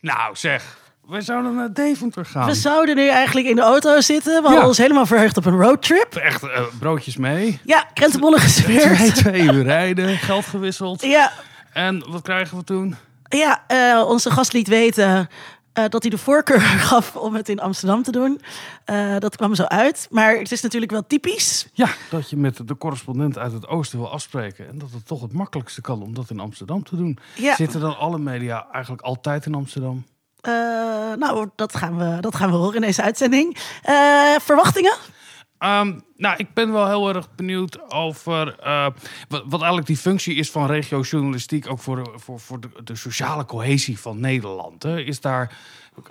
[0.00, 0.76] Nou zeg,
[1.06, 2.46] we zouden naar Deventer gaan.
[2.46, 4.32] We zouden nu eigenlijk in de auto zitten.
[4.34, 4.66] We hadden Ja.
[4.66, 6.14] ons helemaal verheugd op een roadtrip.
[6.14, 7.60] Echt eh, broodjes mee.
[7.64, 9.14] Ja, krentenbollen Twee, gesmeerd.
[9.14, 11.02] twee uur rijden, geld gewisseld.
[11.02, 11.32] Ja,
[11.72, 12.96] En wat krijgen we toen?
[13.28, 15.28] ja eh, onze gast liet weten
[15.78, 16.60] eh, dat hij de voorkeur
[16.90, 18.40] gaf om het in Amsterdam te doen.
[18.84, 20.08] Eh, dat kwam zo uit.
[20.10, 21.68] Maar het is natuurlijk wel typisch.
[21.72, 24.68] Ja, dat je met de correspondent uit het oosten wil afspreken.
[24.68, 27.18] En dat het toch het makkelijkste kan om dat in Amsterdam te doen.
[27.34, 27.54] Ja.
[27.54, 30.04] Zitten dan alle media eigenlijk altijd in Amsterdam?
[30.40, 30.52] Eh,
[31.16, 33.56] nou, dat gaan, we, dat gaan we horen in deze uitzending.
[34.40, 34.94] Verwachtingen?
[35.58, 38.86] Ehm, nou, ik ben wel heel erg benieuwd over eh,
[39.28, 43.44] wat, wat eigenlijk die functie is van regiojournalistiek, ook voor, voor, voor de, de sociale
[43.44, 44.82] cohesie van Nederland.
[44.82, 45.00] Hè.
[45.00, 45.56] Is daar,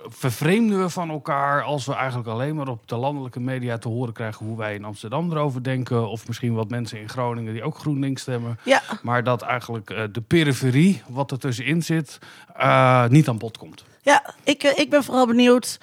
[0.08, 4.12] vervreemden we van elkaar als we eigenlijk alleen maar op de landelijke media te horen
[4.12, 7.78] krijgen hoe wij in Amsterdam erover denken, of misschien wat mensen in Groningen die ook
[7.78, 12.18] GroenLinks stemmen, Ja, maar dat eigenlijk eh, de periferie, wat er tussenin zit,
[12.56, 13.84] eh, niet aan bod komt.
[14.02, 15.78] ja ik, ik ben vooral benieuwd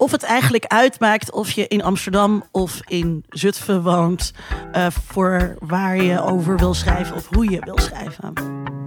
[0.00, 4.32] of het eigenlijk uitmaakt of je in Amsterdam of in Zutphen woont.
[4.72, 8.32] eh, voor waar je over wil schrijven of hoe je wil schrijven.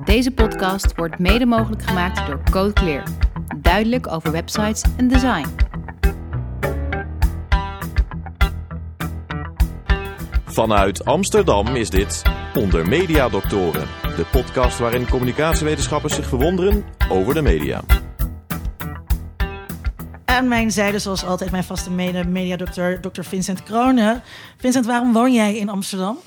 [0.06, 3.04] Deze podcast wordt mede mogelijk gemaakt door Code Clear.
[3.58, 5.48] Duidelijk over websites en design.
[10.46, 12.22] Vanuit Amsterdam is dit
[12.54, 17.82] Onder Media Doctoren, de podcast waarin communicatiewetenschappers zich verwonderen over de media.
[20.34, 23.22] Aan mijn zijde, zoals altijd, mijn vaste mede mediadokter, Dr.
[23.22, 24.24] Vincent Kronen.
[24.58, 26.18] Vincent, waarom woon jij in Amsterdam?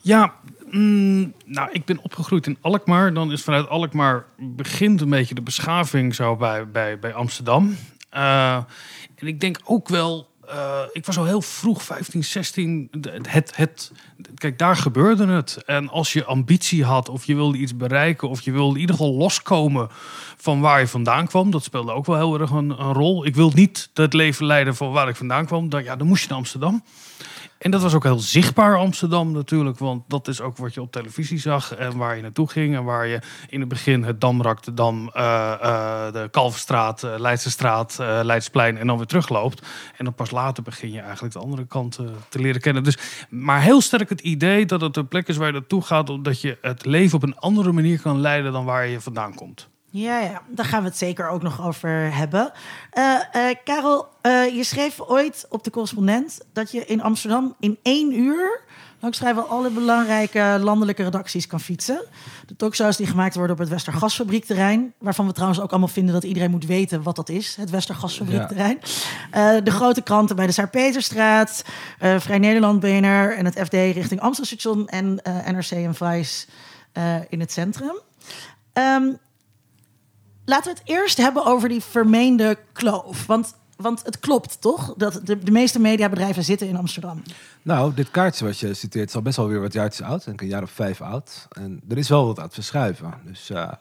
[0.00, 0.34] Ja,
[0.70, 3.14] mm, nou, ik ben opgegroeid in Alkmaar.
[3.14, 7.76] Dan is vanuit Alkmaar begint een beetje de beschaving zo bij, bij, bij Amsterdam.
[8.10, 8.54] Eh,
[9.14, 12.88] en ik denk ook wel, eh, ik was al heel vroeg, 15, 16.
[12.90, 13.92] de- Het, het,
[14.34, 15.62] kijk, daar gebeurde het.
[15.66, 18.96] En als je ambitie had, of je wilde iets bereiken, of je wilde in ieder
[18.96, 19.88] geval loskomen
[20.36, 23.26] van waar je vandaan kwam, dat speelde ook wel heel erg een, een rol.
[23.26, 25.68] Ik wil niet het leven leiden van waar ik vandaan kwam.
[25.68, 26.82] Dan, ja, dan moest je naar Amsterdam.
[27.62, 30.92] En dat was ook heel zichtbaar Amsterdam natuurlijk, want dat is ook wat je op
[30.92, 34.62] televisie zag en waar je naartoe ging en waar je in het begin het Damrak,
[34.62, 39.66] de Dam, eh, de Kalverstraat, uh, Leidsestraat, eh, Leidsplein en dan weer terugloopt.
[39.96, 41.98] En dan pas later begin je eigenlijk de andere kant
[42.28, 42.84] te leren kennen.
[42.84, 42.98] Dus,
[43.30, 46.40] maar heel sterk het idee dat het een plek is waar je naartoe gaat, omdat
[46.40, 49.70] je het leven op een andere manier kan leiden dan waar je vandaan komt.
[49.94, 52.52] Ja, ja, daar gaan we het zeker ook nog over hebben.
[52.90, 57.78] Eh, eh, Karel, eh, je schreef ooit op de correspondent dat je in Amsterdam in
[57.82, 58.60] één uur
[59.02, 62.04] langs vrijwel alle belangrijke landelijke redacties kan fietsen.
[62.46, 66.24] De talkshows die gemaakt worden op het Westergasfabriekterrein, waarvan we trouwens ook allemaal vinden dat
[66.24, 68.78] iedereen moet weten wat dat is, het Westergasfabriekterrein.
[69.30, 71.64] Eh, de grote kranten bij de Saar-Peterstraat,
[71.98, 76.46] eh, Vrij Nederland, BNR en het FD richting Amstelstation en NRC en Vice
[77.28, 78.00] in het centrum.
[78.72, 79.12] Ehm,
[80.44, 83.26] Laten we het eerst hebben over die vermeende kloof.
[83.26, 84.94] Want, want het klopt toch?
[84.96, 87.22] Dat de, meeste mediabedrijven zitten in Amsterdam.
[87.62, 90.24] Nou, dit kaartje wat je citeert is al best wel weer wat jaartjes oud.
[90.24, 91.46] Denk een jaar of vijf oud.
[91.50, 93.14] En er is wel wat aan het verschuiven.
[93.24, 93.72] Dus eh,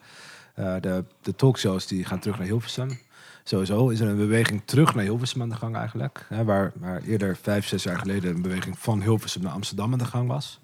[0.55, 2.99] eh, de, de talkshows die gaan terug naar Hilversum.
[3.43, 6.25] Sowieso is er een beweging terug naar Hilversum aan de gang eigenlijk.
[6.29, 6.72] Hè, waar,
[7.07, 10.59] eerder vijf, zes jaar geleden een beweging van Hilversum naar Amsterdam aan de gang was.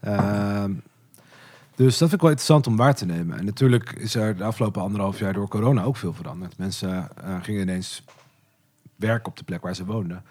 [0.00, 0.72] Ehm,
[1.74, 3.38] dus dat vind ik wel interessant om waar te nemen.
[3.38, 6.58] En natuurlijk is er de afgelopen anderhalf jaar door corona ook veel veranderd.
[6.58, 8.02] Mensen eh, gingen ineens
[8.96, 10.22] werken op de plek waar ze woonden.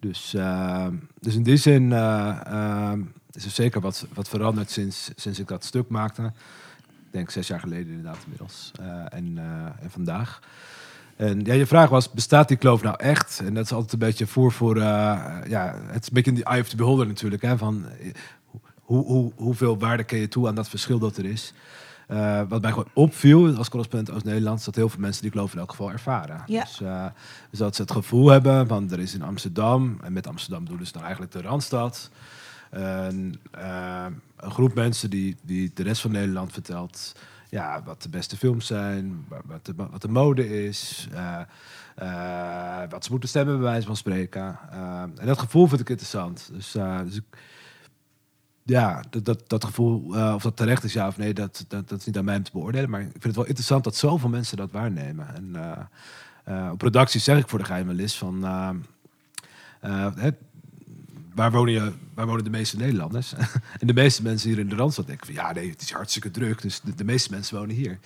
[0.00, 0.86] Dus, eh,
[1.20, 2.98] dus in die zin eh, eh,
[3.32, 6.22] is er zeker wat, wat veranderd sinds, sinds ik dat stuk maakte.
[6.88, 8.72] Ik denk zes jaar geleden inderdaad inmiddels.
[9.08, 9.38] En,
[9.80, 10.40] en vandaag.
[11.16, 13.40] En ja, je vraag was, bestaat die kloof nou echt?
[13.44, 14.78] En dat is altijd een beetje voor voor...
[14.78, 17.42] ja, het is een beetje in die eye of the beholder natuurlijk.
[17.42, 17.84] Hè, van,
[18.86, 21.52] hoe, hoe, hoeveel waarde ken je toe aan dat verschil dat er is?
[22.06, 24.58] Eh, wat mij gewoon opviel als correspondent Oost-Nederland...
[24.58, 26.42] is dat heel veel mensen die kloof in elk geval ervaren.
[26.46, 26.62] Ja.
[26.62, 27.06] Dus, eh,
[27.50, 29.98] dus dat ze het gevoel hebben van er is in Amsterdam...
[30.02, 32.10] en met Amsterdam bedoelen ze dan eigenlijk de Randstad...
[32.70, 37.14] een, eh, een groep mensen die, die de rest van Nederland vertelt...
[37.50, 41.08] Ja, wat de beste films zijn, wa- wat de, wat de mode is...
[42.90, 44.58] wat ze moeten stemmen, bij wijze van spreken.
[45.16, 46.48] En dat gevoel vind ik interessant.
[46.52, 46.72] Dus,
[47.04, 47.24] dus ik,
[48.66, 51.88] ja, dat, dat, dat gevoel, eh, of dat terecht is ja of nee, dat, dat,
[51.88, 52.90] dat is niet aan mij om te beoordelen.
[52.90, 55.34] Maar ik vind het wel interessant dat zoveel mensen dat waarnemen.
[55.34, 55.80] En eh,
[56.64, 58.42] eh, op productie zeg ik voor de geheime list van...
[60.16, 60.30] hè,
[61.34, 63.32] waar, wonen je, waar wonen de meeste Nederlanders?
[63.80, 65.34] en de meeste mensen hier in de Randstad denken van...
[65.34, 67.98] ja, nee, het is hartstikke druk, dus de, de meeste mensen wonen hier.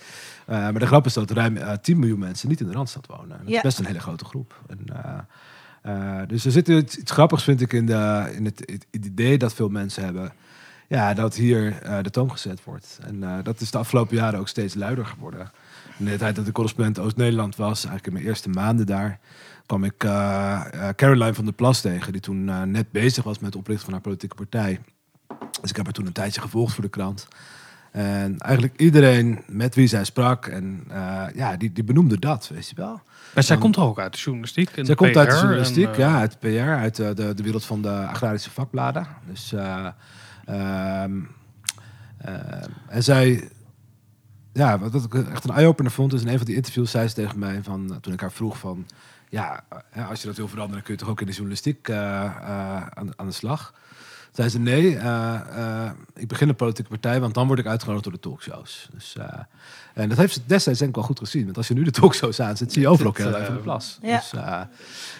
[0.45, 3.31] Maar de grap is dat ruim eh 10 miljoen mensen niet in de Randstad wonen.
[3.31, 3.55] En dat Ja.
[3.57, 4.61] is best een hele grote groep.
[4.67, 4.87] En,
[6.27, 8.59] dus er zit iets, iets grappigs, vind ik, in, de, in het,
[8.91, 10.33] het idee dat veel mensen hebben...
[10.91, 12.99] Ja, dat hier eh, de toon gezet wordt.
[13.05, 15.51] En eh, dat is de afgelopen jaren ook steeds luider geworden.
[15.97, 19.19] In de tijd dat ik correspondent Oost-Nederland was, eigenlijk in mijn eerste maanden daar,
[19.65, 20.61] kwam ik eh,
[20.95, 24.01] Caroline van der Plas tegen, die toen net bezig was met het oprichten van haar
[24.01, 24.79] politieke partij.
[25.61, 27.27] Dus ik heb haar toen een tijdje gevolgd voor de krant.
[27.91, 30.83] En eigenlijk iedereen met wie zij sprak, en
[31.33, 33.01] ja, die, die benoemde dat, weet je wel.
[33.33, 34.67] Maar zij komt toch ook uit de journalistiek?
[34.67, 37.33] en Zij de komt uit de PR journalistiek, en, ja, uit de PR, uit de,
[37.35, 39.07] de wereld van de agrarische vakbladen.
[39.27, 39.53] Dus,
[42.87, 43.49] en zij,
[44.53, 47.13] ja, wat, ik echt een eye-opener vond, is in een van die interviews zei ze
[47.13, 48.85] tegen mij, van, eh, toen ik haar vroeg van,
[49.29, 52.37] ja, eh, als je dat wil veranderen, kun je toch ook in de journalistiek eh,
[52.89, 53.73] aan, aan de slag.
[54.31, 58.03] Zei ze nee, eh, eh, ik begin een politieke partij, want dan word ik uitgenodigd
[58.03, 58.89] door de talkshows.
[58.93, 59.39] Dus, eh,
[59.93, 61.45] en dat heeft ze destijds denk ik wel goed gezien.
[61.45, 63.99] Want als je nu de talkshows aanzet, zie je overal Caroline eh, van der Plas.
[64.01, 64.17] Ja.
[64.17, 64.61] Dus, eh,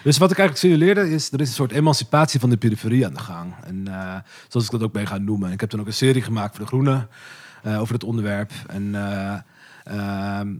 [0.02, 3.14] dus wat ik eigenlijk signaleerde is, er is een soort emancipatie van de periferie aan
[3.14, 3.54] de gang.
[3.64, 4.16] En eh,
[4.48, 5.52] zoals ik dat ook ben gaan noemen.
[5.52, 7.06] Ik heb toen ook een serie gemaakt voor De Groene
[7.62, 8.52] eh, over het onderwerp.
[8.66, 9.34] En eh,
[9.84, 10.54] ehm,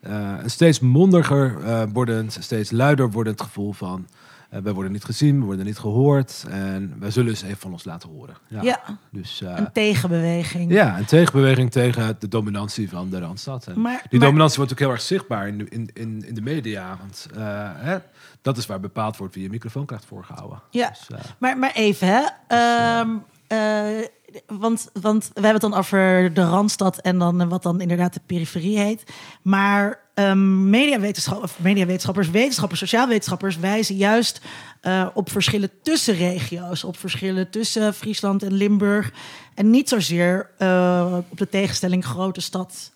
[0.00, 4.06] eh, een steeds mondiger eh, wordend, steeds luider wordend gevoel van...
[4.48, 6.44] eh, wij worden niet gezien, we worden niet gehoord.
[6.50, 8.36] En wij zullen eens even van ons laten horen.
[8.48, 8.62] Ja.
[8.62, 8.80] Ja,
[9.10, 10.72] Dus, eh, een tegenbeweging.
[10.72, 13.66] ja, een tegenbeweging tegen de dominantie van de Randstad.
[13.66, 16.34] En Maar, die maar- dominantie wordt ook heel erg zichtbaar in de, in, in, in
[16.34, 16.96] de media.
[17.00, 17.96] Want eh, hè,
[18.42, 20.62] dat is waar bepaald wordt wie je microfoon krijgt voorgehouden.
[20.70, 20.88] Ja.
[20.88, 21.08] Dus,
[21.38, 22.24] Maar, maar even, hè.
[22.48, 23.08] Ehm,
[23.46, 24.04] eh,
[24.46, 28.20] want, want we hebben het dan over de Randstad en dan wat dan inderdaad de
[28.26, 29.12] periferie heet.
[29.42, 34.40] Maar ehm mediawetenschap, of mediawetenschappers, wetenschappers, sociaalwetenschappers wijzen juist
[34.80, 36.84] eh, op verschillen tussen regio's.
[36.84, 39.12] Op verschillen tussen Friesland en Limburg.
[39.54, 42.92] En niet zozeer eh, op de tegenstelling grote stad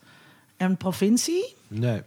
[0.56, 1.54] en provincie.
[1.68, 2.02] nee.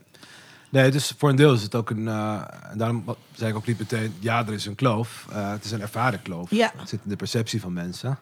[0.69, 2.07] Nee, dus voor een deel is het ook een...
[2.07, 2.41] eh,
[2.71, 4.13] en daarom zei ik ook niet meteen...
[4.19, 5.27] Ja, er is een kloof.
[5.31, 6.49] Het is een ervaren kloof.
[6.49, 6.71] Ja.
[6.77, 8.19] Het zit in de perceptie van mensen.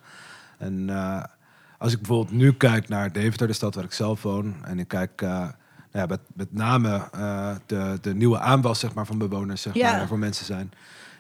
[0.58, 0.90] En
[1.78, 4.56] als ik bijvoorbeeld nu kijk naar Deventer, de stad waar ik zelf woon...
[4.66, 5.26] en ik kijk
[5.94, 9.62] ja, met, met name eh, de, de nieuwe aanwas zeg maar, van bewoners...
[9.62, 9.90] Zeg Ja.
[9.90, 10.72] maar, waarvoor mensen zijn...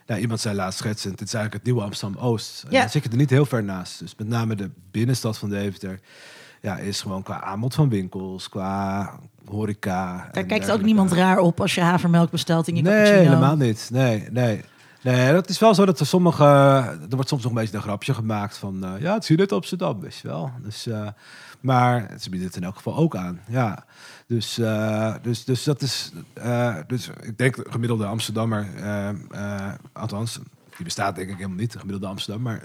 [0.05, 2.63] Ja, iemand zei laatst schetsend, dit is eigenlijk het nieuwe Amsterdam-Oost.
[2.63, 2.79] En Ja.
[2.79, 3.99] Dan zit je er niet heel ver naast.
[3.99, 5.99] Dus met name de binnenstad van Deventer...
[6.61, 9.09] Ja, is gewoon qua aanbod van winkels, qua
[9.45, 10.29] horeca.
[10.31, 13.23] Daar kijkt ook niemand raar op als je havermelk bestelt in je Nee, cappuccino.
[13.29, 13.89] helemaal niet.
[13.91, 14.61] Nee, nee.
[15.03, 16.43] Nee, dat is wel zo dat er sommige...
[16.43, 18.83] Er wordt soms nog een beetje een grapje gemaakt van...
[18.83, 20.51] eh, ja, het je net Amsterdam, weet je wel.
[20.61, 21.07] Dus, eh,
[21.59, 23.85] maar ze bieden het in elk geval ook aan, ja.
[24.27, 26.11] Dus, eh, dus, dus dat is...
[26.87, 28.67] dus ik denk de gemiddelde Amsterdammer...
[29.93, 30.39] althans,
[30.75, 32.43] die bestaat denk ik helemaal niet, de gemiddelde Amsterdam.
[32.43, 32.61] Maar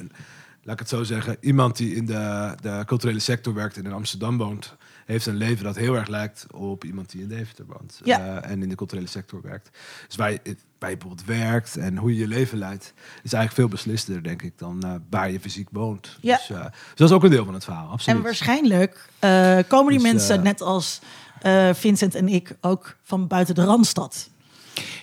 [0.63, 1.37] laat ik het zo zeggen...
[1.41, 4.77] Iemand die in de, de culturele sector werkt en in Amsterdam woont...
[5.15, 8.01] heeft een leven dat heel erg lijkt op iemand die in Deventer woont.
[8.05, 8.41] Ja.
[8.43, 9.71] eh, en in de culturele sector werkt.
[10.07, 10.41] Dus waar je,
[10.79, 12.93] waar je bijvoorbeeld werkt en hoe je je leven leidt...
[13.23, 16.17] is eigenlijk veel beslissender, denk ik, dan eh, waar je fysiek woont.
[16.21, 16.37] Ja.
[16.37, 18.17] Dus, eh, dus dat is ook een deel van het verhaal, absoluut.
[18.19, 21.01] En waarschijnlijk eh, komen die Dus, mensen, net als
[21.43, 24.29] eh, Vincent en ik, ook van buiten de Randstad.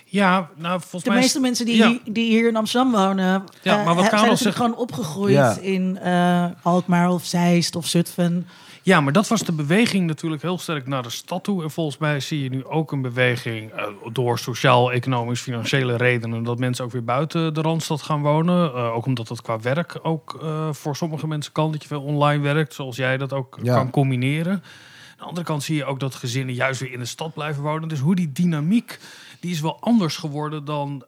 [0.04, 1.18] Ja, nou volgens De mij...
[1.18, 1.98] is- meeste mensen die, ja.
[2.04, 5.32] die hier in Amsterdam wonen, Ja, eh, maar wat zijn Karel natuurlijk zegt- gewoon opgegroeid
[5.34, 5.56] Ja.
[5.60, 8.46] in eh, Alkmaar of Zeist of Zutphen.
[8.86, 11.62] Ja, maar dat was de beweging natuurlijk heel sterk naar de stad toe.
[11.62, 16.42] En volgens mij zie je nu ook een beweging eh, door sociaal, economisch, financiële redenen...
[16.42, 18.74] dat mensen ook weer buiten de Randstad gaan wonen.
[18.74, 21.72] Eh, ook omdat dat qua werk ook eh, voor sommige mensen kan.
[21.72, 23.74] Dat je veel online werkt, zoals jij dat ook Ja.
[23.74, 24.52] kan combineren.
[24.52, 24.62] Aan
[25.18, 27.88] de andere kant zie je ook dat gezinnen juist weer in de stad blijven wonen.
[27.88, 28.98] Dus hoe die dynamiek,
[29.40, 31.04] die is wel anders geworden dan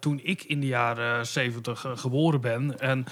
[0.00, 2.80] toen ik in de jaren zeventig geboren ben.
[2.80, 3.04] En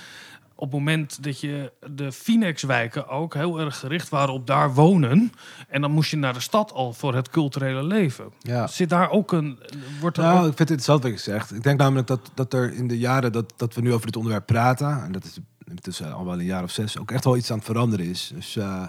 [0.61, 5.33] op het moment dat je de Finex-wijken ook heel erg gericht waren op daar wonen.
[5.69, 8.33] En dan moest je naar de stad al voor het culturele leven.
[8.38, 8.67] Ja.
[8.67, 9.59] Zit daar ook een.
[10.00, 11.55] Wordt er Nou, ook- ik vind het interessant wat je zegt.
[11.55, 14.17] Ik denk namelijk dat, dat er in de jaren dat, dat we nu over dit
[14.17, 15.03] onderwerp praten...
[15.03, 16.99] en dat is intussen al wel een jaar of zes...
[16.99, 18.31] ook echt wel iets aan het veranderen is.
[18.35, 18.85] Dus eh,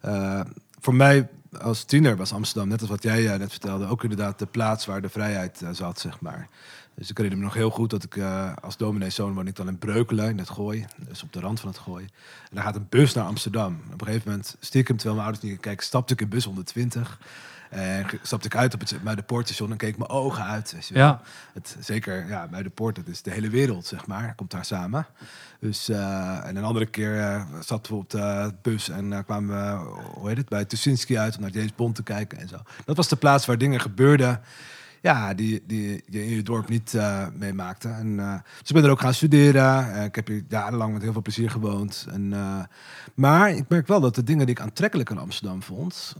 [0.00, 0.40] eh,
[0.80, 1.28] voor mij
[1.60, 3.86] als tiener was Amsterdam, net als wat jij eh, net vertelde...
[3.86, 6.48] ook inderdaad de plaats waar de vrijheid zat, zeg maar.
[6.96, 9.68] Dus ik herinner me nog heel goed dat ik eh, als domineeszoon woon ik dan
[9.68, 10.86] in Breukelen, in het Gooi.
[10.96, 12.04] Dus op de rand van het Gooi.
[12.48, 13.80] En daar gaat een bus naar Amsterdam.
[13.92, 15.84] Op een gegeven moment, stiekem, terwijl mijn ouders niet kijken...
[15.84, 17.18] stapte ik in bus 120...
[17.70, 20.72] En stapte ik uit op het Muiderpoortstation en keek mijn ogen uit.
[20.72, 21.02] Weet je wel.
[21.02, 21.20] Ja.
[21.52, 24.34] Het, zeker, ja, Muiderpoort, dat is de hele wereld, zeg maar.
[24.34, 25.06] Komt daar samen.
[25.60, 29.90] Dus, eh, en een andere keer zat we op de bus en eh, kwamen we,
[30.14, 32.56] hoe heet het, bij Tuschinski uit om naar James Bond te kijken en zo.
[32.84, 34.40] Dat was de plaats waar dingen gebeurden,
[35.06, 37.88] ja, die, die je in je dorp niet eh, meemaakte.
[37.88, 39.94] En, eh, dus ik ben er ook gaan studeren.
[39.94, 42.06] Eh, ik heb hier jarenlang met heel veel plezier gewoond.
[42.10, 42.34] En,
[43.14, 46.16] maar ik merk wel dat de dingen die ik aantrekkelijk aan Amsterdam vond,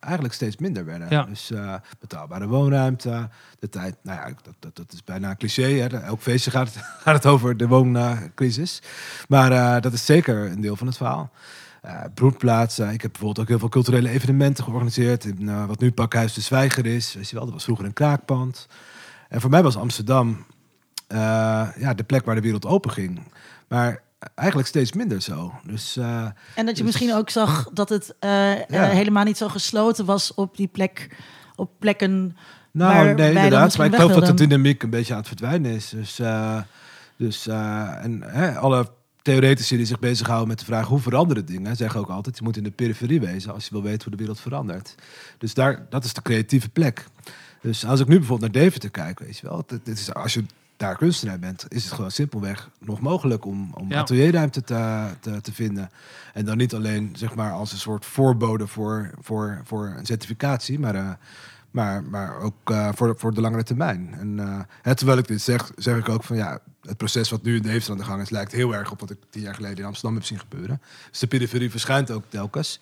[0.00, 1.06] eigenlijk steeds minder werden.
[1.10, 1.22] Ja.
[1.22, 1.52] Dus
[2.00, 3.28] betaalbare woonruimte,
[3.58, 5.62] de tijd, nou ja, dat, dat, dat is bijna een cliché.
[5.62, 5.86] Hè?
[5.86, 6.70] Elk feestje gaat,
[7.04, 8.82] gaat het over de wooncrisis.
[9.28, 11.30] Maar dat is zeker een deel van het verhaal.
[11.82, 12.92] Eh, broedplaatsen.
[12.92, 15.24] Ik heb bijvoorbeeld ook heel veel culturele evenementen georganiseerd.
[15.24, 17.14] In, eh, wat nu Pakhuis de Zwijger is.
[17.14, 18.66] Weet je wel, dat was vroeger een kraakpand.
[19.28, 20.46] En voor mij was Amsterdam
[21.06, 21.18] eh,
[21.78, 23.20] ja, de plek waar de wereld open ging.
[23.68, 24.02] Maar
[24.34, 25.52] eigenlijk steeds minder zo.
[25.66, 30.34] Dus, En dat je Dus- misschien ook zag dat het helemaal niet zo gesloten was
[30.34, 31.16] op die plek,
[31.56, 32.36] op plekken.
[32.72, 33.76] Nou, Waar nee, inderdaad.
[33.76, 35.88] Maar ik geloof dat de dynamiek een beetje aan het verdwijnen is.
[35.88, 36.20] Dus,
[37.16, 38.86] dus en hè, alle
[39.22, 42.56] theoretici die zich bezighouden met de vraag hoe veranderen dingen, zeggen ook altijd: je moet
[42.56, 44.94] in de periferie wezen als je wil weten hoe de wereld verandert.
[45.38, 47.06] Dus daar, dat is de creatieve plek.
[47.60, 50.44] Dus als ik nu bijvoorbeeld naar Deventer kijk, weet je wel, dit, is, als je
[50.76, 53.98] daar kunstenaar bent, is het gewoon simpelweg nog mogelijk om, om Ja.
[54.00, 55.90] atelierruimte te, te, te vinden.
[56.34, 60.78] En dan niet alleen zeg maar als een soort voorbode voor, voor, voor een certificatie,
[60.78, 61.10] maar, eh,
[61.70, 64.14] maar, maar ook eh, voor, de- voor de langere termijn.
[64.18, 64.38] En
[64.82, 67.62] hè, terwijl ik dit zeg, zeg ik ook van ja, het proces wat nu in
[67.62, 69.84] Deventer aan de gang is, lijkt heel erg op wat ik tien jaar geleden in
[69.84, 70.80] Amsterdam heb zien gebeuren.
[71.10, 72.80] Dus de periferie verschijnt ook telkens.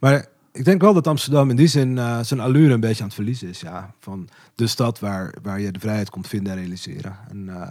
[0.00, 3.06] Maar ik denk wel dat Amsterdam in die zin eh, zijn allure een beetje aan
[3.06, 3.60] het verliezen is.
[3.60, 7.16] Ja, van de stad waar, waar je de vrijheid komt vinden en realiseren.
[7.28, 7.70] En, eh,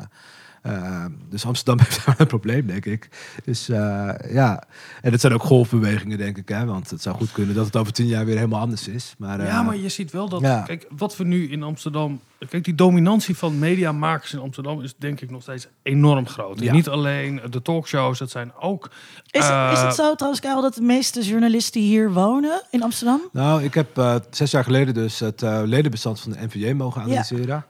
[0.61, 3.09] eh, dus Amsterdam heeft daar een probleem, denk ik.
[3.43, 4.63] Dus eh, ja,
[5.01, 6.49] en het zijn ook golfbewegingen, denk ik.
[6.49, 6.65] Hè?
[6.65, 9.15] Want het zou goed kunnen dat het over tien jaar weer helemaal anders is.
[9.17, 10.41] Maar, Ja, eh, maar je ziet wel dat.
[10.41, 10.61] ja.
[10.61, 12.19] Kijk, wat we nu in Amsterdam.
[12.49, 16.59] Kijk, die dominantie van mediamakers in Amsterdam is denk ik nog steeds enorm groot.
[16.59, 16.73] Ja.
[16.73, 18.89] niet alleen de talkshows, dat zijn ook.
[19.31, 23.21] Is, eh, is het zo trouwens, Karel, dat de meeste journalisten hier wonen in Amsterdam?
[23.31, 27.01] Nou, ik heb eh, zes jaar geleden dus het eh, ledenbestand van de NVJ mogen
[27.01, 27.65] analyseren.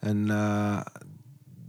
[0.00, 0.80] En eh,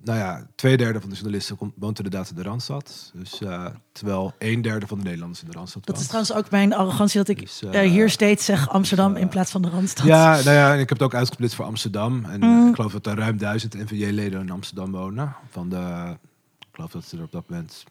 [0.03, 3.11] nou ja, twee derde van de journalisten komt, woont inderdaad in de Randstad.
[3.13, 6.49] Dus, eh, terwijl een derde van de Nederlanders in de Randstad Dat is trouwens ook
[6.49, 9.69] mijn arrogantie dat ik Dus, eh, hier steeds zeg Amsterdam eh, in plaats van de
[9.69, 10.05] Randstad.
[10.05, 12.25] Ja, nou ja, en ik heb het ook uitgesplitst voor Amsterdam.
[12.25, 12.69] En Mm.
[12.69, 15.35] ik geloof dat er ruim duizend NVJ-leden in Amsterdam wonen.
[15.49, 16.15] Van de,
[16.59, 17.83] ik geloof dat ze er op dat moment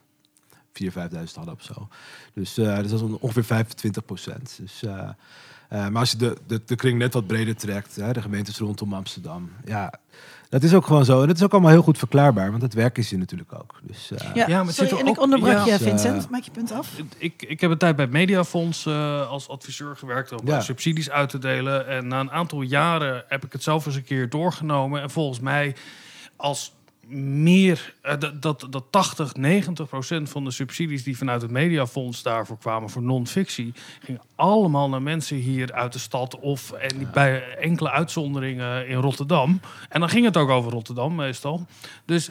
[0.72, 1.88] 4.000, 5.000 hadden of zo.
[2.34, 4.58] Dus, dus dat is ongeveer 25 procent.
[4.60, 4.82] Dus,
[5.68, 8.94] maar als je de, de, de kring net wat breder trekt, hè, de gemeentes rondom
[8.94, 9.50] Amsterdam.
[9.64, 9.92] Ja,
[10.52, 11.20] dat is ook gewoon zo.
[11.20, 13.80] En dat is ook allemaal heel goed verklaarbaar, want het werk is hier natuurlijk ook.
[13.82, 15.64] Dus, eh, Ja, Ja, maar sorry, zit er en ik onderbrak ja.
[15.64, 16.30] je, Dus, eh, Vincent.
[16.30, 16.88] Maak je punt af.
[17.18, 20.56] Ik, ik heb een tijd bij het Mediafonds eh, als adviseur gewerkt om Ja.
[20.56, 21.86] eh, subsidies uit te delen.
[21.86, 25.02] En na een aantal jaren heb ik het zelf eens een keer doorgenomen.
[25.02, 25.74] En volgens mij
[26.36, 26.72] als
[27.08, 32.22] meer, eh, dat, dat, dat 80, 90 procent van de subsidies die vanuit het Mediafonds
[32.22, 37.06] daarvoor kwamen voor non-fictie, gingen allemaal naar mensen hier uit de stad of en die
[37.06, 39.60] bij enkele uitzonderingen in Rotterdam.
[39.88, 41.66] En dan ging het ook over Rotterdam meestal.
[42.04, 42.30] Dus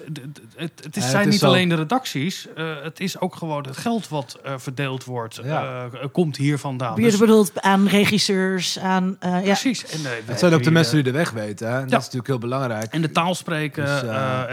[0.56, 3.36] het, het, is, Ja, zijn het is niet alleen de redacties, eh, het is ook
[3.36, 5.90] gewoon het geld wat eh, verdeeld wordt, Ja.
[5.94, 6.96] eh, komt hier vandaan.
[6.96, 9.16] Je Dus- bedoelt aan regisseurs, aan...
[9.20, 9.40] eh, ja.
[9.42, 9.86] precies.
[9.86, 11.68] En, het zijn ook de mensen die de weg weten.
[11.68, 11.74] Hè?
[11.76, 12.94] En Dat is natuurlijk heel belangrijk.
[12.94, 14.02] en de taal spreken Dus,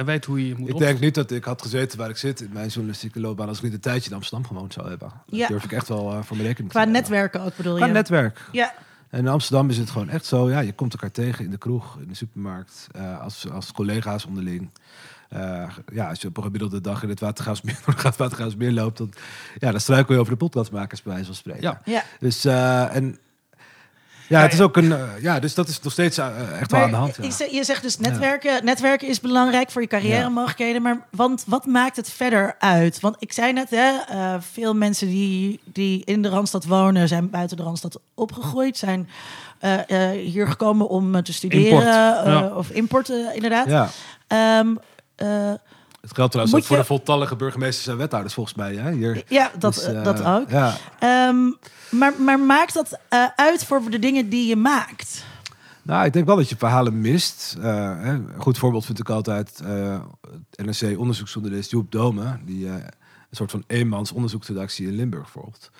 [0.08, 2.40] weet hoe je je moet Ik denk niet dat ik had gezeten waar ik zit
[2.40, 5.08] in mijn journalistieke loopbaan als ik niet een tijdje in Amsterdam gewoond zou hebben.
[5.26, 5.48] Dat Ja.
[5.48, 7.92] durf ik echt wel eh, voor mijn rekening Qua te netwerken ook bedoel Qua je?
[7.92, 8.40] netwerk.
[8.52, 8.74] Ja,
[9.10, 11.58] En in Amsterdam is het gewoon echt zo, ja, je komt elkaar tegen in de
[11.58, 14.70] kroeg, in de supermarkt, eh, als, als collega's onderling.
[15.28, 19.12] Eh, ja, als je op een gemiddelde dag in het Watergraafsmeer, het Watergraafsmeer loopt, dan,
[19.58, 21.62] ja, dan struikel je over de podcastmakers bij wijze van spreken.
[21.62, 21.80] Ja.
[21.84, 22.02] ja.
[22.18, 23.18] Dus, eh, en
[24.28, 26.80] ja, het is ook een, eh, ja, dus dat is nog steeds eh, echt wel
[26.80, 27.16] aan de hand.
[27.38, 27.47] Ja.
[27.50, 30.82] je zegt dus netwerken, netwerken is belangrijk voor je carrière mogelijkheden.
[30.82, 33.00] Maar want wat maakt het verder uit?
[33.00, 37.30] Want ik zei net, hè, eh, veel mensen die, die in de Randstad wonen, zijn
[37.30, 39.08] buiten de Randstad opgegroeid, zijn
[39.58, 41.64] eh, eh, hier gekomen om eh, te studeren.
[41.66, 41.92] Import, eh,
[42.32, 42.50] ja.
[42.54, 43.68] Of importen, inderdaad.
[43.68, 43.88] Ja,
[44.28, 44.75] Ehm,
[45.16, 45.52] eh,
[46.08, 48.74] het geldt trouwens ook voor de voltallige burgemeesters en wethouders volgens mij.
[48.74, 48.92] Hè?
[48.92, 50.50] Hier, ja, dat, Dus, eh, dat ook.
[50.50, 50.74] Ja.
[50.98, 51.50] Ehm,
[51.90, 55.24] maar, maar maakt dat eh, uit voor de dingen die je maakt?
[55.82, 57.56] Nou, ik denk wel dat je verhalen mist.
[57.60, 57.64] Eh,
[58.00, 60.00] hè, een goed voorbeeld vind ik altijd eh
[60.64, 65.70] NRC-onderzoeksjournalist Joep Dome, die eh, een soort van eenmans onderzoeksredactie in Limburg volgt.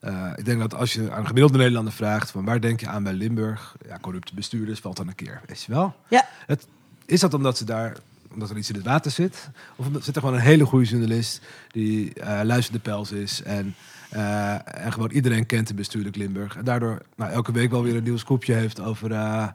[0.00, 2.88] Eh, ik denk dat als je aan een gemiddelde Nederlander vraagt van waar denk je
[2.88, 5.94] aan bij Limburg, ja, corrupte bestuurders valt dan een keer, weet je wel.
[6.08, 6.28] Ja.
[6.46, 6.66] Het,
[7.06, 7.96] is dat omdat ze daar
[8.32, 9.50] omdat er iets in het water zit?
[9.76, 13.74] Of zit er gewoon een hele goede journalist die eh luisterende pels is en,
[14.10, 16.56] eh, en gewoon iedereen kent in bestuurlijk Limburg.
[16.56, 19.48] En daardoor nou, elke week wel weer een nieuw scoopje heeft over, eh,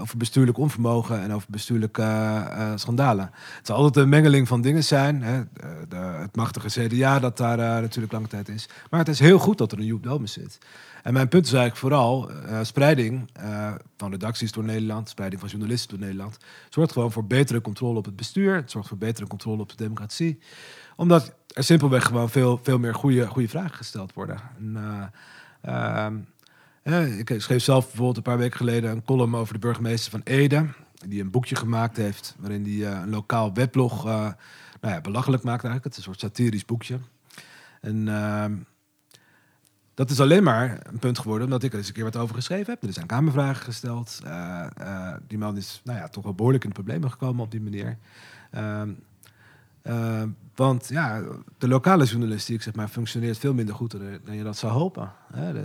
[0.00, 2.42] over bestuurlijk onvermogen en over bestuurlijke
[2.76, 3.30] schandalen.
[3.56, 5.22] Het zal altijd een mengeling van dingen zijn.
[5.22, 5.42] Hè?
[5.52, 8.68] De, de- het machtige CDA dat daar natuurlijk lange tijd is.
[8.90, 10.58] Maar het is heel goed dat er een Joep Domen zit.
[11.02, 15.50] En mijn punt is eigenlijk vooral eh, spreiding eh, van redacties door Nederland, spreiding van
[15.50, 16.36] journalisten door Nederland.
[16.70, 18.54] Zorgt gewoon voor betere controle op het bestuur.
[18.54, 20.38] Het zorgt voor betere controle op de democratie.
[20.96, 24.40] Omdat er simpelweg gewoon veel, veel meer goede, goede vragen gesteld worden.
[24.58, 26.16] En, eh, ehm,
[26.82, 30.20] eh, ik schreef zelf bijvoorbeeld een paar weken geleden een column over de burgemeester van
[30.24, 30.66] Ede.
[31.06, 34.04] Die een boekje gemaakt heeft waarin hij een lokaal weblog
[34.82, 35.84] nou ja, belachelijk maakt eigenlijk.
[35.84, 36.98] Het is een soort satirisch boekje.
[37.80, 38.54] En ehm,
[39.94, 42.34] dat is alleen maar een punt geworden omdat ik er eens een keer wat over
[42.34, 42.82] geschreven heb.
[42.82, 44.20] Er zijn kamervragen gesteld.
[44.24, 47.50] Eh, eh, die man is nou ja, toch wel behoorlijk in de problemen gekomen op
[47.50, 47.98] die manier.
[48.50, 48.90] Ehm,
[49.82, 50.22] eh,
[50.54, 51.22] want ja,
[51.58, 53.90] de lokale journalistiek zeg maar, functioneert veel minder goed
[54.24, 55.12] dan, je dat zou hopen.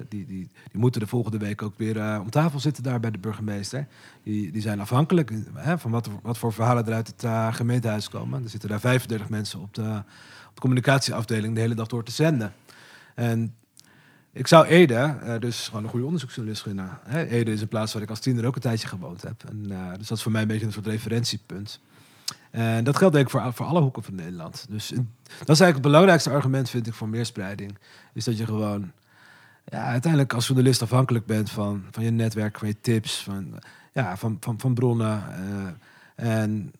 [0.10, 3.18] Die, die, die moeten de volgende week ook weer om tafel zitten daar bij de
[3.18, 3.88] burgemeester.
[4.24, 5.32] Die, die zijn afhankelijk
[5.78, 8.44] van wat, wat voor verhalen er uit het eh, gemeentehuis komen.
[8.44, 10.04] Er zitten daar 35 mensen op de,
[10.50, 12.54] op de communicatieafdeling de hele dag door te zenden.
[13.16, 13.56] En
[14.38, 17.00] ik zou Ede, eh, dus gewoon een goede onderzoeksjournalist vinden.
[17.04, 19.44] Hè, Ede is een plaats waar ik als tiener ook een tijdje gewoond heb.
[19.50, 21.80] En, eh, dus dat is voor mij een beetje een soort referentiepunt.
[22.52, 24.66] En dat geldt denk ik voor, voor alle hoeken van Nederland.
[24.70, 27.78] Dus dat is eigenlijk het belangrijkste argument, vind ik, voor meer spreiding.
[28.14, 28.92] Is dat je gewoon
[29.66, 33.54] ja, uiteindelijk als journalist afhankelijk bent van, van je netwerk, van je tips, van,
[33.94, 35.24] ja, van, van, van bronnen.
[36.16, 36.72] eh, en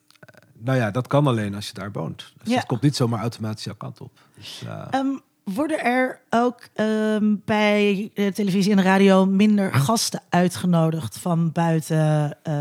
[0.60, 2.34] nou ja, dat kan alleen als je daar woont.
[2.44, 2.56] Dus Ja.
[2.56, 4.20] dat komt niet zomaar automatisch jouw kant op.
[4.36, 5.08] Dus, eh, Ehm,
[5.54, 12.38] worden er ook ehm, bij de televisie en de radio minder gasten uitgenodigd van buiten
[12.44, 12.54] eh,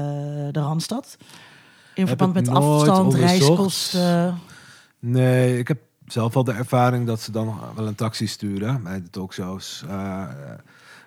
[0.50, 1.16] de Randstad?
[1.94, 3.30] In verband met afstand, onderzocht.
[3.30, 4.38] reiskosten.
[4.98, 9.02] Nee, ik heb zelf wel de ervaring dat ze dan wel een taxi sturen bij
[9.02, 9.84] de talkshows.
[9.88, 10.28] Eh, eh,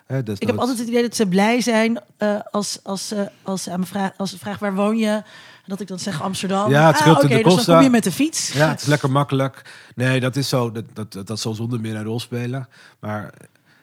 [0.06, 3.62] hè, dus Ik heb altijd het idee dat ze blij zijn eh, als, als, als,
[3.62, 5.22] ze aan me vragen, als ze vragen waar woon je?
[5.66, 6.70] Dat ik dan zeg Amsterdam.
[6.70, 8.52] Ja, het scheelt ah, in oké, de dus dan kom je met de fiets.
[8.52, 9.62] Ja, het is lekker makkelijk.
[9.94, 10.72] Nee, dat is zo.
[10.72, 12.68] Dat, dat, dat, zal zonder meer een rol spelen.
[12.98, 13.32] Maar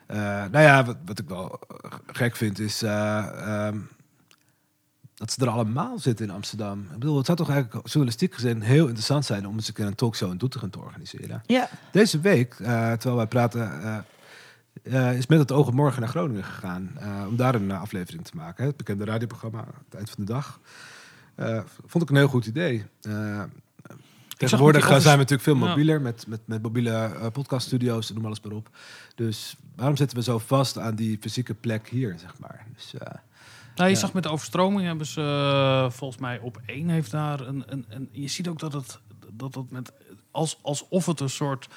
[0.08, 0.18] eh,
[0.52, 1.60] nou ja, wat, wat ik wel
[2.08, 3.78] gek vind is eh, ehm,
[5.16, 6.82] dat ze er allemaal zitten in Amsterdam.
[6.82, 9.86] Ik bedoel, het zou toch eigenlijk journalistiek gezien heel interessant zijn om eens een keer
[9.86, 11.42] een talkshow in Doetinchem te organiseren.
[11.46, 14.06] Ja, Deze week, eh, terwijl wij praten,
[15.18, 16.92] is met het oog op morgen naar Groningen gegaan.
[17.28, 18.64] om daar een aflevering te maken.
[18.64, 20.60] Hè, het bekende radioprogramma het eind van de dag.
[21.38, 22.86] Eh, vond ik een heel goed idee.
[23.01, 23.44] Eh,
[24.38, 25.67] tegenwoordig dat zijn we natuurlijk veel Ja.
[25.67, 28.70] mobieler met, met, met mobiele eh, podcaststudio's en noem alles maar op.
[29.15, 32.65] Dus waarom zitten we zo vast aan die fysieke plek hier, zeg maar?
[32.75, 32.94] Dus,
[33.75, 34.01] Nou, je Ja.
[34.01, 38.10] zag met de overstroming hebben ze volgens mij op één heeft daar een, een, een
[38.12, 39.00] je ziet ook dat het
[39.32, 39.91] dat het met
[40.32, 41.67] als, alsof het een soort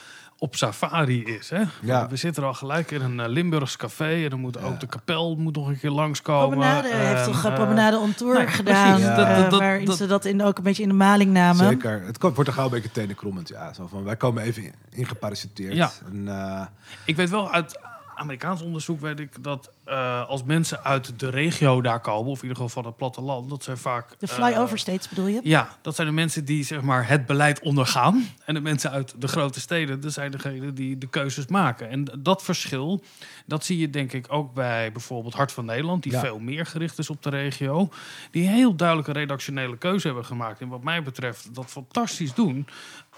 [0.43, 1.51] op safari is.
[1.51, 1.63] Hè?
[1.83, 2.09] Ja.
[2.09, 4.67] We zitten al gelijk in een eh, Limburgs café en dan moet Ja.
[4.67, 6.49] ook de kapel moet nog een keer langskomen.
[6.49, 8.95] Promenade heeft En, toch uh, Promenade on Tour gedaan.
[8.95, 9.07] precies.
[9.17, 11.69] Dat- dat- dat- waarin dat- ze dat in, ook een beetje in de maling namen.
[11.69, 12.03] zeker.
[12.07, 13.49] Het wordt er gauw een beetje tenenkrommend.
[13.49, 15.75] Ja, zo van, wij komen even in- ingeparasiteerd.
[15.75, 15.91] Ja.
[16.13, 16.63] En, eh,
[17.05, 17.79] Ik weet wel uit
[18.21, 22.49] Amerikaans onderzoek weet ik dat eh, als mensen uit de regio daar komen, of in
[22.49, 25.41] ieder geval van het platteland, dat zijn vaak De flyover states bedoel je?
[25.43, 28.27] Ja, dat zijn de mensen die zeg maar, het beleid ondergaan.
[28.45, 31.89] En de mensen uit de grote steden, dat zijn degenen die de keuzes maken.
[31.89, 33.03] En dat verschil,
[33.47, 36.03] dat zie je denk ik ook bij bijvoorbeeld Hart van Nederland...
[36.03, 36.21] die Ja.
[36.21, 37.89] veel meer gericht is op de regio.
[38.31, 40.61] Die een heel duidelijke redactionele keuze hebben gemaakt.
[40.61, 42.67] En wat mij betreft dat fantastisch doen...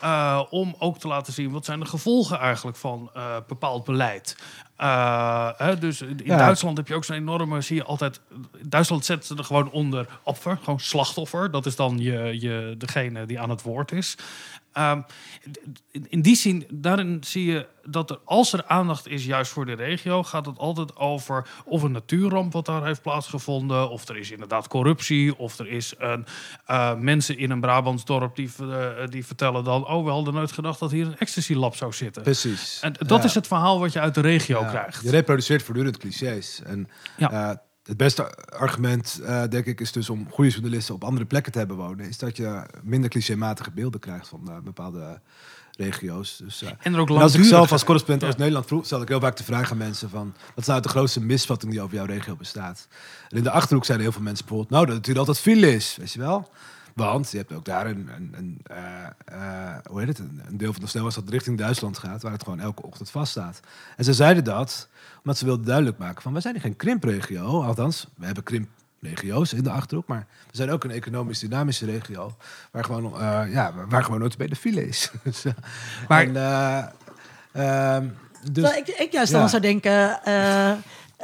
[0.01, 4.37] eh, om ook te laten zien wat zijn de gevolgen eigenlijk van eh, bepaald beleid.
[4.83, 6.37] Eh, hè, dus in Ja.
[6.37, 8.21] Duitsland heb je ook zo'n enorme, zie je altijd.
[8.59, 11.51] In Duitsland zetten ze er gewoon onder opfer, gewoon slachtoffer.
[11.51, 14.17] Dat is dan je, je, degene die aan het woord is.
[14.73, 15.01] Ehm,
[16.09, 19.73] in, die zin, daarin zie je dat er, als er aandacht is juist voor de
[19.73, 24.31] regio, gaat het altijd over of een natuurramp wat daar heeft plaatsgevonden, of er is
[24.31, 26.27] inderdaad corruptie, of er is een,
[26.67, 30.53] eh, mensen in een Brabants dorp die, eh, die vertellen dan, oh, we hadden nooit
[30.53, 32.23] gedacht dat hier een ecstasy lab zou zitten.
[32.23, 32.79] precies.
[32.83, 33.25] En dat Ja.
[33.25, 34.72] is het verhaal wat je uit de regio Ja,
[35.03, 36.61] Je reproduceert voortdurend clichés.
[36.65, 37.31] En Ja.
[37.31, 41.53] eh, het beste argument, eh, denk ik, is dus om goede journalisten op andere plekken
[41.53, 42.09] te hebben wonen.
[42.09, 45.21] Is dat je minder clichématige beelden krijgt van eh, bepaalde
[45.77, 46.37] regio's.
[46.37, 48.29] Dus, En er ook en als ik zelf als correspondent Ja.
[48.29, 50.35] Oost-Nederland vroeg, stel ik heel vaak de vraag aan mensen van...
[50.47, 52.89] wat is nou de grootste misvatting die over jouw regio bestaat?
[53.29, 54.75] En in de Achterhoek zeiden heel veel mensen bijvoorbeeld...
[54.75, 56.51] nou, dat het hier altijd file is, weet je wel?
[56.95, 60.57] Want je hebt ook daar een, een, een, eh, eh, hoe heet het, een, een
[60.57, 62.23] deel van de snelheid dat richting Duitsland gaat...
[62.23, 63.61] waar het gewoon elke ochtend vaststaat.
[63.97, 66.33] En ze zeiden dat omdat ze wilden duidelijk maken van...
[66.33, 70.07] we zijn geen krimpregio, althans, we hebben krimpregio's in de Achterhoek...
[70.07, 72.37] maar we zijn ook een economisch dynamische regio...
[72.71, 75.11] waar gewoon, eh, ja, waar gewoon nooit bij de file is.
[75.25, 75.45] Dus,
[76.09, 78.09] Maar- en, eh, ehm,
[78.53, 79.39] dus, ik, ik juist Ja.
[79.39, 80.21] dan zou denken.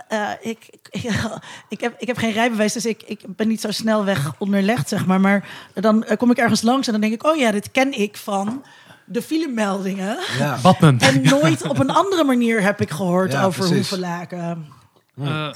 [0.08, 1.02] Eh, ik, ik,
[1.68, 4.88] ik, heb, ik heb geen rijbewijs, dus ik, ik ben niet zo snel weg onderlegd,
[4.88, 5.20] zeg maar.
[5.20, 7.98] Maar dan eh, kom ik ergens langs en dan denk ik, oh ja, dit ken
[8.00, 8.64] ik van
[9.04, 10.18] de filemeldingen.
[10.38, 10.58] ja.
[10.62, 10.98] Batman.
[10.98, 13.88] En nooit op een andere manier heb ik gehoord Ja, over precies.
[13.88, 14.66] Hoevelaken.
[15.22, 15.50] Eh,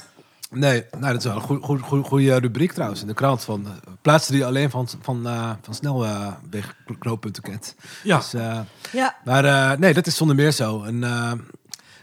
[0.55, 3.43] Nee, nou, dat is wel een goede goed, goed, goede rubriek trouwens in de krant.
[3.43, 3.67] Van,
[4.01, 7.75] plaatsen die alleen van, van, eh, van snelwegknooppunten kent.
[8.03, 8.17] ja.
[8.17, 8.59] Dus, eh,
[8.91, 10.83] Ja, maar eh, nee, dat is zonder meer zo.
[10.83, 11.31] En, eh,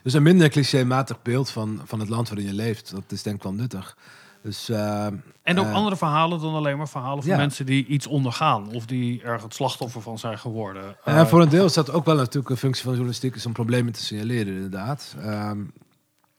[0.02, 2.90] dus een minder clichématig beeld van, van het land waarin je leeft.
[2.90, 3.96] Dat is denk ik wel nuttig.
[4.42, 5.06] Dus, eh,
[5.42, 7.38] En ook eh, andere verhalen dan alleen maar verhalen van ja.
[7.38, 8.74] mensen die iets ondergaan.
[8.74, 10.96] Of die er het slachtoffer van zijn geworden.
[11.04, 13.46] En Eh, voor een deel is dat ook wel natuurlijk een functie van journalistiek, is
[13.46, 15.14] om problemen te signaleren, inderdaad.
[15.20, 15.60] Ehm,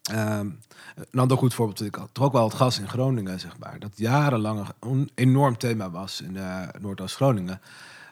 [0.02, 0.50] Ehm,
[1.12, 3.80] een ander goed voorbeeld, ik had toch ook wel het gas in Groningen, zeg maar.
[3.80, 6.38] Dat jarenlang een enorm thema was in
[6.80, 7.62] Noordoost-Groningen.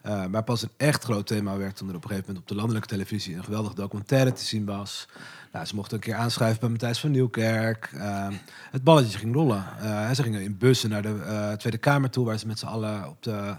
[0.06, 2.56] Uh, maar pas een echt groot thema werd toen er op een gegeven moment op
[2.56, 5.08] de landelijke televisie een geweldige documentaire te zien was.
[5.52, 7.92] Nou, ze mochten een keer aanschrijven bij Matthijs van Nieuwkerk.
[7.96, 8.28] Uh,
[8.72, 9.66] het balletje ging rollen.
[9.82, 13.08] Uh, ze gingen in bussen naar de Tweede Kamer toe, waar ze met z'n allen
[13.08, 13.56] op de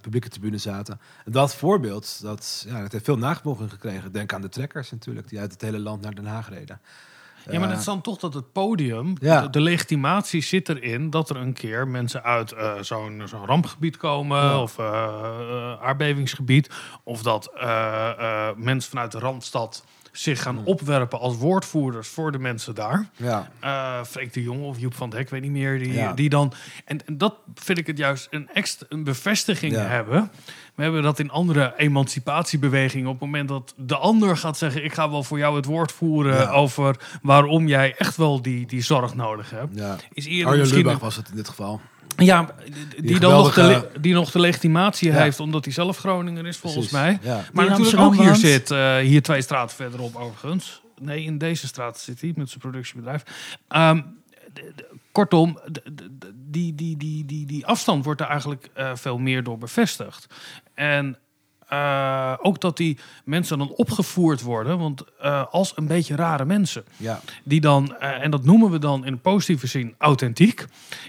[0.00, 1.00] publieke tribune zaten.
[1.24, 4.12] En dat voorbeeld, dat, ja, dat heeft veel nagevolging gekregen.
[4.12, 6.80] Denk aan de trekkers natuurlijk, die uit het hele land naar Den Haag reden.
[7.50, 11.30] Ja, maar het is dan toch dat het podium, de, de, legitimatie zit erin dat
[11.30, 16.70] er een keer mensen uit uh, zo'n zo'n rampgebied komen of uh, aardbevingsgebied,
[17.04, 17.50] of dat
[18.56, 19.84] mensen vanuit de randstad
[20.16, 23.08] zich gaan opwerpen als woordvoerders voor de mensen daar.
[23.16, 23.48] Ja.
[23.64, 25.78] Uh, Freek de Jong of Joep van het Hek, weet niet meer.
[25.78, 26.52] Die, die dan,
[26.84, 30.30] en, dat vind ik het juist een extra een bevestiging hebben.
[30.74, 33.06] We hebben dat in andere emancipatiebewegingen.
[33.06, 35.92] Op het moment dat de ander gaat zeggen: Ik ga wel voor jou het woord
[35.92, 39.78] voeren over waarom jij echt wel die, die zorg nodig hebt.
[39.78, 39.96] Ja.
[40.12, 41.80] Is eerder Arjen misschien Lubach was het in dit geval.
[42.16, 42.54] Ja,
[43.00, 46.90] die, dan nog de, die nog de legitimatie heeft, omdat hij zelf Groninger is, volgens
[46.90, 47.18] mij.
[47.22, 47.44] Ja.
[47.52, 50.82] Maar natuurlijk ook hier zit, uh, hier twee straten verderop overigens.
[51.00, 53.22] Nee, in deze straat zit hij met zijn productiebedrijf.
[53.76, 54.22] Um,
[55.12, 55.58] kortom,
[56.34, 60.26] die, die, die, die, die afstand wordt er eigenlijk uh, veel meer door bevestigd.
[60.74, 61.18] En
[61.72, 66.84] uh, ook dat die mensen dan opgevoerd worden, want uh, als een beetje rare mensen.
[66.96, 67.20] Ja.
[67.44, 70.64] Die dan, uh, en dat noemen we dan in positieve zin authentiek.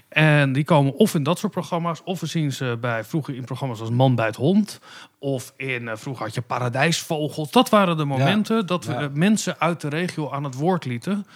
[0.08, 3.44] En die komen of in dat soort programma's, of we zien ze bij vroeger in
[3.44, 4.80] programma's als Man bij het Hond.
[5.18, 7.50] Of in, vroeger had je Paradijsvogels.
[7.50, 8.62] Dat waren de momenten ja.
[8.62, 9.10] dat we ja.
[9.12, 11.26] mensen uit de regio aan het woord lieten.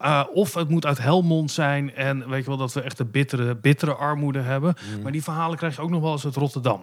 [0.00, 1.94] Uh, of het moet uit Helmond zijn.
[1.94, 4.76] En weet je wel dat we echt de bittere, bittere armoede hebben.
[4.96, 5.02] Mm.
[5.02, 6.82] Maar die verhalen krijg je ook nog wel eens uit Rotterdam.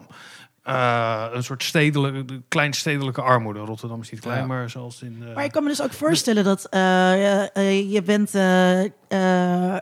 [0.67, 3.59] Uh, een soort stedelijke, kleinstedelijke armoede.
[3.59, 4.45] Rotterdam is niet klein, ja.
[4.45, 5.23] maar zoals in.
[5.27, 5.35] Uh...
[5.35, 6.81] Maar ik kan me dus ook voorstellen dat uh,
[7.91, 8.31] je bent.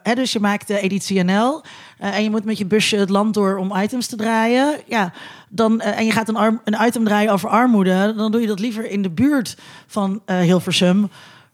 [0.04, 1.64] hè, dus je maakt de editie NL.
[1.98, 4.80] en je moet met je busje het land door om items te draaien.
[4.86, 5.14] Ja,
[5.50, 8.14] dan, en je gaat een, arm, een item draaien over armoede.
[8.16, 11.10] Dan doe je dat liever in de buurt van Hilversum.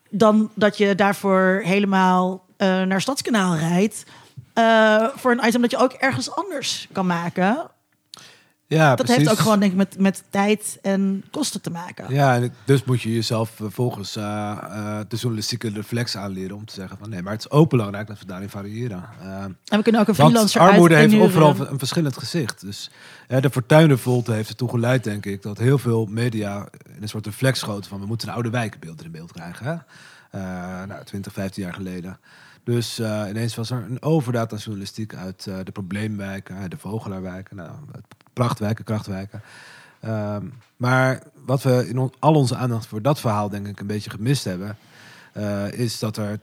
[0.10, 4.06] Dan dat je daarvoor helemaal naar Stadskanaal rijdt.
[5.16, 7.72] voor een item dat je ook ergens anders kan maken.
[8.70, 9.16] Ja, dat precies.
[9.16, 12.14] heeft ook gewoon denk ik met, met tijd en kosten te maken.
[12.14, 16.98] Ja, dus moet je jezelf volgens uh, uh, de journalistieke reflex aanleren om te zeggen
[16.98, 19.04] van nee, maar het is ook belangrijk dat we daarin variëren.
[19.22, 22.62] Uh, en we kunnen ook een freelancer armoede heeft overal een verschillend gezicht.
[22.62, 22.92] Dus
[23.28, 27.60] de Fortuinenvolte heeft ertoe geleid, denk ik, dat heel veel media in een soort reflex
[27.60, 29.66] schoten van we moeten een oude wijkenbeeld in beeld krijgen.
[29.66, 29.78] Hè?
[30.86, 32.20] nou, 20, 15 jaar geleden.
[32.64, 37.56] Dus uh, ineens was er een overdaad aan journalistiek uit uh, de probleemwijken, de vogelaarwijken,
[37.56, 37.72] nou,
[38.18, 38.19] prachtwijken,
[38.84, 39.42] krachtwijken.
[40.06, 44.10] Um, maar wat we in al onze aandacht voor dat verhaal denk ik een beetje
[44.10, 44.78] gemist hebben,
[45.38, 46.40] uh, is dat er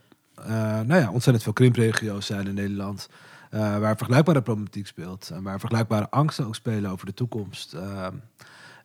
[0.84, 3.08] nou ja, ontzettend veel krimpregio's zijn in Nederland.
[3.50, 5.30] waar vergelijkbare problematiek speelt.
[5.30, 7.72] En waar vergelijkbare angsten ook spelen over de toekomst.
[7.72, 8.14] Ehm,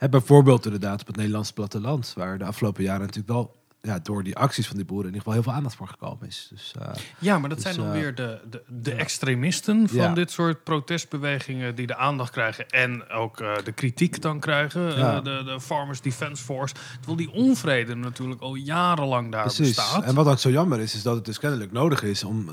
[0.09, 2.13] bijvoorbeeld inderdaad op het Nederlandse platteland.
[2.15, 5.21] Waar de afgelopen jaren natuurlijk wel ja, door die acties van die boeren in ieder
[5.21, 6.47] geval heel veel aandacht voor gekomen is.
[6.51, 6.87] Dus, uh,
[7.19, 10.13] ja, maar dat dus, zijn dan uh, weer de, de, de extremisten van Ja.
[10.13, 14.97] dit soort protestbewegingen die de aandacht krijgen en ook uh, de kritiek dan krijgen.
[14.97, 15.21] Ja.
[15.21, 16.73] De, de Farmers Defence Force.
[16.95, 19.75] Terwijl die onvrede natuurlijk al jarenlang daar Precies.
[19.75, 20.03] bestaat.
[20.03, 22.49] En wat ook zo jammer is, is dat het dus kennelijk nodig is om,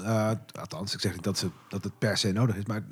[0.60, 2.82] althans, ik zeg niet dat, ze, dat het per se nodig is, maar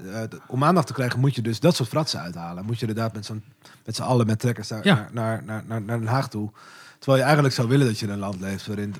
[0.00, 2.64] uh, om aandacht te krijgen moet je dus dat soort fratsen uithalen.
[2.64, 3.44] Moet je inderdaad met, zo'n,
[3.84, 4.94] met z'n allen met trekkers daar, Ja.
[4.94, 6.50] naar, naar, naar, naar, naar Den Haag toe.
[7.06, 8.94] Terwijl je eigenlijk zou willen dat je in een land leeft waarin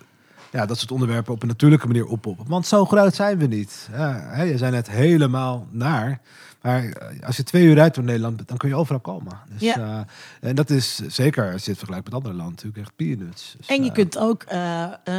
[0.53, 2.45] ja, dat soort onderwerpen op een natuurlijke manier oppoppen.
[2.49, 3.89] Want zo groot zijn we niet.
[3.93, 6.21] Ja, hè, je zijn net helemaal naar.
[6.63, 9.39] Maar eh, als je twee uur rijdt door Nederland, dan kun je overal komen.
[9.53, 10.07] Dus, Ja.
[10.41, 13.55] eh, en dat is zeker, als je het vergelijkt met andere landen, natuurlijk echt peanuts.
[13.59, 14.45] Dus, En je eh, kunt ook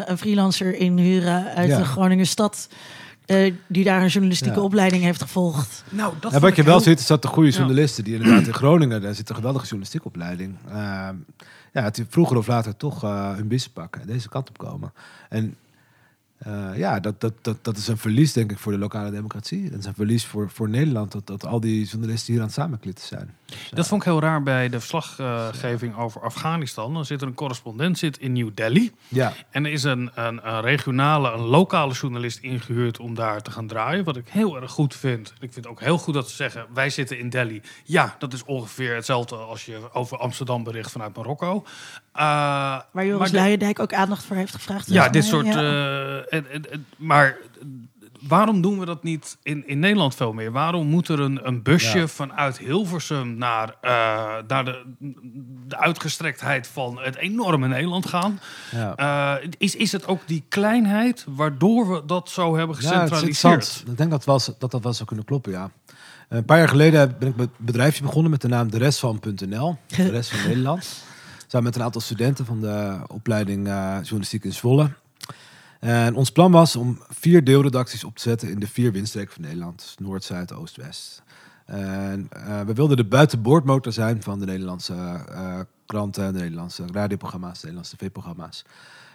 [0.07, 1.77] een freelancer inhuren uit Ja.
[1.77, 2.67] de Groningen stad.
[3.25, 4.61] eh, die daar een journalistieke Ja.
[4.65, 5.83] opleiding heeft gevolgd.
[5.89, 7.57] Nou, dat vond wat ik je wel heel- ziet, is dat de goede Ja.
[7.57, 10.55] journalisten die inderdaad in Groningen, daar zit een geweldige journalistieke opleiding.
[10.69, 11.15] ehm,
[11.83, 14.93] ja, vroeger of later toch eh hun bissen pakken en deze kant op komen.
[15.29, 15.55] En
[16.37, 19.69] eh, ja, dat, dat, dat, dat is een verlies, denk ik, voor de lokale democratie.
[19.69, 22.55] Dat is een verlies voor, voor Nederland, dat, dat al die journalisten hier aan het
[22.55, 23.35] samenklitten zijn.
[23.45, 26.93] Dus, Dat vond ik heel raar bij de verslaggeving over Afghanistan.
[26.93, 28.91] Dan zit er een correspondent zit in New Delhi.
[29.07, 33.51] ja, En er is een, een, een regionale, een lokale journalist ingehuurd om daar te
[33.51, 34.03] gaan draaien.
[34.03, 35.29] Wat ik heel erg goed vind.
[35.29, 37.61] Ik vind het ook heel goed dat ze zeggen, wij zitten in Delhi.
[37.83, 41.65] Ja, dat is ongeveer hetzelfde als je over Amsterdam bericht vanuit Marokko.
[42.17, 42.23] Uh,
[42.91, 44.89] Waar Joris Luijendijk ook aandacht voor heeft gevraagd.
[44.89, 45.21] ja, dit mij.
[45.21, 45.45] soort.
[45.45, 45.53] Ja.
[45.61, 47.37] eh, en, en, en- maar
[48.27, 50.51] waarom doen we dat niet in, in Nederland veel meer?
[50.51, 52.07] Waarom moet er een, een busje Ja.
[52.07, 53.91] vanuit Hilversum naar, eh,
[54.47, 54.83] naar de,
[55.67, 58.39] de uitgestrektheid van het enorme Nederland gaan?
[58.71, 58.95] Ja.
[58.95, 62.89] Eh, is, is het ook die kleinheid waardoor we dat zo hebben Ja, het is
[62.91, 63.43] gecentraliseerd?
[63.53, 63.89] interessant.
[63.91, 65.69] Ik denk dat, wel, dat dat wel zou kunnen kloppen, ja.
[66.29, 68.99] Een paar jaar geleden ben ik met een bedrijfje begonnen met de naam de rest
[68.99, 69.77] van.nl.
[69.87, 71.03] De rest van Nederland.
[71.47, 74.89] Samen met een aantal studenten van de opleiding eh, journalistiek in Zwolle.
[75.79, 79.41] En ons plan was om vier deelredacties op te zetten in de vier windstreken van
[79.41, 79.77] Nederland.
[79.79, 81.21] Dus Noord, Zuid, Oost, West.
[81.65, 84.93] En eh, we wilden de buitenboordmotor zijn van de Nederlandse
[85.31, 88.65] eh, kranten, de Nederlandse radioprogramma's, de Nederlandse tv-programma's.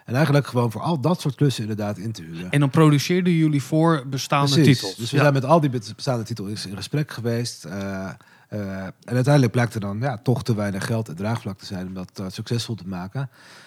[0.04, 2.50] En eigenlijk gewoon voor al dat soort klussen inderdaad in te huren.
[2.50, 4.76] En dan produceerden jullie voor bestaande Precies.
[4.78, 4.96] titels.
[4.96, 5.22] Dus we Ja.
[5.22, 7.66] zijn met al die bestaande titels in gesprek geweest.
[8.58, 11.94] En uiteindelijk blijkt er dan ja, toch te weinig geld en draagvlak te zijn om
[11.94, 13.22] dat eh, succesvol te maken.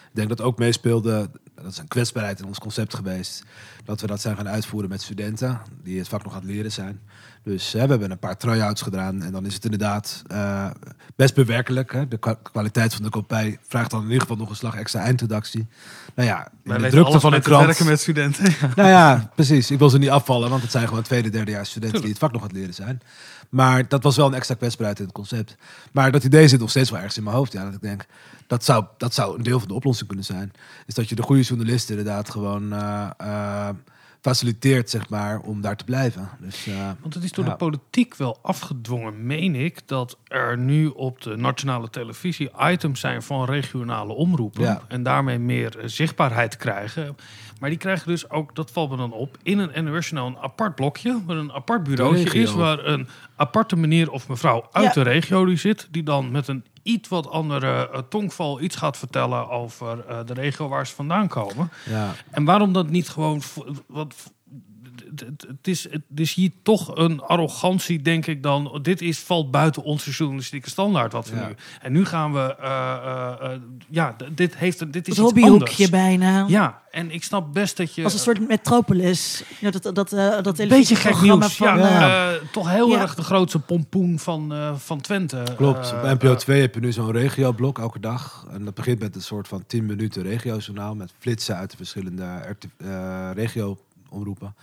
[0.08, 3.44] Ik denk dat ook meespeelde, dat is een kwetsbaarheid in ons concept geweest,
[3.84, 6.72] dat we dat zijn gaan uitvoeren met studenten die het vak nog aan het leren
[6.72, 7.00] zijn.
[7.42, 10.70] Dus hè, we hebben een paar try-outs gedaan en dan is het inderdaad eh,
[11.16, 11.92] best bewerkelijk.
[11.92, 12.08] Hè?
[12.08, 15.00] De kwa- kwaliteit van de kopij vraagt dan in ieder geval nog een slag extra
[15.00, 15.66] eindredactie.
[16.14, 17.66] Nou ja, in de drukte van een te krant...
[17.66, 18.44] werken met studenten.
[18.76, 19.70] Nou ja, precies.
[19.70, 22.32] Ik wil ze niet afvallen, want het zijn gewoon tweede, derdejaars studenten die het vak
[22.32, 23.00] nog aan het leren zijn.
[23.50, 25.56] Maar dat was wel een extra kwetsbaarheid in het concept.
[25.92, 27.52] Maar dat idee zit nog steeds wel ergens in mijn hoofd.
[27.52, 28.06] Ja, dat ik denk,
[28.46, 30.52] dat zou, dat zou een deel van de oplossing kunnen zijn.
[30.86, 33.68] Is dat je de goede journalisten inderdaad gewoon eh, eh,
[34.20, 36.28] faciliteert, zeg maar, om daar te blijven.
[36.38, 37.50] Dus, eh, Want het is door Ja.
[37.50, 43.22] de politiek wel afgedwongen, meen ik, dat er nu op de nationale televisie items zijn
[43.22, 44.62] van regionale omroepen.
[44.62, 44.80] Ja.
[44.88, 47.16] En daarmee meer zichtbaarheid krijgen.
[47.60, 50.74] Maar die krijgen dus ook, dat valt me dan op, in een NOS-journaal een apart
[50.74, 51.22] blokje.
[51.26, 52.42] Waar een apart bureautje regio.
[52.42, 54.92] is, waar een aparte meneer of mevrouw uit Ja.
[54.92, 55.88] de regio die zit.
[55.90, 60.34] Die dan met een iets wat andere eh, tongval iets gaat vertellen over eh, de
[60.34, 61.70] regio waar ze vandaan komen.
[61.84, 62.12] ja.
[62.30, 63.42] En waarom dat niet gewoon.
[63.86, 64.14] Wat,
[65.14, 68.78] het- is, het is hier toch een arrogantie, denk ik dan.
[68.82, 71.12] Dit is, valt buiten onze journalistieke standaard.
[71.12, 71.46] Wat we Ja.
[71.48, 71.54] nu.
[71.82, 72.56] En nu gaan we.
[72.60, 75.90] eh, eh, eh, ja, dit, heeft, een- dit is Het iets hobbyhoekje anders.
[75.90, 76.44] bijna.
[76.48, 78.04] Ja, en ik snap best dat je.
[78.04, 79.42] Als een soort metropolis.
[79.60, 81.56] Ja, dat, dat, eh, dat een beetje gek televisieprogramma nieuws.
[81.56, 81.78] van...
[81.78, 83.00] ja, toch heel ja.
[83.00, 85.42] erg de grootste pompoen van, eh, van Twente.
[85.56, 85.92] Klopt.
[85.92, 88.46] Op NPO eh, 2 heb je nu zo'n regioblok elke dag.
[88.50, 92.24] En dat begint met een soort van 10 minuten regiojournaal met flitsen uit de verschillende
[92.48, 94.54] RT eh, regio-omroepen.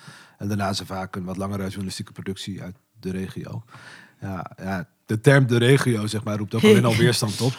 [0.43, 3.63] En daarna is er vaak een wat langere journalistieke productie uit de regio.
[4.21, 7.53] Ja, ja, de term de regio, zeg maar, roept ook alleen al weerstand op.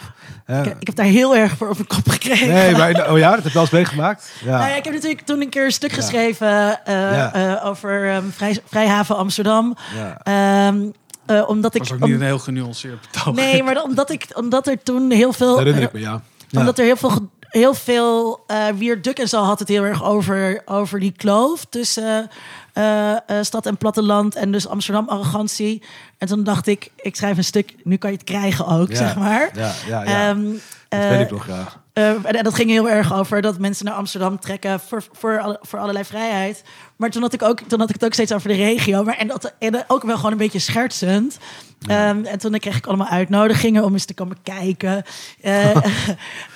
[0.47, 2.49] Ik, ik heb daar heel erg voor op mijn kop gekregen.
[2.49, 4.33] nee, maar, oh ja, dat heb je wel eens meegemaakt?
[4.45, 4.59] Ja.
[4.59, 5.97] Nou ja, ik heb natuurlijk toen een keer een stuk Ja.
[5.97, 7.33] geschreven eh, Ja.
[7.35, 9.77] eh, over ehm, vrij, Vrijhaven Amsterdam.
[9.95, 10.19] ja.
[10.23, 10.91] Ehm,
[11.27, 11.81] eh, omdat ik.
[11.81, 13.35] was ook om- niet een heel genuanceerd betoog.
[13.35, 15.59] nee, maar dat- omdat, ik, omdat er toen heel veel.
[15.59, 16.23] herinner ik me, ja.
[16.49, 16.59] ja.
[16.61, 20.05] Omdat er heel veel, heel veel eh Wier Duk en zo had het heel erg
[20.05, 22.29] over, over die kloof tussen
[22.73, 25.83] eh, eh, stad en platteland en dus Amsterdam arrogantie.
[26.19, 28.97] En toen dacht ik, ik schrijf een stuk, nu kan je het krijgen ook, Ja.
[28.97, 29.51] zeg maar.
[29.55, 30.29] Ja, ja, ja.
[30.29, 30.45] Ehm,
[30.89, 31.83] dat eh, weet ik nog, ja.
[31.95, 35.59] Eh, en dat ging heel erg over dat mensen naar Amsterdam trekken voor, voor, alle-
[35.63, 36.63] voor allerlei vrijheid.
[36.97, 39.05] Maar toen had ik, ook, toen had ik het ook steeds over de regio.
[39.05, 41.39] Maar, en, dat, en ook wel gewoon een beetje schertsend.
[41.87, 45.03] Ehm, en toen kreeg ik allemaal uitnodigingen om eens te komen kijken.
[45.41, 45.77] Eh,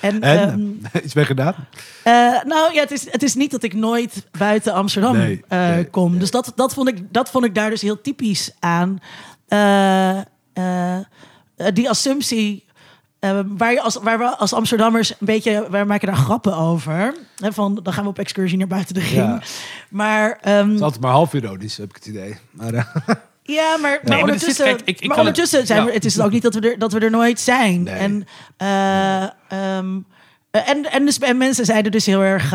[0.01, 0.21] en, En?
[0.21, 0.61] ehm,
[1.05, 1.55] Iets mee gedaan?
[2.03, 5.85] eh, nou ja, het is, het is niet dat ik nooit buiten Amsterdam Nee, nee,
[5.85, 6.09] kom.
[6.11, 6.19] nee.
[6.19, 8.99] Dus dat, dat, vond ik, dat vond ik daar dus heel typisch aan.
[11.73, 12.67] Die assumptie.
[13.19, 17.13] Eh, waar, je als, waar we als Amsterdammers een beetje, wij maken daar grappen over.
[17.37, 19.11] Hè, van, dan gaan we op excursie naar buiten de ring.
[19.13, 19.41] Ja.
[19.89, 22.37] Maar, ehm, Het is altijd maar half ironisch, heb ik het idee.
[22.51, 22.83] Maar, eh,
[23.57, 25.85] ja, maar, maar maar er zit- ondertussen, kijk, ik- ik maar het- ondertussen zijn ja.
[25.85, 27.83] we, het is ook niet dat we er, dat we er nooit zijn.
[27.83, 27.93] Nee.
[27.93, 28.27] En,
[28.57, 29.99] eh, ehm,
[30.51, 32.53] eh, en, en, dus, en mensen zeiden dus heel erg,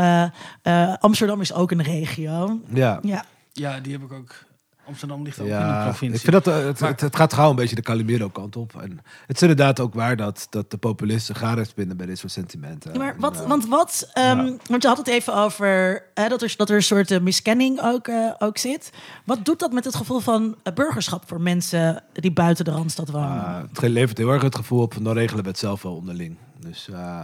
[1.01, 2.59] Amsterdam is ook een regio.
[2.73, 2.99] ja.
[3.03, 3.25] Ja.
[3.57, 4.44] Ja, die heb ik ook.
[4.87, 6.17] Amsterdam ligt ook in de Ja, provincie.
[6.29, 8.81] ik vind dat eh, het, Maar- het, het gaat gauw een beetje de Calimero-kant op.
[8.81, 12.33] En het is inderdaad ook waar dat, dat de populisten garen spinnen bij dit soort
[12.33, 12.93] sentimenten.
[12.93, 14.57] Ja, maar En, wat, eh, want wat, ehm, ja.
[14.69, 17.81] want je had het even over hè, dat, er, dat er een soort eh, miskenning
[17.83, 18.91] ook, eh, ook zit.
[19.25, 23.69] Wat doet dat met het gevoel van burgerschap voor mensen die buiten de Randstad wonen?
[23.73, 26.37] het levert heel erg het gevoel op van dan regelen we het zelf wel onderling.
[26.59, 27.21] Dus eh,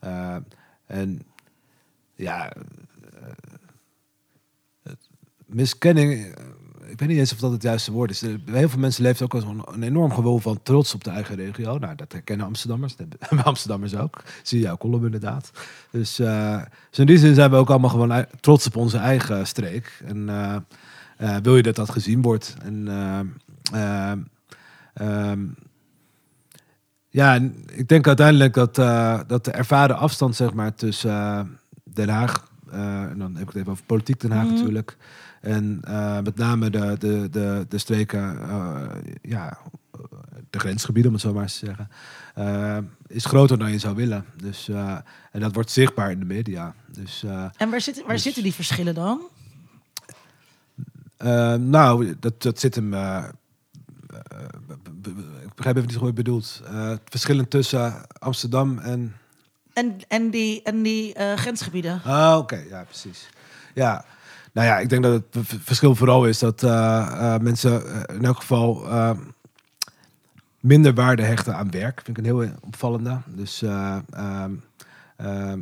[0.00, 0.36] eh,
[0.86, 1.22] en
[2.14, 2.52] ja,
[4.82, 5.08] het-
[5.46, 6.34] miskenning.
[6.88, 8.22] Eh, Ik weet niet eens of dat het juiste woord is.
[8.22, 11.36] Er- Heel veel mensen leven ook als een, enorm gevoel van trots op de eigen
[11.36, 11.78] regio.
[11.78, 12.96] Nou, dat herkennen Amsterdammers.
[12.96, 13.06] Dat
[13.44, 14.22] Amsterdammers ook.
[14.42, 15.50] Zie jouw column inderdaad.
[15.90, 19.46] Dus, eh, dus in die zin zijn we ook allemaal gewoon trots op onze eigen
[19.46, 20.02] streek.
[20.04, 20.56] En eh,
[21.16, 22.56] eh, wil je dat dat gezien wordt.
[22.62, 23.20] En eh,
[24.12, 24.18] eh,
[24.94, 25.40] ehm,
[27.08, 27.34] ja,
[27.72, 31.40] ik denk uiteindelijk dat, eh, dat de ervaren afstand zeg maar, tussen eh,
[31.84, 32.44] Den Haag, eh,
[33.10, 34.54] en dan heb ik het even over politiek Den Haag Mhm.
[34.54, 34.96] natuurlijk,
[35.40, 38.86] En eh, met name de, de, de, de streken, eh,
[39.22, 39.58] ja,
[40.50, 41.88] de grensgebieden, om het zo maar eens te zeggen,
[42.34, 44.24] eh, is groter dan je zou willen.
[44.36, 44.96] Dus, eh,
[45.32, 46.74] en dat wordt zichtbaar in de media.
[46.92, 49.20] Dus, eh, En waar, zitten waar Dus- zitten die verschillen dan?
[51.16, 52.94] eh, nou, dat, dat zit hem.
[52.94, 53.24] eh, eh,
[55.44, 56.62] ik begrijp even niet hoe je het bedoelt.
[56.66, 59.12] Eh, het verschillen tussen Amsterdam en.
[59.78, 62.00] En, en die, en die eh, grensgebieden?
[62.04, 63.28] Ah, oké, ja, precies.
[63.74, 64.04] Ja,
[64.52, 68.36] nou ja, ik denk dat het verschil vooral is dat eh, eh, mensen in elk
[68.36, 68.86] geval
[70.60, 72.00] minder waarde hechten aan werk.
[72.04, 73.18] Vind ik een heel opvallende.
[73.26, 74.52] Dus eh, ehm,
[75.16, 75.60] ehm,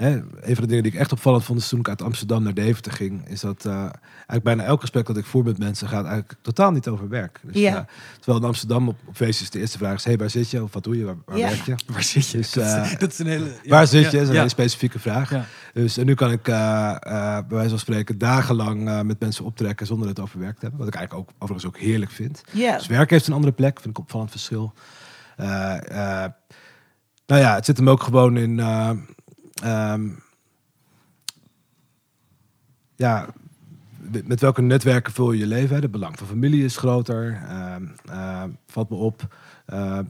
[0.00, 2.42] hè, een van de dingen die ik echt opvallend vond is toen ik uit Amsterdam
[2.42, 5.88] naar Deventer ging, is dat eh, eigenlijk bijna elk gesprek dat ik voer met mensen
[5.88, 7.40] gaat eigenlijk totaal niet over werk.
[7.42, 7.76] Dus, Ja.
[7.76, 7.82] eh,
[8.16, 10.62] terwijl in Amsterdam op, op feestjes de eerste vraag is, hey, waar zit je?
[10.62, 11.04] Of wat doe je?
[11.04, 11.48] Waar, waar Ja.
[11.48, 11.74] werk je?
[11.86, 12.36] Waar zit je?
[12.36, 13.44] Dus, eh, dat is een hele...
[13.62, 14.10] ja, Waar zit je?
[14.10, 14.38] Dat is een ja.
[14.38, 15.30] hele specifieke vraag.
[15.30, 15.44] Ja.
[15.72, 16.98] Dus en nu kan ik eh, eh,
[17.46, 20.78] bij wijze van spreken dagenlang eh, met mensen optrekken zonder het over werk te hebben.
[20.78, 22.42] Wat ik eigenlijk ook overigens ook heerlijk vind.
[22.52, 22.76] Ja.
[22.76, 24.72] Dus werk heeft een andere plek, vind ik een opvallend verschil.
[25.36, 25.76] Eh,
[26.24, 26.30] eh,
[27.26, 28.60] nou ja, het zit hem ook gewoon in.
[29.62, 30.08] Eh, ehm,
[32.96, 33.26] ja,
[34.24, 35.74] met- welke netwerken vul je je leven?
[35.74, 35.80] Hè?
[35.80, 37.40] De belang van familie is groter.
[37.48, 39.34] Ehm, ehm, valt me op.
[39.66, 40.04] Ehm,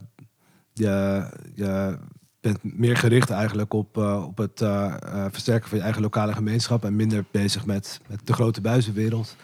[0.72, 1.98] je, je
[2.40, 6.32] bent meer gericht eigenlijk op, eh, op het eh, eh, versterken van je eigen lokale
[6.32, 9.36] gemeenschap en minder bezig met, met de grote buizenwereld.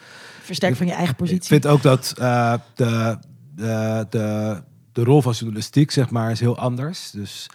[0.42, 1.48] Versterken van je eigen Ik positie.
[1.48, 3.18] vind ook dat eh, de,
[3.54, 7.10] de, de, de rol van journalistiek, zeg maar, is heel anders.
[7.10, 7.50] Dus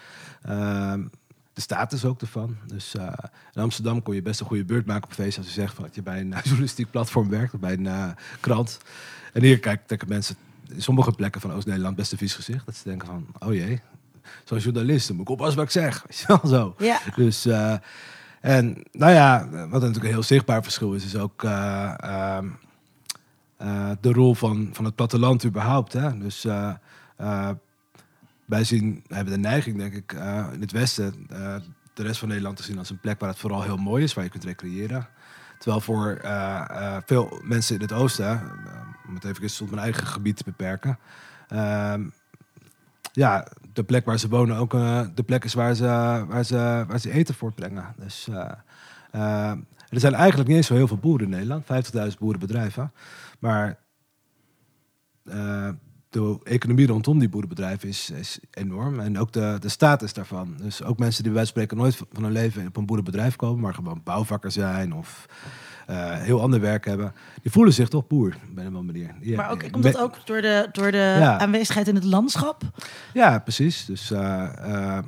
[1.68, 2.58] de status ook ervan.
[2.68, 3.14] Dus eh,
[3.54, 5.84] in Amsterdam kon je best een goede beurt maken op feest als je zegt van
[5.84, 8.78] dat je bij een journalistiek platform werkt of bij een eh, krant.
[9.34, 10.36] En hier kijk, denken mensen
[10.70, 12.66] in sommige plekken van Oost-Nederland best een vies gezicht.
[12.66, 13.82] Dat ze denken van, oh jee,
[14.44, 16.06] zo'n journalist, dan moet ik oppassen wat ik zeg.
[16.44, 16.76] Zo.
[16.78, 17.00] Ja.
[17.16, 17.76] Dus, eh,
[18.42, 22.48] en nou ja, wat natuurlijk een heel zichtbaar verschil is, is ook eh, ehm,
[23.58, 25.94] eh, de rol van, van het platteland überhaupt.
[25.94, 26.18] Hè?
[26.18, 27.50] Dus eh,
[28.52, 31.56] wij zien, hebben de neiging, denk ik, eh, in het Westen eh,
[31.94, 34.14] de rest van Nederland te zien als een plek waar het vooral heel mooi is,
[34.14, 35.08] waar je kunt recreëren.
[35.58, 38.42] Terwijl voor eh, veel mensen in het Oosten,
[39.08, 41.00] om het even tot mijn eigen gebied te beperken,
[41.48, 42.04] ehm,
[43.14, 44.72] ja, de plek waar ze wonen ook
[45.16, 45.86] de plek is waar ze,
[46.28, 47.96] waar ze, waar ze eten voortbrengen.
[47.98, 48.28] Dus
[49.90, 51.66] er zijn eigenlijk niet eens zo heel veel boeren in Nederland,
[52.14, 52.92] 50.000 boerenbedrijven.
[53.40, 53.78] Maar
[56.12, 59.00] de economie rondom die boerenbedrijven is, is enorm.
[59.00, 60.54] En ook de, de status daarvan.
[60.62, 63.74] Dus ook mensen die van spreken nooit van hun leven op een boerenbedrijf komen, maar
[63.74, 65.26] gewoon bouwvakker zijn of
[65.88, 69.16] eh, heel ander werk hebben, die voelen zich toch boer op een andere manier.
[69.22, 71.40] Die- Maar ook, die- komt dat ook door de, door de Ja.
[71.40, 72.62] aanwezigheid in het landschap?
[73.14, 73.86] Ja, precies.
[73.86, 75.04] Dus eh, eh,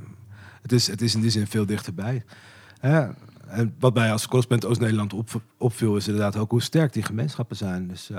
[0.62, 2.24] het, is, het is in die zin veel dichterbij.
[2.82, 7.56] En wat mij als correspondent Oost-Nederland op, opviel, is inderdaad ook hoe sterk die gemeenschappen
[7.58, 7.88] zijn.
[7.88, 8.10] Dus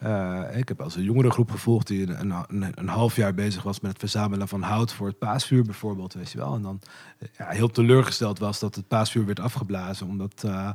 [0.00, 2.34] eh, ik heb als een jongerengroep gevolgd die een,
[2.74, 6.30] een, half jaar bezig was met het verzamelen van hout voor het paasvuur bijvoorbeeld, weet
[6.30, 6.54] je wel.
[6.54, 6.80] En dan
[7.18, 10.70] eh, ja, heel teleurgesteld was dat het paasvuur werd afgeblazen, omdat eh,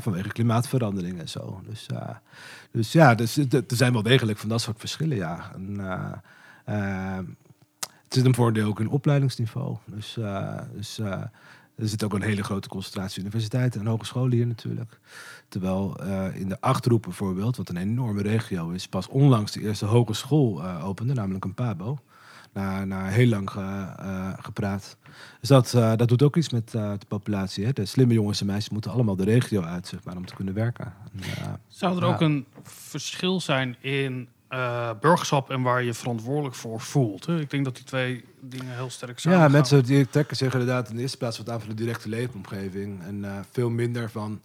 [0.00, 1.60] vanwege klimaatverandering en zo.
[1.68, 1.86] Dus,
[2.70, 5.50] dus ja, dus, er zijn wel degelijk van dat soort verschillen, ja.
[8.02, 9.76] Het zit een deel ook in opleidingsniveau.
[9.86, 10.18] Dus,
[10.74, 10.98] dus
[11.76, 15.00] er zit ook een hele grote concentratie universiteiten en hogescholen hier natuurlijk.
[15.48, 19.84] Terwijl eh, in de Achterhoek bijvoorbeeld, wat een enorme regio is, pas onlangs de eerste
[19.84, 21.98] hogeschool eh, opende, namelijk een PABO.
[22.52, 24.96] Na, na heel lang eh, gepraat.
[25.40, 27.64] Dus dat, dat doet ook iets met de populatie.
[27.64, 27.72] Hè?
[27.72, 30.54] De slimme jongens en meisjes moeten allemaal de regio uit, zeg maar, om te kunnen
[30.54, 30.94] werken.
[31.12, 34.28] En, Zou er ook een verschil zijn in
[35.00, 37.26] burgerschap en waar je verantwoordelijk voor voelt?
[37.26, 37.40] Hè?
[37.40, 40.88] Ik denk dat die twee dingen heel sterk samen Ja, mensen die trekken zich inderdaad
[40.88, 43.02] in de eerste plaats wat aan van de directe leefomgeving.
[43.02, 44.40] En veel minder van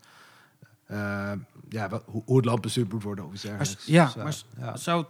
[0.91, 1.31] eh,
[1.69, 3.83] ja, wat, hoe, hoe het land bestuurd moet worden of iets Maar, dergelijks.
[3.83, 4.77] s- ja, maar ja.
[4.77, 5.05] Zou,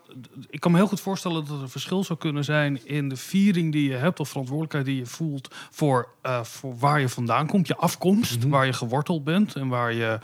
[0.50, 3.16] ik kan me heel goed voorstellen dat er een verschil zou kunnen zijn in de
[3.16, 7.48] viering die je hebt of verantwoordelijkheid die je voelt voor, eh, voor waar je vandaan
[7.48, 8.50] komt, je afkomst, Mhm.
[8.50, 10.20] waar je geworteld bent en waar je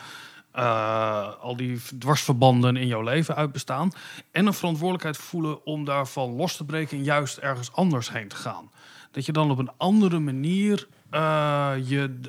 [0.51, 3.91] eh, al die dwarsverbanden in jouw leven uit bestaan.
[4.31, 8.35] En een verantwoordelijkheid voelen om daarvan los te breken en juist ergens anders heen te
[8.35, 8.71] gaan.
[9.11, 12.19] Dat je dan op een andere manier eh, je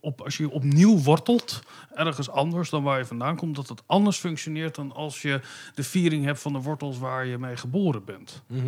[0.00, 1.62] op, als je opnieuw wortelt
[1.94, 5.40] ergens anders dan waar je vandaan komt, dat het anders functioneert dan als je
[5.74, 8.42] de viering hebt van de wortels waar je mee geboren bent.
[8.46, 8.64] Mhm.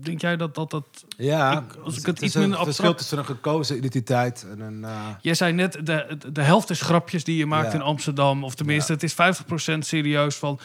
[0.00, 2.94] Denk jij dat dat, dat Ja, Ik- als ik het is iets een minder verschil
[2.94, 4.84] tussen een gekozen identiteit en een...
[4.84, 5.80] eh, Jij zei net, de,
[6.18, 7.78] de, de helft is grapjes die je maakt Ja.
[7.78, 8.44] in Amsterdam.
[8.44, 8.98] Of tenminste, Ja.
[8.98, 9.42] het is
[9.74, 10.58] 50% serieus van...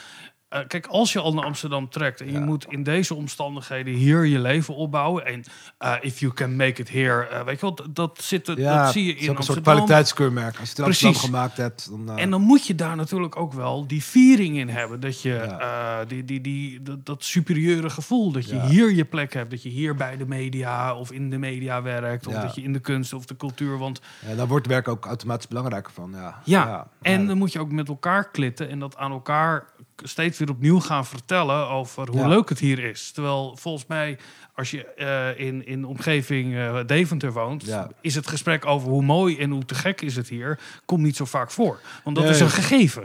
[0.51, 4.25] eh, kijk, als je al naar Amsterdam trekt en je moet in deze omstandigheden hier
[4.25, 5.25] je leven opbouwen.
[5.25, 5.43] En
[5.77, 8.59] eh, if you can make it here, eh, weet je wel, dat, dat, zit, er-
[8.59, 9.85] Ja, dat zie je het is in ook een soort Amsterdam.
[9.85, 10.59] kwaliteitskeurmerk.
[10.59, 12.17] Als je het Amsterdam gemaakt hebt, dan...
[12.17, 14.99] En dan moet je daar natuurlijk ook wel die viering in hebben.
[14.99, 15.29] Dat je
[15.59, 16.05] Ja.
[16.05, 18.31] die, die, die, dat, dat superieure gevoel.
[18.31, 19.49] Dat je hier je plek hebt.
[19.51, 22.27] Dat je hier bij de media of in de media werkt.
[22.27, 23.77] Of dat je in de kunst of de cultuur.
[23.77, 26.11] Want ja, dan wordt werk ook automatisch belangrijker van.
[26.13, 28.69] Ja, ja, en dan moet je ook met elkaar klitten.
[28.69, 29.65] En dat aan elkaar
[30.03, 32.27] steeds weer opnieuw gaan vertellen over hoe Ja.
[32.27, 33.11] leuk het hier is.
[33.11, 34.17] Terwijl volgens mij,
[34.61, 37.89] als je eh, in, in de omgeving eh, Deventer woont, Ja.
[38.01, 41.15] is het gesprek over hoe mooi en hoe te gek is het hier, komt niet
[41.15, 41.79] zo vaak voor.
[42.03, 42.33] Want dat Nee.
[42.33, 43.03] is een gegeven.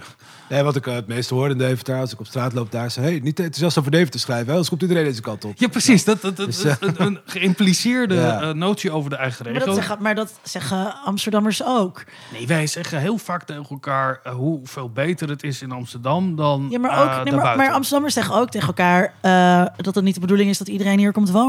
[0.48, 2.90] Nee, wat ik eh, het meeste hoor in Deventer, als ik op straat loop daar,
[2.90, 5.52] zei, hey, niet enthousiast over Deventer schrijven, hè, anders komt iedereen deze kant op.
[5.56, 6.04] Ja, precies.
[6.04, 8.52] Dat, dat, dat, Dus, een, een geïmpliceerde Ja.
[8.52, 9.66] notie over de eigen Maar regio.
[9.66, 12.04] dat, zeggen, maar dat zeggen Amsterdammers ook.
[12.32, 16.78] Nee, wij zeggen heel vaak tegen elkaar hoeveel beter het is in Amsterdam dan Ja,
[16.78, 20.20] maar, ook, nee, maar, maar Amsterdammers zeggen ook tegen elkaar eh, dat het niet de
[20.20, 21.45] bedoeling is dat iedereen hier komt wonen.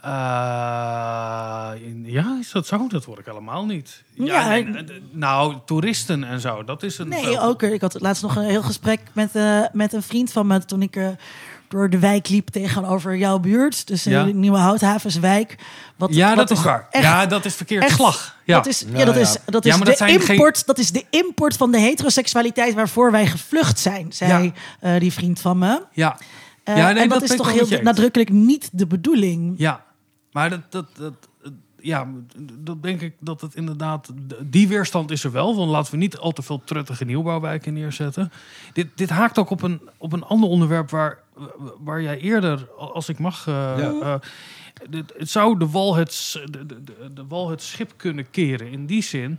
[0.00, 2.86] Eh, in- ja, is dat zo?
[2.88, 4.02] Dat hoor ik helemaal niet.
[4.14, 7.08] Ja, Ja, nee, en- nou, toeristen en zo, dat is een...
[7.08, 7.62] Nee, veel- ook.
[7.62, 10.82] Ik had laatst nog een heel gesprek met, eh, met een vriend van me toen
[10.82, 11.08] ik eh,
[11.68, 13.86] door de wijk liep tegenover jouw buurt.
[13.86, 14.24] Dus Ja.
[14.24, 15.56] de nieuwe Houthavenswijk.
[15.96, 16.86] Wat, Ja, wat dat is waar.
[16.90, 18.36] echt- ja, dat is verkeerd echt- slag.
[18.44, 18.56] Ja.
[18.56, 19.20] Dat is, ja, Ja, dat ja.
[19.20, 20.66] is, dat Ja, is maar de dat zijn geen- import.
[20.66, 25.40] Dat is de import van de heteroseksualiteit waarvoor wij gevlucht zijn, zei eh, die vriend
[25.40, 25.82] van me.
[25.92, 26.16] ja.
[26.70, 29.54] Eh, Ja, nee, en dat, dat is toch heel nadrukkelijk niet de bedoeling.
[29.58, 29.84] Ja,
[30.32, 31.14] maar dat, dat, dat,
[31.80, 32.08] ja,
[32.58, 34.08] dat denk ik dat het inderdaad...
[34.42, 38.32] Die weerstand is er wel, want laten we niet al te veel truttige nieuwbouwwijken neerzetten.
[38.72, 41.18] Dit, dit haakt ook op een, op een ander onderwerp waar,
[41.80, 43.46] waar jij eerder, als ik mag...
[43.46, 43.92] eh, Ja.
[44.00, 44.14] eh,
[44.90, 46.82] dit- het zou de wal het, de, de,
[47.14, 48.70] de wal het schip kunnen keren.
[48.70, 49.38] In die zin,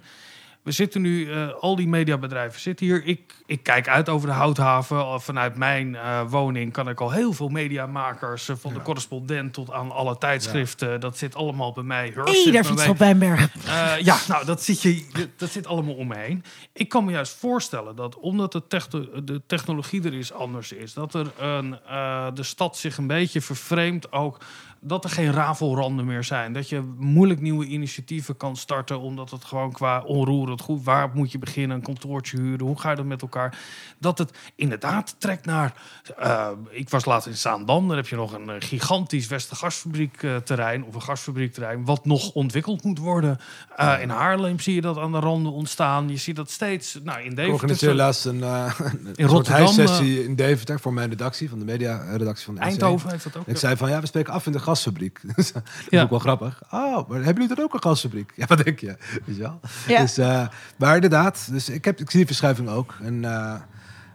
[0.64, 3.06] we zitten nu, eh, al die mediabedrijven zitten hier.
[3.06, 4.98] Ik, ik kijk uit over de houthaven.
[5.06, 9.54] Al Vanuit mijn eh, woning kan ik al heel veel mediamakers, eh, van de correspondent
[9.54, 11.00] tot aan alle tijdschriften.
[11.00, 12.06] Dat zit allemaal bij mij.
[12.06, 12.88] Zit daar bij fietst mij.
[12.90, 13.50] op Wijnberg.
[13.66, 15.06] Eh, ja, nou, dat, zit je,
[15.38, 16.44] dat zit allemaal om me heen.
[16.74, 20.94] Ik kan me juist voorstellen dat omdat de, techno- de technologie er is anders is,
[20.94, 24.38] dat er een, eh, de stad zich een beetje vervreemdt ook.
[24.84, 26.54] Dat er geen rafelranden meer zijn.
[26.54, 29.00] Dat je moeilijk nieuwe initiatieven kan starten.
[29.00, 30.84] Omdat het gewoon qua onroerend goed.
[30.84, 31.78] Waar moet je beginnen?
[31.78, 32.66] Een kantoortje huren?
[32.66, 33.58] Hoe ga je dat met elkaar?
[34.00, 35.74] Dat het inderdaad trekt naar.
[36.18, 37.88] eh, ik was laatst in Zaandam.
[37.88, 40.84] Daar heb je nog een eh, gigantisch Westergasfabriek eh, terrein.
[40.84, 41.86] Of een gasfabriekterrein.
[41.86, 43.40] Wat nog ontwikkeld moet worden.
[43.76, 46.10] Eh, in Haarlem zie je dat aan de randen ontstaan.
[46.10, 47.00] Je ziet dat steeds.
[47.04, 47.54] Nou, in Ik Deventer.
[47.54, 52.46] organiseer laatst een, een soort Rotterdam, huissessie in Deventer voor mijn redactie, van de media-redactie
[52.46, 52.62] van de.
[52.62, 53.48] Eindhoven heeft dat ook.
[53.48, 55.20] Ik zei van, ja, we spreken af in de gasfabriek.
[55.36, 56.04] Dus dat is Ja.
[56.04, 56.62] ook wel grappig.
[56.72, 58.32] Oh, maar hebben jullie dan ook een gasfabriek?
[58.42, 58.96] Ja, wat denk je?
[59.26, 59.60] Weet je wel?
[59.88, 60.02] Ja.
[60.02, 60.48] Dus, eh,
[60.78, 62.96] maar inderdaad, dus ik, heb, ik zie die verschuiving ook.
[63.02, 63.56] En eh,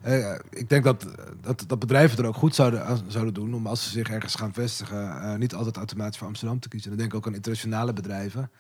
[0.02, 1.06] eh, ik denk dat,
[1.40, 4.34] dat, dat bedrijven er ook goed zouden, aan- zouden doen om als ze zich ergens
[4.34, 6.88] gaan vestigen, eh, niet altijd automatisch voor Amsterdam te kiezen.
[6.90, 8.50] Dan denk ik ook aan internationale bedrijven.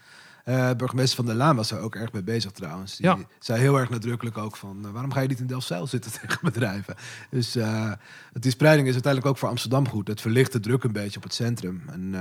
[0.46, 2.96] Eh, burgemeester van der Laan was er ook erg mee bezig trouwens.
[2.96, 3.18] Die Ja.
[3.38, 4.84] zei heel erg nadrukkelijk ook van...
[4.84, 6.94] eh, waarom ga je niet in Delfzijl zitten tegen bedrijven?
[7.30, 7.92] Dus eh,
[8.32, 10.08] die spreiding is uiteindelijk ook voor Amsterdam goed.
[10.08, 11.82] Het verlicht de druk een beetje op het centrum.
[11.88, 12.14] En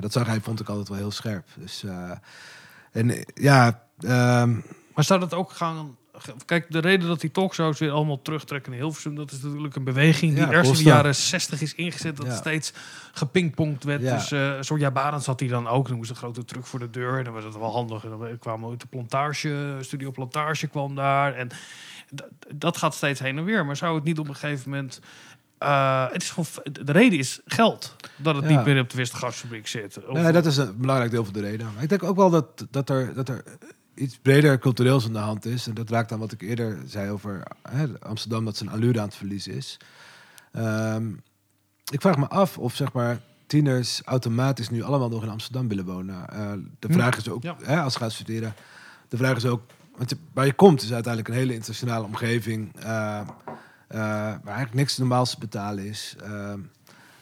[0.00, 1.46] dat zag hij, vond ik altijd wel heel scherp.
[1.58, 1.84] Dus,
[2.92, 3.82] en ja...
[3.98, 4.52] ehm,
[4.94, 5.96] Maar zou dat ook gaan...
[6.44, 9.14] Kijk, de reden dat die talkshows weer allemaal terugtrekken in Hilversum...
[9.14, 12.16] dat is natuurlijk een beweging die Ja, eerst in de jaren 60 is ingezet...
[12.16, 12.34] dat Ja.
[12.36, 12.72] steeds
[13.12, 14.02] gepingpongd werd.
[14.02, 14.16] Ja.
[14.16, 15.88] Dus eh Sonja Barends had hij dan ook.
[15.88, 17.18] Dan moest een grote truck voor de deur.
[17.18, 18.04] En dan was het wel handig.
[18.04, 21.34] En dan kwam ook de plantage, Studio Plantage kwam daar.
[21.34, 21.48] En
[22.54, 23.66] dat gaat steeds heen en weer.
[23.66, 25.00] Maar zou het niet op een gegeven moment...
[25.58, 26.48] eh, het is gewoon,
[26.84, 27.96] de reden is geld.
[28.16, 28.50] Dat het Ja.
[28.56, 30.06] niet meer op de Westergasfabriek zit.
[30.06, 31.70] Of- Nee, dat is een belangrijk deel van de reden.
[31.74, 33.44] Maar ik denk ook wel dat, dat, er, dat er
[33.94, 35.66] iets breder cultureels aan de hand is.
[35.66, 39.06] En dat raakt aan wat ik eerder zei over hè, Amsterdam, dat zijn allure aan
[39.06, 39.76] het verliezen is.
[40.52, 41.08] Ehm,
[41.92, 45.84] ik vraag me af of zeg maar, tieners automatisch nu allemaal nog in Amsterdam willen
[45.84, 46.28] wonen.
[46.28, 46.92] Eh, de Hm.
[46.92, 47.56] vraag is ook, Ja.
[47.62, 48.54] hè, als ze gaan studeren,
[49.08, 49.62] de vraag is ook,
[49.96, 52.76] want je- waar je komt is uiteindelijk een hele internationale omgeving.
[52.76, 53.26] eh, eh,
[53.88, 56.16] waar eigenlijk niks normaals te betalen is.
[56.22, 56.60] Ehm,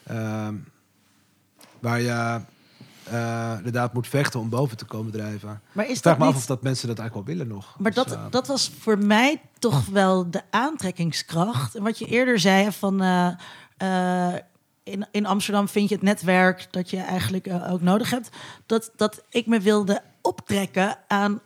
[0.03, 0.55] ehm,
[1.79, 2.39] waar je
[3.11, 5.61] eh, inderdaad moet vechten om boven te komen drijven.
[5.71, 7.75] Maar is Ik vraag dat me af of dat mensen dat eigenlijk wel willen nog.
[7.79, 11.75] Maar Dus, dat, eh, dat was voor mij toch wel de aantrekkingskracht.
[11.75, 13.01] En wat je eerder zei van...
[13.01, 14.33] eh,
[14.83, 18.29] in, in Amsterdam vind je het netwerk dat je eigenlijk ook nodig hebt.
[18.65, 21.41] Dat, dat ik me wilde optrekken aan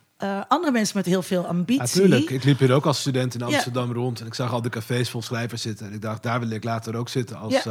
[0.47, 2.01] andere mensen met heel veel ambitie.
[2.01, 3.45] Natuurlijk, ik liep hier ook als student in Ja.
[3.45, 5.88] Amsterdam rond en ik zag al de cafés vol schrijvers zitten.
[5.88, 7.64] En ik dacht, daar wil ik later ook zitten als,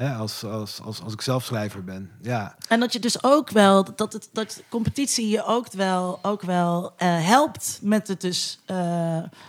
[0.00, 2.10] Hè, als, als, als, als ik zelf schrijver ben.
[2.22, 6.42] Ja, En dat je dus ook wel, dat, het, dat competitie je ook wel, ook
[6.42, 8.76] wel eh, helpt met het dus eh,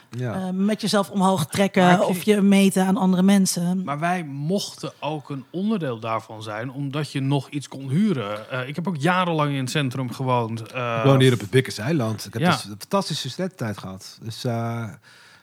[0.10, 0.34] ja.
[0.34, 3.84] eh, met jezelf omhoog trekken of je meten aan andere mensen.
[3.84, 8.50] Maar wij mochten ook een onderdeel daarvan zijn, omdat je nog iets kon huren.
[8.50, 10.62] Eh, ik heb ook jarenlang in het centrum gewoond.
[10.72, 12.26] eh, ik woon hier op het Bikkers eiland.
[12.26, 12.52] Ik heb Ja.
[12.52, 14.18] dus een fantastische studententijd gehad.
[14.22, 14.84] Dus eh,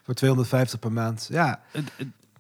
[0.05, 1.27] voor 250 per maand.
[1.31, 1.61] Ja,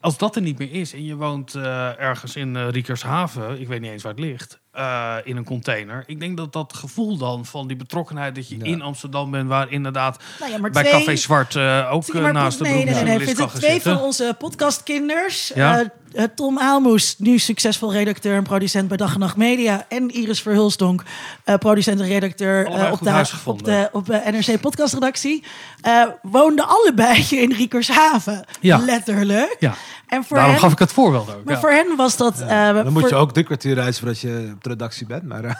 [0.00, 3.68] als dat er niet meer is en je woont eh, ergens in eh, Riekershaven, ik
[3.68, 6.04] weet niet eens waar het ligt, eh, in een container.
[6.06, 8.64] Ik denk dat dat gevoel dan van die betrokkenheid dat je Ja.
[8.64, 12.58] in Amsterdam bent, waar inderdaad Nou ja, maar bij twee- Café Zwart eh, ook naast
[12.58, 13.34] de nee, nee, nee, nee.
[13.36, 13.92] gaan twee zitten.
[13.94, 15.50] van onze podcastkinders.
[15.54, 15.92] Ja.
[16.12, 19.84] Eh, Tom Aalmoes, nu succesvol redacteur en producent bij Dag en Nacht Media.
[19.88, 21.02] En Iris Verhulsdonk,
[21.44, 23.64] eh, producent en redacteur eh, op, de, op, gevonden.
[23.64, 25.44] de, op de NRC podcastredactie.
[25.80, 28.44] eh woonden allebei in Riekershaven.
[28.60, 28.78] Ja.
[28.78, 29.56] Letterlijk.
[29.60, 29.74] Ja,
[30.06, 31.44] En voor daarom hen, gaf ik het voorbeeld ook.
[31.44, 31.60] maar ja.
[31.60, 32.40] voor hen was dat...
[32.40, 35.22] eh, dan moet voor- je ook drie kwartier reizen voordat je op de redactie bent.
[35.22, 35.54] Maar eh,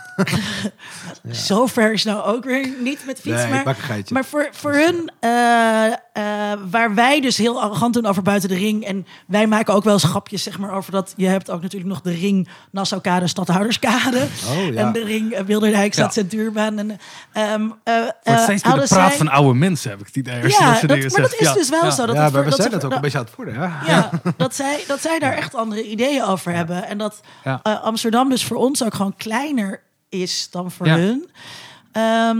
[1.32, 3.36] Zo ver is nou ook weer niet met fiets.
[3.42, 3.76] nee, maar.
[4.08, 8.54] Maar voor, voor hun, eh, eh, waar wij dus heel arrogant doen over buiten de
[8.54, 8.84] ring.
[8.84, 11.12] En wij maken ook wel eens grapjes zeg maar, over dat.
[11.16, 14.26] Je hebt ook natuurlijk nog de ring Nassaukade, Stadhouderskade.
[14.48, 14.86] Oh, ja.
[14.86, 16.20] En de ring uh, Wilderdijkstad, Ja.
[16.20, 16.78] Centuurbaan.
[16.78, 16.98] En,
[17.32, 20.16] ehm eh, Wordt eh, steeds meer de praat zij- van oude mensen, heb ik het
[20.16, 20.34] idee.
[20.34, 20.86] Ja, dat, maar
[21.20, 21.90] dat is Ja, dus wel ja.
[21.90, 22.06] zo.
[22.06, 23.54] Dat ja, we dat zijn ze- het ook dat- een beetje aan het voeren.
[23.54, 23.80] Ja.
[23.86, 26.86] ja, dat zij, dat zij daar echt andere ideeën over hebben.
[26.86, 27.60] En dat Ja.
[27.62, 30.96] eh, Amsterdam dus voor ons ook gewoon kleiner is dan voor Ja.
[30.96, 31.30] hun.
[31.92, 32.38] Ehm,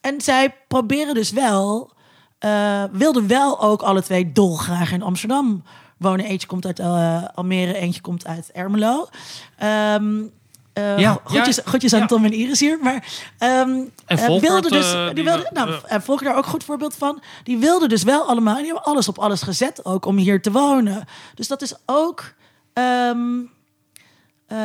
[0.00, 1.92] en zij proberen dus wel,
[2.38, 5.62] eh, wilden wel ook alle twee dolgraag in Amsterdam
[6.00, 6.24] wonen.
[6.26, 9.08] Eentje komt uit eh, Almere, eentje komt uit Ermelo.
[9.56, 10.22] Ehm
[10.72, 12.06] eh, Ja, goedjes, ja, goedjes aan ja.
[12.06, 12.78] Tom en Iris hier.
[12.82, 13.06] Maar
[13.38, 16.44] ehm En eh, Volkert, wilde dus, die die wilde, wil- nou, en Volker daar ook
[16.44, 17.22] een goed voorbeeld van.
[17.42, 20.50] Die wilden dus wel allemaal, die hebben alles op alles gezet ook om hier te
[20.52, 21.04] wonen.
[21.34, 22.32] Dus dat is ook.
[22.72, 23.38] ehm,
[24.46, 24.58] eh,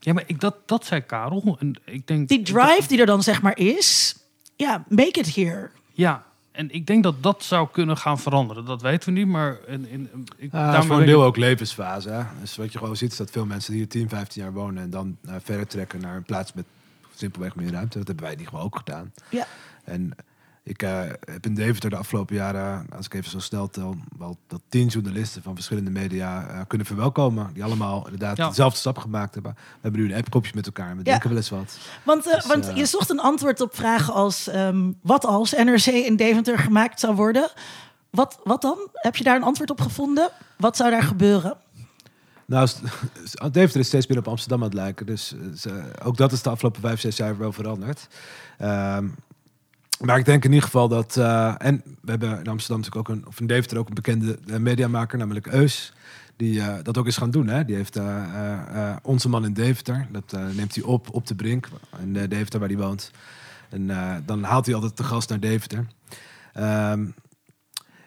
[0.00, 1.56] Ja, maar ik, dat, dat zei Karel.
[1.60, 4.16] En ik denk, die drive die er dan zeg maar is.
[4.56, 5.70] Ja, make it here.
[5.92, 6.24] Ja,
[6.58, 8.64] en ik denk dat dat zou kunnen gaan veranderen.
[8.64, 9.58] Dat weten we niet, maar...
[9.66, 12.08] In, in, ik, Ja, dat is daarom voor een deel ik- ook levensfase.
[12.08, 12.22] Hè?
[12.40, 14.82] Dus wat je gewoon ziet is dat veel mensen die hier 10, 15 jaar wonen
[14.82, 16.64] en dan eh, verder trekken naar een plaats met
[17.14, 17.98] simpelweg meer ruimte.
[17.98, 19.12] Dat hebben wij in ieder geval ook gedaan.
[19.30, 19.46] Ja.
[19.84, 20.10] En
[20.68, 24.36] ik eh, heb in Deventer de afgelopen jaren, als ik even zo snel tel, wel
[24.46, 27.50] dat tien journalisten van verschillende media eh, kunnen verwelkomen.
[27.52, 28.48] Die allemaal inderdaad Ja.
[28.48, 29.52] dezelfde stap gemaakt hebben.
[29.54, 31.10] We hebben nu een appgroepje met elkaar en we Ja.
[31.10, 31.78] denken wel eens wat.
[32.02, 34.48] Want, eh, Dus, want je zocht een antwoord op vragen als...
[34.48, 37.50] ehm, wat als NRC in Deventer gemaakt zou worden?
[38.10, 38.78] Wat, wat dan?
[38.92, 40.30] Heb je daar een antwoord op gevonden?
[40.56, 41.56] Wat zou daar gebeuren?
[42.46, 42.68] Nou,
[43.52, 45.06] Deventer is steeds meer op Amsterdam aan het lijken.
[45.06, 45.34] Dus
[46.04, 48.06] ook dat is de afgelopen vijf, zes jaar wel veranderd.
[48.58, 49.06] Ehm,
[49.98, 51.16] maar ik denk in ieder geval dat...
[51.16, 53.26] eh, en we hebben in Amsterdam natuurlijk ook een...
[53.26, 55.92] of in Deventer ook een bekende eh, mediamaker, namelijk Eus.
[56.36, 57.48] Die eh, dat ook is gaan doen.
[57.48, 57.64] Hè?
[57.64, 58.00] Die heeft
[59.02, 60.06] Onze Man in Deventer.
[60.10, 61.68] Dat neemt hij op op de Brink.
[62.00, 63.10] In Deventer waar hij woont.
[63.68, 63.86] En
[64.26, 65.86] dan haalt hij altijd de gast naar Deventer.
[66.52, 67.06] Ehm,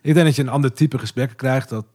[0.01, 1.69] ik denk dat je een ander type gesprekken krijgt.
[1.69, 1.85] Dat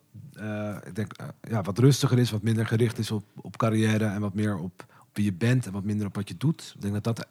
[0.85, 1.13] ik denk,
[1.49, 4.87] ja, wat rustiger is, wat minder gericht is op, op carrière en wat meer op,
[5.13, 6.73] wie je bent en wat minder op wat je doet.
[6.75, 7.27] Ik denk dat dat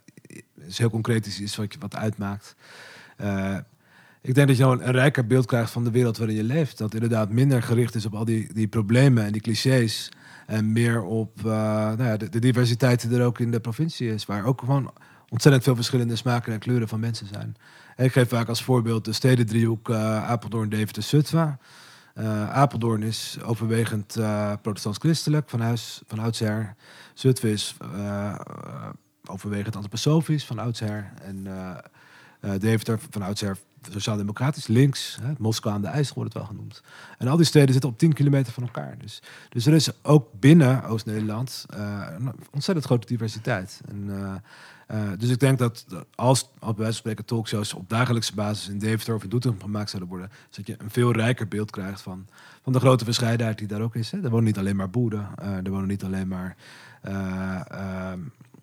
[0.67, 2.55] is heel concreet is, is wat, je, wat uitmaakt.
[3.17, 3.57] Eh,
[4.21, 6.77] ik denk dat je gewoon een rijker beeld krijgt van de wereld waarin je leeft.
[6.77, 10.11] Dat inderdaad minder gericht is op al die, die problemen en die clichés.
[10.45, 14.25] En meer op eh, nou ja, de, diversiteit die er ook in de provincie is.
[14.25, 14.91] Waar ook gewoon
[15.29, 17.55] ontzettend veel verschillende smaken en kleuren van mensen zijn.
[17.97, 21.59] Ik geef vaak als voorbeeld de stedendriehoek eh Apeldoorn, Deventer, Zutphen.
[22.49, 24.17] Apeldoorn is overwegend
[24.61, 26.75] protestants-christelijk van, huis, van oudsher.
[27.13, 27.75] Zutphen is
[29.30, 31.11] overwegend antroposofisch van oudsher.
[31.21, 31.78] En eh
[32.39, 33.57] eh Deventer van oudsher
[33.91, 35.17] sociaal-democratisch, links.
[35.21, 36.82] Hè, Moskou aan de IJssel wordt het wel genoemd.
[37.17, 38.97] En al die steden zitten op 10 kilometer van elkaar.
[38.97, 43.82] Dus, dus er is ook binnen Oost-Nederland eh, een ontzettend grote diversiteit.
[43.88, 44.41] En,
[45.17, 49.23] dus ik denk dat als, als bij spreken talkshows op dagelijkse basis in Deventer of
[49.23, 52.28] in Doetinchem gemaakt zouden worden, zodat je een veel rijker beeld krijgt van,
[52.63, 54.11] van de grote verscheidenheid die daar ook is.
[54.11, 54.23] Hè.
[54.23, 56.55] Er wonen niet alleen maar boeren, er wonen niet alleen maar
[57.05, 58.54] eh, ehm, ehm, eh,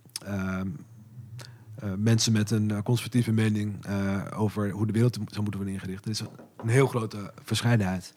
[1.97, 6.05] mensen met een eh, conservatieve mening eh, over hoe de wereld zou moeten worden ingericht.
[6.05, 8.13] Er is een, heel grote verscheidenheid.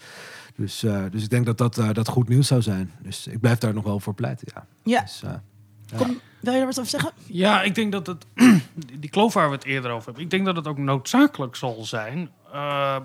[0.56, 2.92] Dus, eh, dus ik denk dat dat, eh, dat goed nieuws zou zijn.
[3.02, 4.48] Dus ik blijf daar nog wel voor pleiten.
[4.54, 4.66] Ja.
[4.84, 5.02] Ja.
[5.02, 5.34] Dus, eh,
[5.86, 5.98] ja.
[5.98, 7.12] Kom, wil je er wat over zeggen?
[7.26, 8.26] Ja, ik denk dat het...
[9.00, 10.24] die kloof waar we het eerder over hebben...
[10.24, 12.30] Ik denk dat het ook noodzakelijk zal zijn...
[12.54, 12.98] eh,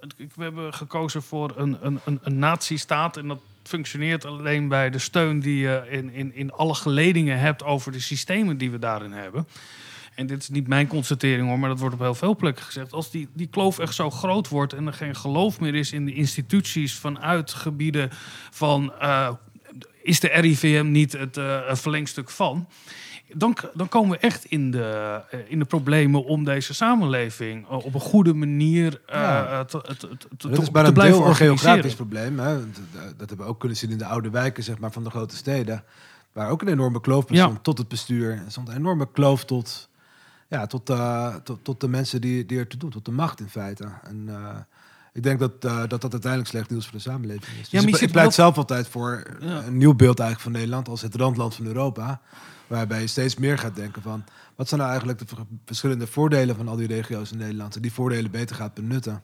[0.00, 3.16] het- we hebben gekozen voor een, een, een, een nazistaat...
[3.16, 7.62] en dat functioneert alleen bij de steun die je in, in, in alle geledingen hebt...
[7.62, 9.46] over de systemen die we daarin hebben.
[10.14, 12.92] En dit is niet mijn constatering hoor, maar dat wordt op heel veel plekken gezegd.
[12.92, 16.04] Als die, die kloof echt zo groot wordt en er geen geloof meer is in
[16.04, 18.10] de instituties vanuit gebieden
[18.50, 18.92] van.
[18.98, 19.32] eh,
[20.02, 22.68] is de RIVM niet het eh, verlengstuk van?
[23.32, 27.84] Dan, dan komen we echt in de, eh, in de problemen om deze samenleving eh,
[27.84, 29.64] op een goede manier eh, Ja.
[29.64, 32.38] te, te, te, Dat is te een blijven deel een geografisch probleem.
[32.38, 32.56] Hè?
[33.16, 35.36] Dat, hebben we ook kunnen zien in de oude wijken zeg maar, van de grote
[35.36, 35.84] steden.
[36.32, 37.30] Waar ook een enorme kloof Ja.
[37.30, 38.30] bestond tot het bestuur.
[38.32, 39.88] Er stond een enorme kloof tot,
[40.48, 40.86] ja, tot,
[41.44, 43.88] tot, tot de mensen die, die er te doen, tot de macht in feite.
[44.02, 44.28] En
[45.12, 47.68] ik denk dat, dat dat uiteindelijk slecht nieuws voor de samenleving is.
[47.68, 49.62] Dus maar je ik, pleit zelf altijd voor Ja.
[49.62, 52.20] een nieuw beeld eigenlijk van Nederland als het randland van Europa.
[52.66, 54.24] Waarbij je steeds meer gaat denken van...
[54.54, 57.76] wat zijn nou eigenlijk de ver- verschillende voordelen van al die regio's in Nederland...
[57.76, 59.22] en die voordelen beter gaat benutten.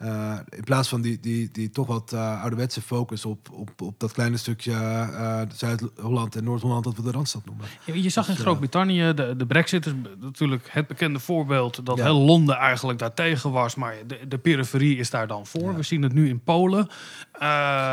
[0.00, 3.94] Eh, in plaats van die, die, die toch wat eh, ouderwetse focus op, op, op
[4.00, 6.84] dat kleine stukje eh, Zuid-Holland en Noord-Holland...
[6.84, 7.66] dat we de Randstad noemen.
[7.84, 11.96] Ja, je zag in Dus, Groot-Brittannië, de, de brexit is natuurlijk het bekende voorbeeld dat
[11.96, 12.04] Ja.
[12.04, 15.70] heel Londen eigenlijk daartegen was, maar de, de periferie is daar dan voor.
[15.70, 15.74] Ja.
[15.76, 16.88] We zien het nu in Polen.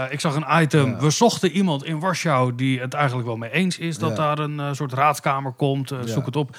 [0.09, 0.99] Ik zag een item, Ja.
[0.99, 4.75] we zochten iemand in Warschau die het eigenlijk wel mee eens is dat daar een
[4.75, 6.57] soort raadskamer komt, zoek het op.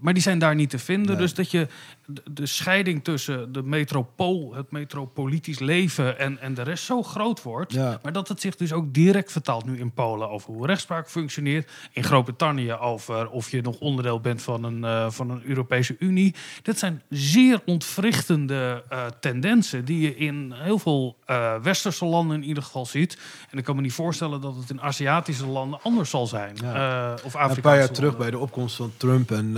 [0.00, 1.16] Maar die zijn daar niet te vinden, Nee.
[1.16, 1.68] dus dat je
[2.06, 7.42] de, de scheiding tussen de metropool, het metropolitisch leven en, en de rest zo groot
[7.42, 7.72] wordt.
[7.72, 7.98] Ja.
[8.02, 11.70] Maar dat het zich dus ook direct vertaalt nu in Polen over hoe rechtspraak functioneert.
[11.92, 16.34] In Groot-Brittannië over of je nog onderdeel bent van een, eh, van een Europese Unie.
[16.62, 22.48] Dat zijn zeer ontwrichtende eh, tendensen die je in heel veel eh, westerse landen in
[22.48, 23.18] ieder geval ziet.
[23.50, 26.56] En ik kan me niet voorstellen dat het in Aziatische landen anders zal zijn.
[26.62, 27.12] Ja.
[27.12, 29.52] Of Afrikaanse een paar jaar terug bij de opkomst van Trump en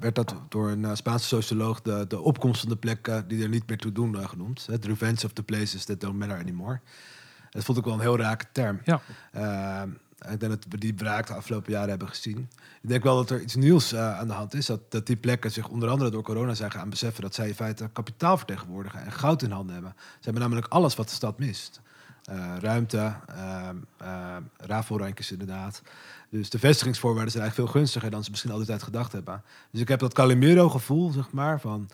[0.00, 3.68] werd- dat door een Spaanse socioloog de, de opkomst van de plekken die er niet
[3.68, 4.66] meer toe doen eh, genoemd.
[4.66, 6.80] Het revenge of the places that don't matter anymore.
[7.50, 8.80] Dat vond ik wel een heel rake term.
[8.84, 9.00] Ja.
[9.32, 9.82] Eh,
[10.32, 12.48] ik denk dat we die braak de afgelopen jaren hebben gezien.
[12.82, 14.66] Ik denk wel dat er iets nieuws eh, aan de hand is.
[14.66, 17.54] Dat, dat die plekken zich onder andere door corona zijn gaan beseffen dat zij in
[17.54, 19.94] feite kapitaal vertegenwoordigen en goud in handen hebben.
[19.96, 21.80] Ze hebben namelijk alles wat de stad mist.
[22.22, 23.76] Eh, ruimte, ehm,
[24.56, 25.82] rafelrandjes inderdaad.
[26.32, 29.42] Dus de vestigingsvoorwaarden zijn eigenlijk veel gunstiger dan ze misschien altijd gedacht hebben.
[29.70, 31.90] Dus ik heb dat Calimero-gevoel, zeg maar, van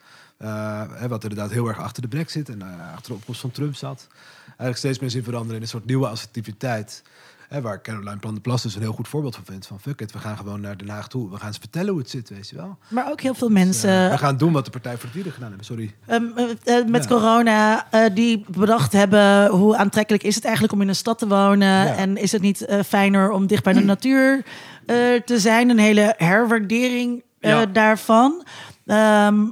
[0.95, 3.75] hè, wat inderdaad heel erg achter de brexit en eh, achter de opkomst van Trump
[3.75, 4.07] zat.
[4.47, 7.03] Eigenlijk steeds meer zien veranderen in een soort nieuwe assertiviteit.
[7.49, 9.67] Hè, waar Caroline Plan de Plas dus een heel goed voorbeeld van vindt.
[9.67, 11.31] Van fuck it, we gaan gewoon naar Den Haag toe.
[11.31, 12.79] We gaan ze vertellen hoe het zit, weet je wel.
[12.89, 14.05] Maar ook heel veel Dus, mensen.
[14.05, 15.67] eh, we gaan doen wat de Partij voor het Dieren gedaan hebben.
[15.67, 15.95] Sorry.
[16.07, 16.25] Ehm,
[16.65, 17.09] eh, eh, met Ja.
[17.09, 21.29] corona, eh, die bedacht hebben hoe aantrekkelijk is het eigenlijk om in een stad te
[21.29, 21.69] wonen.
[21.69, 21.95] Ja.
[21.95, 24.43] En is het niet eh, fijner om dicht bij de natuur
[24.87, 25.69] eh, te zijn?
[25.69, 27.67] Een hele herwaardering eh, Ja.
[27.67, 28.45] daarvan.
[28.87, 29.45] Ehm,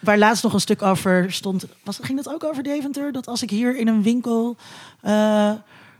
[0.00, 1.66] waar laatst nog een stuk over stond.
[1.84, 3.12] Was, ging dat ook over Deventer?
[3.12, 4.56] Dat als ik hier in een winkel
[5.00, 5.50] eh,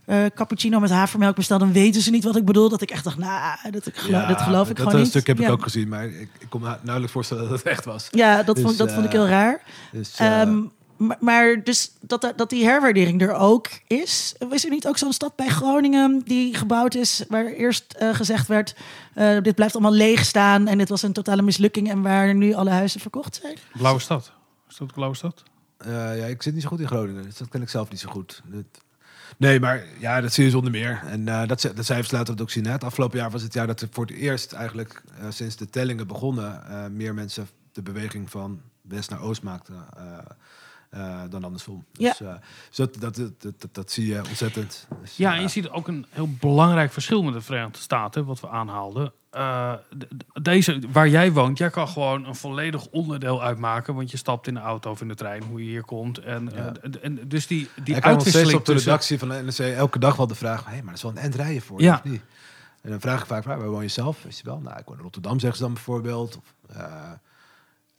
[0.06, 2.68] eh, cappuccino met havermelk bestel, dan weten ze niet wat ik bedoel.
[2.68, 5.10] Dat ik echt dacht, nou, dat, ik gelo- dat geloof ik dat gewoon niet.
[5.10, 5.46] stuk heb ja.
[5.46, 8.08] ik ook gezien, maar ik, ik kon me nauwelijks voorstellen dat het echt was.
[8.10, 9.62] Ja, dat, Dus, vond, dat vond ik eh, heel raar.
[9.92, 10.62] Dus, eh, Ehm,
[10.96, 14.34] maar, maar dus dat, dat die herwaardering er ook is.
[14.50, 17.24] Is er niet ook zo'n stad bij Groningen die gebouwd is...
[17.28, 18.74] waar eerst gezegd werd...
[19.14, 21.90] eh, dit blijft allemaal leeg staan en dit was een totale mislukking...
[21.90, 23.56] en waar nu alle huizen verkocht zijn?
[23.72, 24.32] Blauwe stad.
[24.68, 25.42] Is dat Blauwe stad?
[25.78, 28.00] Eh, ja, ik zit niet zo goed in Groningen, dus dat ken ik zelf niet
[28.00, 28.42] zo goed.
[28.44, 28.82] Dat-
[29.36, 31.02] Nee, maar ja, dat zie je zonder meer.
[31.06, 32.64] En eh, dat, ze- dat cijfers laten we het ook zien.
[32.66, 32.72] Hè.
[32.72, 35.70] Het afgelopen jaar was het jaar dat er voor het eerst eigenlijk eh, sinds de
[35.70, 36.66] tellingen begonnen...
[36.68, 40.18] eh, meer mensen de beweging van west naar oost maakten eh,
[40.90, 41.84] eh, dan andersom.
[41.92, 42.34] Dus, eh,
[42.68, 44.86] dus dat, dat, dat, dat, dat zie je ontzettend.
[45.00, 48.40] Dus, Ja, en je ziet ook een heel belangrijk verschil met de Verenigde Staten, wat
[48.40, 49.12] we aanhaalden.
[49.98, 54.46] D- deze, waar jij woont, jij kan gewoon een volledig onderdeel uitmaken, want je stapt
[54.46, 56.18] in de auto of in de trein, hoe je hier komt.
[56.18, 56.72] En, Ja.
[56.82, 60.26] eh, en dus die, die uitwisseling op de redactie van de NRC elke dag wel
[60.26, 60.64] de vraag...
[60.64, 62.02] hé, maar dat is wel een end rijden voor Ja.
[62.82, 64.22] En dan vraag ik vaak, waar, waar woon je zelf?
[64.22, 64.60] Weet je wel?
[64.60, 66.36] Nou, ik woon in Rotterdam, zeggen ze dan bijvoorbeeld.
[66.36, 66.92] Of, eh,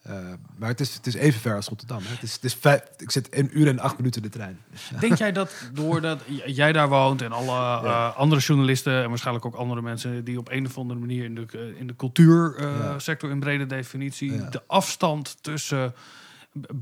[0.06, 0.16] eh,
[0.58, 2.01] maar het is, het is even ver als Rotterdam.
[2.03, 2.10] Hè.
[2.14, 4.60] Het is, het is vijf, ik zit een uur en acht minuten in de trein.
[4.99, 7.84] Denk jij dat doordat jij daar woont en alle Ja.
[7.84, 11.36] eh, andere journalisten en waarschijnlijk ook andere mensen die op een of andere manier in
[11.36, 14.49] de, eh, in de cultuursector in brede definitie, Ja.
[14.49, 15.93] de afstand tussen.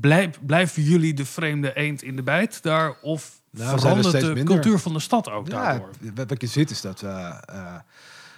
[0.00, 2.94] Blijf, blijven jullie de vreemde eend in de bijt daar?
[3.02, 4.44] Of Nou, er verandert de minder.
[4.44, 5.88] cultuur van de stad ook daardoor?
[6.14, 7.04] wat- je ziet is dat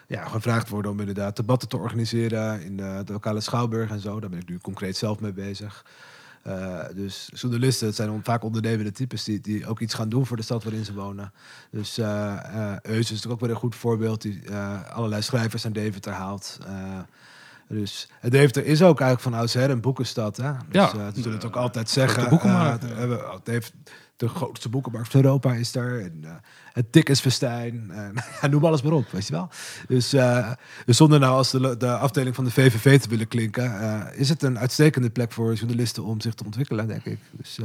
[0.07, 4.21] ja, gevraagd worden om inderdaad debatten te organiseren in de, de lokale schouwburg en zo.
[4.21, 5.85] Daar ben ik nu concreet zelf mee bezig.
[6.43, 10.37] Eh, dus journalisten, het zijn vaak ondernemende types die, die ook iets gaan doen voor
[10.37, 11.33] de stad waarin ze wonen.
[11.71, 14.51] Dus eh, Eus is natuurlijk ook weer een goed voorbeeld, die
[14.93, 16.59] allerlei schrijvers aan Deventer haalt.
[17.69, 20.37] Dus en Deventer is ook eigenlijk van oudsher een boekenstad.
[20.37, 20.53] Hè?
[20.53, 20.89] Dus, Ja.
[20.89, 22.29] ze zullen het ook altijd zeggen.
[22.29, 22.89] boekenmarkt, ja.
[22.89, 23.69] we hebben- Dev-
[24.17, 26.01] de grootste boekenmarkt van Europa is er.
[26.03, 26.25] En,
[26.77, 27.93] het Dickensfestijn.
[28.43, 29.49] Uh, noem alles maar op, weet je wel.
[29.89, 30.51] Dus, uh,
[30.85, 33.73] dus zonder nou als de, de, afdeling van de VVV te willen klinken...
[34.15, 37.19] is het een uitstekende plek voor journalisten om zich te ontwikkelen, denk ik.
[37.31, 37.59] Dus,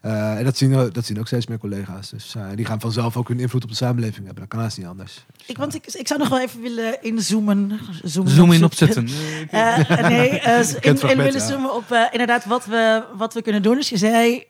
[0.00, 2.10] en dat zien, dat zien ook steeds meer collega's.
[2.10, 4.42] Dus die gaan vanzelf ook hun invloed op de samenleving hebben.
[4.42, 5.24] Dat kan haast niet anders.
[5.36, 7.80] Dus, ik, want ik, ik zou nog wel even willen inzoomen.
[8.02, 9.08] Zoomen Zoom in opzetten.
[10.02, 10.30] nee,
[10.80, 13.74] in, in willen zoomen op inderdaad wat we, wat we kunnen doen.
[13.74, 14.44] Dus je zei,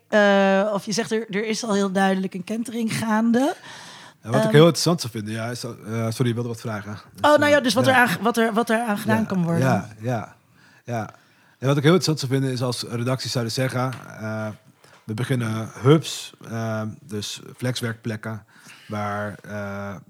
[0.72, 3.55] of je zegt er, er is al heel duidelijk een kentering gaande
[4.22, 5.70] wat ik ehm, heel interessant zou vinden, ja, is, uh,
[6.10, 6.92] sorry, je wilde wat vragen.
[6.92, 9.44] Dus, oh, nou ja, dus wat, Er, aan, wat, er, wat er aan gedaan kan
[9.44, 9.62] worden.
[9.62, 10.34] Ja, ja,
[10.84, 11.10] ja.
[11.58, 14.48] En wat ik heel interessant zou vinden is als redacties zouden zeggen, uh,
[15.04, 18.44] we beginnen hubs, uh, dus flexwerkplekken,
[18.88, 19.34] waar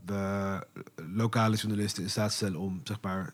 [0.05, 0.67] we
[1.15, 3.33] lokale journalisten in staat stellen om zeg maar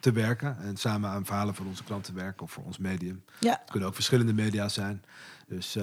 [0.00, 3.24] te werken en samen aan verhalen voor onze klanten werken of voor ons medium.
[3.38, 3.50] Ja.
[3.50, 5.04] Het kunnen ook verschillende media zijn.
[5.46, 5.76] Dus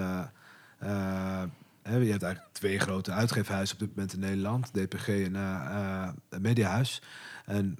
[1.83, 4.73] je hebt eigenlijk twee grote uitgeefhuizen op dit moment in Nederland.
[4.73, 6.09] DPG en uh,
[6.39, 7.01] Mediahuis.
[7.45, 7.79] En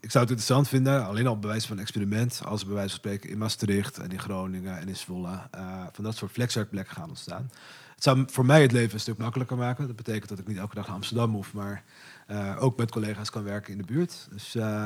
[0.00, 3.30] ik zou het interessant vinden, alleen al bewijs van experiment, als bij wijze van spreken
[3.30, 7.50] in Maastricht en in Groningen en in Zwolle uh, van dat soort flexwerkplekken gaan ontstaan.
[8.02, 9.86] Het zou voor mij het leven een stuk makkelijker maken.
[9.86, 11.82] Dat betekent dat ik niet elke dag naar Amsterdam hoef, maar
[12.30, 14.28] uh, ook met collega's kan werken in de buurt.
[14.30, 14.84] Dus, uh,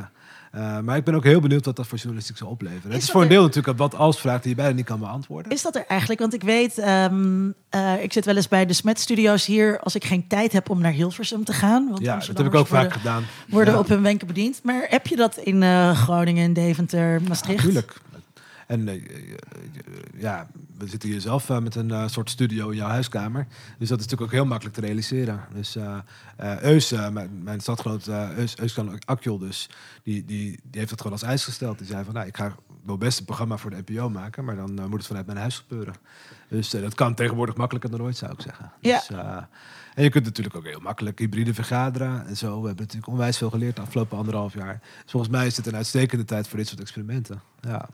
[0.55, 2.89] uh, maar ik ben ook heel benieuwd wat dat voor journalistiek zal opleveren.
[2.89, 4.85] Is het is voor een deel natuurlijk een wat als vraag die je bijna niet
[4.85, 5.53] kan beantwoorden.
[5.53, 6.21] Is dat er eigenlijk?
[6.21, 7.55] Want ik weet, um,
[8.01, 10.81] ik zit wel eens bij de Smet Studios hier als ik geen tijd heb om
[10.81, 11.89] naar Hilversum te gaan.
[11.89, 13.25] Want ja, dat heb ik ook vaak gedaan.
[13.49, 14.61] Worden op hun wenken bediend.
[14.63, 15.63] Maar heb je dat in
[15.95, 17.65] Groningen, Deventer, Maastricht?
[17.65, 18.01] Natuurlijk.
[18.67, 19.03] En
[20.17, 20.49] ja,
[20.79, 23.47] we zitten hier zelf met een soort studio in jouw huiskamer.
[23.79, 25.41] Dus dat is natuurlijk ook heel makkelijk te realiseren.
[25.55, 25.77] Dus
[26.61, 28.07] Eus, mijn, mijn stadgenoot
[28.57, 29.69] Eus, kan Akjol dus,
[30.03, 31.79] die, die, die heeft het gewoon als eis gesteld.
[31.79, 32.55] Die zei van, nou, ik ga
[32.85, 35.57] wel best een programma voor de NPO maken, maar dan moet het vanuit mijn huis
[35.57, 35.95] gebeuren.
[36.49, 38.73] Dus dat kan tegenwoordig makkelijker dan ooit, zou ik zeggen.
[38.81, 39.03] Ja.
[39.09, 39.19] Dus,
[39.97, 42.61] en je kunt natuurlijk ook heel makkelijk hybride vergaderen en zo.
[42.61, 44.81] We hebben natuurlijk onwijs veel geleerd de afgelopen anderhalf jaar.
[45.03, 47.41] Dus volgens mij is het een uitstekende tijd voor dit soort experimenten.
[47.61, 47.89] Ja.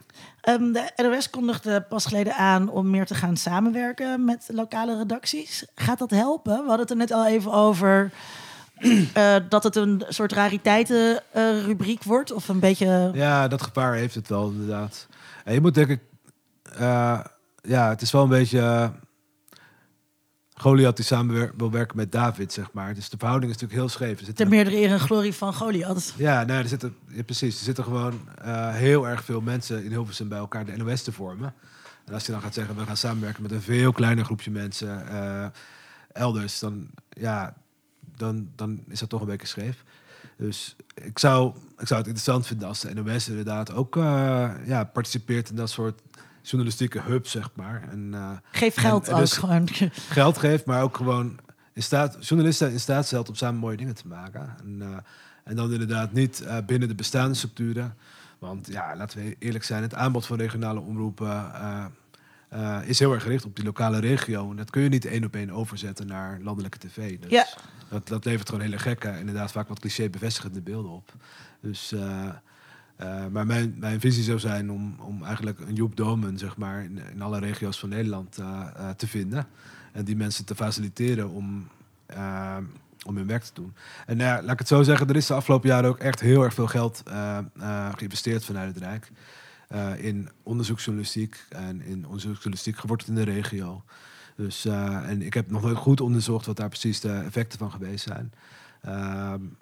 [0.49, 5.67] Um, de NOS kondigde pas geleden aan om meer te gaan samenwerken met lokale redacties.
[5.75, 6.53] Gaat dat helpen?
[6.53, 8.13] We hadden het er net al even over.
[8.79, 12.33] Uh, dat het een soort rariteitenrubriek uh, wordt?
[12.33, 13.11] Of een beetje.
[13.15, 15.07] Ja, dat gevaar heeft het wel, inderdaad.
[15.45, 16.01] En je moet denk ik.
[16.81, 17.21] Uh,
[17.63, 18.93] ja, het is wel een beetje
[20.55, 22.95] Goliath die samen wil werken met David, zeg maar.
[22.95, 24.29] Dus de verhouding is natuurlijk heel scheef.
[24.29, 26.15] Er Ten meerdere eer en glorie van Goliath.
[26.17, 27.59] Ja, nou, er zitten, ja, precies.
[27.59, 31.13] Er zitten gewoon uh, heel erg veel mensen in Hilversum bij elkaar de NOS te
[31.13, 31.55] vormen.
[32.05, 35.05] En als je dan gaat zeggen, we gaan samenwerken met een veel kleiner groepje mensen
[35.11, 35.47] uh,
[36.13, 37.55] elders, dan, ja,
[38.17, 39.85] dan, dan is dat toch een beetje scheef.
[40.37, 44.85] Dus ik zou, ik zou het interessant vinden als de NOS inderdaad ook uh, ja,
[44.85, 46.01] participeert in dat soort
[46.43, 47.89] journalistieke hub, zeg maar.
[47.91, 49.69] En, uh, Geef geld en, ook dus gewoon.
[50.09, 51.39] Geld geeft, maar ook gewoon
[51.73, 54.55] in staat, journalisten in staat stelt om samen mooie dingen te maken.
[54.61, 54.97] En, uh,
[55.45, 57.97] en dan inderdaad niet uh, binnen de bestaande structuren.
[58.39, 61.53] Want ja, laten we eerlijk zijn, het aanbod van regionale omroepen
[62.85, 64.51] is heel erg gericht op die lokale regio.
[64.51, 67.19] En dat kun je niet één op één overzetten naar landelijke tv.
[67.19, 67.47] Dus ja.
[67.89, 71.13] dat, dat levert gewoon hele gekke, inderdaad vaak wat cliché bevestigende beelden op.
[71.61, 71.93] Dus
[73.03, 76.85] uh, maar mijn, mijn visie zou zijn om, om eigenlijk een Joep Domen zeg maar,
[76.85, 79.47] in, in alle regio's van Nederland uh, uh, te vinden.
[79.93, 81.69] En die mensen te faciliteren om,
[83.07, 83.75] om hun werk te doen.
[84.07, 86.43] En ja, laat ik het zo zeggen, er is de afgelopen jaren ook echt heel
[86.43, 87.03] erg veel geld
[87.95, 89.11] geïnvesteerd vanuit het Rijk.
[89.99, 93.83] in onderzoeksjournalistiek en in onderzoeksjournalistiek geworteld in de regio.
[94.37, 98.09] Dus, en ik heb nog nooit goed onderzocht wat daar precies de effecten van geweest
[98.09, 98.33] zijn.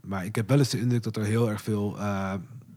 [0.02, 1.98] maar ik heb wel eens de indruk dat er heel erg veel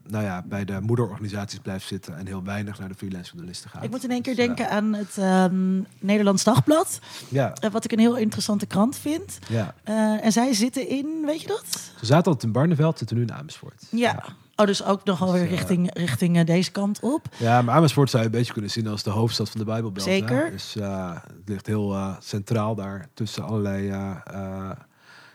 [0.07, 3.83] nou ja, bij de moederorganisaties blijft zitten en heel weinig naar de freelance journalisten gaat.
[3.83, 5.17] Ik moet in één keer dus, denken aan het
[5.51, 6.99] um, Nederlands Dagblad.
[7.29, 7.53] Ja.
[7.63, 9.39] Uh, wat ik een heel interessante krant vind.
[9.49, 9.73] Ja.
[9.89, 11.65] Uh, en zij zitten in, weet je dat?
[11.99, 13.83] Ze zaten al in Barneveld, zitten nu in Amersfoort.
[13.89, 13.97] Ja.
[13.97, 14.23] ja.
[14.55, 17.27] Oh, dus ook nogal dus, weer richting, richting uh, deze kant op.
[17.37, 20.05] Ja, maar Amersfoort zou je een beetje kunnen zien als de hoofdstad van de Bijbelbelt.
[20.05, 20.43] Zeker.
[20.43, 20.51] Hè?
[20.51, 23.87] Dus het ligt heel centraal daar tussen allerlei...
[23.89, 24.75] nou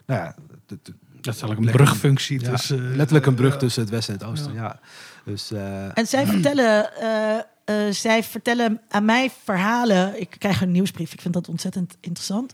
[0.07, 0.35] ja,
[1.21, 2.41] dat is eigenlijk een brugfunctie.
[2.41, 4.53] Ja, tussen, letterlijk een brug tussen het westen en het oosten.
[4.53, 4.81] Ja.
[5.25, 10.21] Dus, uh, en zij vertellen, uh, uh, zij vertellen aan mij verhalen.
[10.21, 11.13] Ik krijg een nieuwsbrief.
[11.13, 12.53] Ik vind dat ontzettend interessant.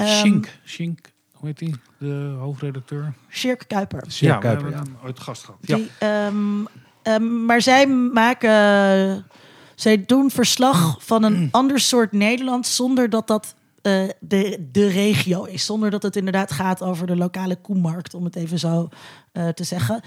[0.00, 0.98] Um, Shink, Shink,
[1.32, 1.74] hoe heet die?
[1.98, 3.14] De hoofdredacteur.
[3.30, 4.04] Shirk Kuiper.
[4.08, 4.82] Ja, Kuiper, ja.
[5.04, 5.60] ooit gast gehad.
[5.60, 6.26] Die, ja.
[6.26, 6.66] Um,
[7.02, 9.26] um, maar zij maken...
[9.74, 13.54] Zij doen verslag van een ander soort Nederland zonder dat dat
[13.88, 15.64] uh, de, de regio is.
[15.64, 18.88] Zonder dat het inderdaad gaat over de lokale koemarkt, om het even zo
[19.32, 20.00] uh, te zeggen.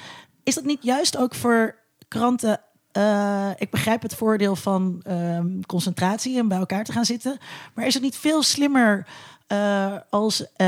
[0.44, 1.76] Is dat niet juist ook voor
[2.08, 2.60] kranten
[2.92, 7.38] eh, ik begrijp het voordeel van ehm, concentratie en bij elkaar te gaan zitten.
[7.74, 9.06] Maar is het niet veel slimmer
[9.48, 10.68] eh, als eh,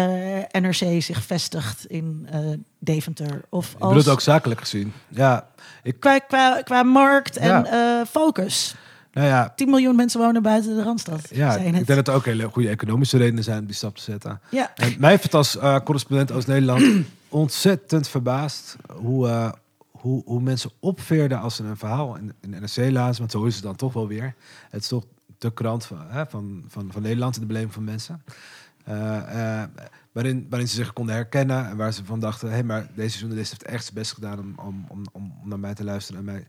[0.51, 2.39] NRC zich vestigt in eh,
[2.79, 3.41] Deventer?
[3.49, 4.93] Of Ik als, bedoel het ook zakelijk gezien.
[5.07, 5.47] Ja,
[5.83, 7.65] ik, qua, qua, qua markt en Ja.
[7.99, 8.75] eh, focus.
[9.13, 11.27] Nou ja, 10 miljoen mensen wonen buiten de Randstad.
[11.29, 14.01] ja ik denk dat er ook hele goede economische redenen zijn om die stap te
[14.01, 14.41] zetten.
[14.49, 14.71] Ja.
[14.75, 19.51] En mij heeft het als eh, correspondent Oost-Nederland ontzettend verbaasd hoe, eh,
[19.91, 23.19] hoe, hoe mensen opveerden als ze een verhaal in, in de NRC lazen.
[23.19, 24.35] Want zo is het dan toch wel weer.
[24.69, 25.05] Het is toch
[25.37, 28.23] de krant van, hè, van, van, van Nederland in de beleving van mensen.
[28.83, 29.63] Eh,
[30.11, 33.19] waarin, waarin ze zich konden herkennen en waar ze van dachten: hé, hey, maar deze
[33.19, 36.25] journalist heeft echt zijn best gedaan om, om, om, om naar mij te luisteren en
[36.25, 36.47] mij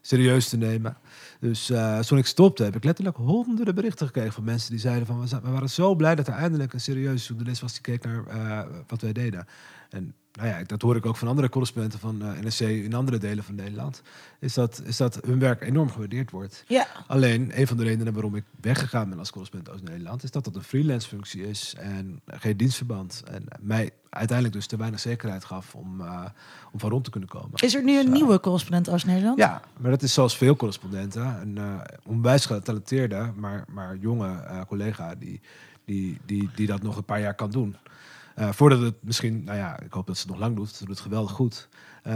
[0.00, 0.96] serieus te nemen.
[1.40, 5.06] Dus eh, toen ik stopte, heb ik letterlijk honderden berichten gekregen van mensen die zeiden
[5.06, 8.26] van we, waren zo blij dat er eindelijk een serieuze journalist was die keek naar
[8.26, 9.46] eh, wat wij deden.
[9.90, 13.18] En nou ja, dat hoor ik ook van andere correspondenten van eh, NRC in andere
[13.18, 14.02] delen van Nederland.
[14.40, 16.64] Is dat, is dat hun werk enorm gewaardeerd wordt.
[16.66, 16.86] Ja.
[17.06, 20.44] Alleen, een van de redenen waarom ik weggegaan ben als correspondent uit Nederland, is dat
[20.44, 23.22] dat een freelance functie is en geen dienstverband.
[23.30, 26.24] En mij uiteindelijk dus te weinig zekerheid gaf om, eh,
[26.72, 27.50] om van rond te kunnen komen.
[27.54, 29.38] Is er nu een Dus, nieuwe correspondent als Nederland?
[29.38, 31.40] ja, maar dat is zoals veel correspondenten.
[31.40, 35.40] Een eh, onwijs getalenteerde, maar, maar jonge collega die,
[35.84, 37.76] die, die, die dat nog een paar jaar kan doen.
[38.38, 40.68] Eh, voordat het misschien, nou ja, ik hoop dat ze het nog lang doet.
[40.68, 41.68] Ze doet het geweldig goed.
[42.02, 42.14] Eh,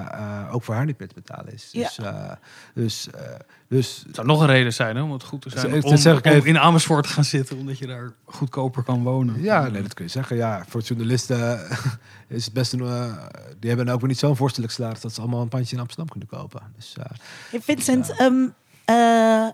[0.00, 1.68] eh, ook voor haar niet meer te betalen is.
[1.72, 1.82] Ja.
[1.82, 2.32] Dus, eh,
[2.74, 3.20] dus, eh,
[3.68, 5.84] dus Het zou nog een reden zijn hè, om het goed te zijn.
[5.84, 6.48] Om, zeg ik om even.
[6.48, 9.42] in Amersfoort te gaan zitten, omdat je daar goedkoper kan wonen.
[9.42, 10.36] ja, nee, dat kun je zeggen.
[10.36, 11.66] Ja, voor journalisten
[12.28, 12.80] is het best een.
[12.80, 13.26] eh,
[13.58, 16.08] die hebben ook weer niet zo'n vorstelijk salaris dat ze allemaal een pandje in Amsterdam
[16.08, 16.62] kunnen kopen.
[16.76, 17.04] Dus eh,
[17.50, 18.46] Hey, Vincent, ehm,
[18.84, 19.48] eh,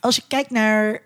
[0.00, 1.00] als je kijkt naar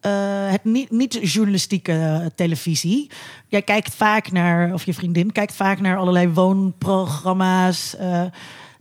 [0.00, 3.10] eh, het niet- niet-journalistieke eh, televisie.
[3.48, 7.96] Jij kijkt vaak naar, of je vriendin kijkt vaak naar allerlei woonprogramma's.
[7.96, 8.22] eh,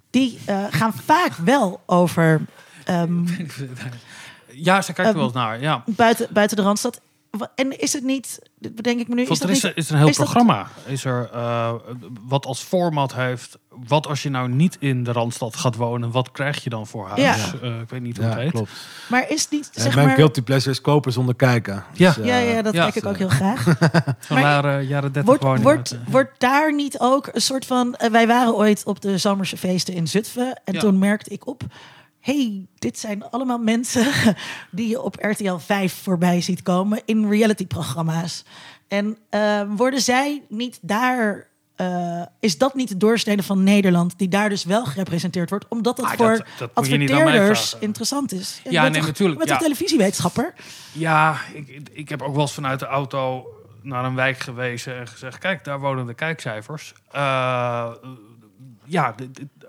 [0.09, 0.39] die
[0.69, 2.41] gaan vaak wel over
[2.85, 3.25] ehm,
[4.51, 5.61] Ja, ze kijkt er Ehm, wel eens naar.
[5.61, 5.83] Ja.
[5.85, 7.01] buiten, buiten de Randstad.
[7.55, 9.71] En is het niet, bedenk ik me nu, is dat er is, niet...
[9.75, 10.67] is er een heel is dat- programma.
[10.85, 11.73] Is er, eh,
[12.27, 13.57] wat als format heeft.
[13.87, 16.11] Wat als je nou niet in de Randstad gaat wonen?
[16.11, 17.21] Wat krijg je dan voor huis?
[17.21, 17.35] Ja.
[17.61, 18.51] Eh, ik weet niet hoe het ja, heet.
[18.51, 18.71] klopt.
[19.09, 20.15] Maar is niet, zeg mijn maar...
[20.15, 21.83] guilty pleasure is kopen zonder kijken.
[21.93, 22.13] Ja.
[22.13, 22.83] Dus, Ja, eh, ja, dat Ja.
[22.83, 23.63] kijk ik ook heel graag.
[24.19, 25.63] Van Maar- eh, jaren 30 Wordt, woning.
[25.63, 27.95] wordt, eh, wordt daar niet ook een soort van...
[27.95, 30.61] eh, wij waren ooit op de zomerse feesten in Zutphen.
[30.65, 30.79] En Ja.
[30.79, 31.63] toen merkte ik op...
[32.33, 34.05] hey, dit zijn allemaal mensen
[34.71, 37.01] die je op RTL 5 voorbij ziet komen...
[37.05, 38.43] in reality-programma's.
[38.87, 41.47] En eh, worden zij niet daar...
[41.75, 44.17] eh, is dat niet de doorsnede van Nederland...
[44.17, 45.65] die daar dus wel gerepresenteerd wordt?
[45.67, 48.61] Omdat Ah, voor dat- dat adverteerders interessant is.
[48.69, 49.55] Ja, nee, toch- natuurlijk, bent ja.
[49.55, 50.53] toch televisiewetenschapper?
[50.91, 53.45] Ja, ik, ik heb ook wel eens vanuit de auto
[53.81, 56.93] naar een wijk gewezen en gezegd: kijk, daar wonen de kijkcijfers.
[57.11, 57.91] Eh,
[58.87, 59.15] ja,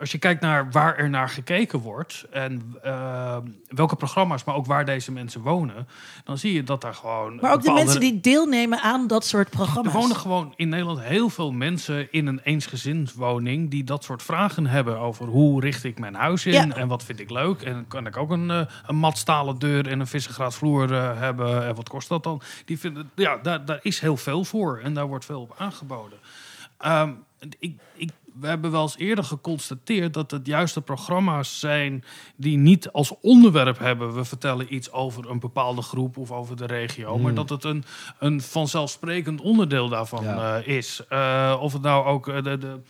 [0.01, 3.37] als je kijkt naar waar er naar gekeken wordt en eh,
[3.69, 5.89] welke programma's, maar ook waar deze mensen wonen,
[6.25, 7.37] dan zie je dat daar gewoon.
[7.41, 9.95] Maar ook de mensen die deelnemen aan dat soort programma's.
[9.95, 14.67] Er wonen gewoon in Nederland heel veel mensen in een eensgezinswoning die dat soort vragen
[14.67, 16.69] hebben over hoe richt ik mijn huis in Ja.
[16.69, 20.01] en wat vind ik leuk en kan ik ook een, eh, een matstalen deur en
[20.01, 22.41] een vissengraat vloer eh, hebben en wat kost dat dan?
[22.65, 26.19] Die vinden, ja, daar, daar is heel veel voor en daar wordt veel op aangeboden.
[26.79, 27.13] Ehm,
[27.59, 28.11] ik, ik,
[28.41, 32.05] we hebben wel eens eerder geconstateerd dat het juist de programma's zijn
[32.37, 34.15] die niet als onderwerp hebben.
[34.15, 37.19] We vertellen iets over een bepaalde groep of over de regio.
[37.19, 37.85] Maar dat het een,
[38.19, 40.57] een vanzelfsprekend onderdeel daarvan Ja.
[40.59, 41.03] eh, is.
[41.09, 42.59] Eh, of het nou ook eh, de.
[42.59, 42.81] de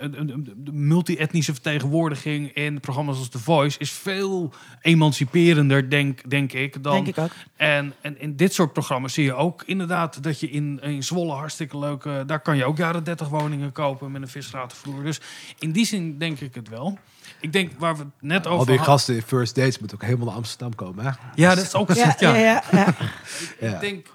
[0.00, 6.82] de- de- multi-etnische vertegenwoordiging in programma's als The Voice is veel emanciperender, denk, denk ik,
[6.82, 7.30] dan Denk ik ook.
[7.56, 11.32] en, en in dit soort programma's zie je ook inderdaad dat je in, in Zwolle
[11.32, 12.04] hartstikke leuk...
[12.04, 15.02] eh, daar kan je ook jaren 30 woningen kopen met een visratenvloer.
[15.02, 15.20] Dus
[15.58, 16.98] in die zin denk ik het wel.
[17.40, 20.04] Ik denk waar we het net over Al die gasten in First Dates moeten ook
[20.04, 21.04] helemaal naar Amsterdam komen.
[21.04, 21.10] Hè?
[21.34, 22.94] Ja, dat is ook een Ja, ja, ja, ja.
[23.60, 23.74] Ja.
[23.74, 24.06] Ik denk,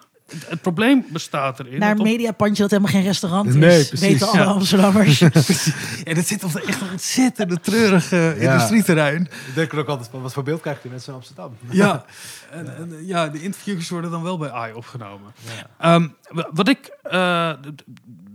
[0.47, 1.79] het, probleem bestaat erin...
[1.79, 3.55] Naar een dat mediapandje dat helemaal geen restaurant is.
[3.55, 3.99] Nee, precies.
[4.07, 4.43] Weten alle Ja.
[4.45, 5.21] Amsterdammers.
[6.03, 9.21] en het zit op een echt een ontzettende treurige industrieterrein.
[9.21, 11.55] Ik denk er ook altijd van, wat voor beeld krijgt die mensen in Amsterdam?
[11.69, 12.05] Ja,
[12.51, 15.31] en, en, eh, ja, de interviews worden dan wel bij AI opgenomen.
[15.79, 16.89] Ehm, wa- wat ik.
[17.03, 17.51] eh,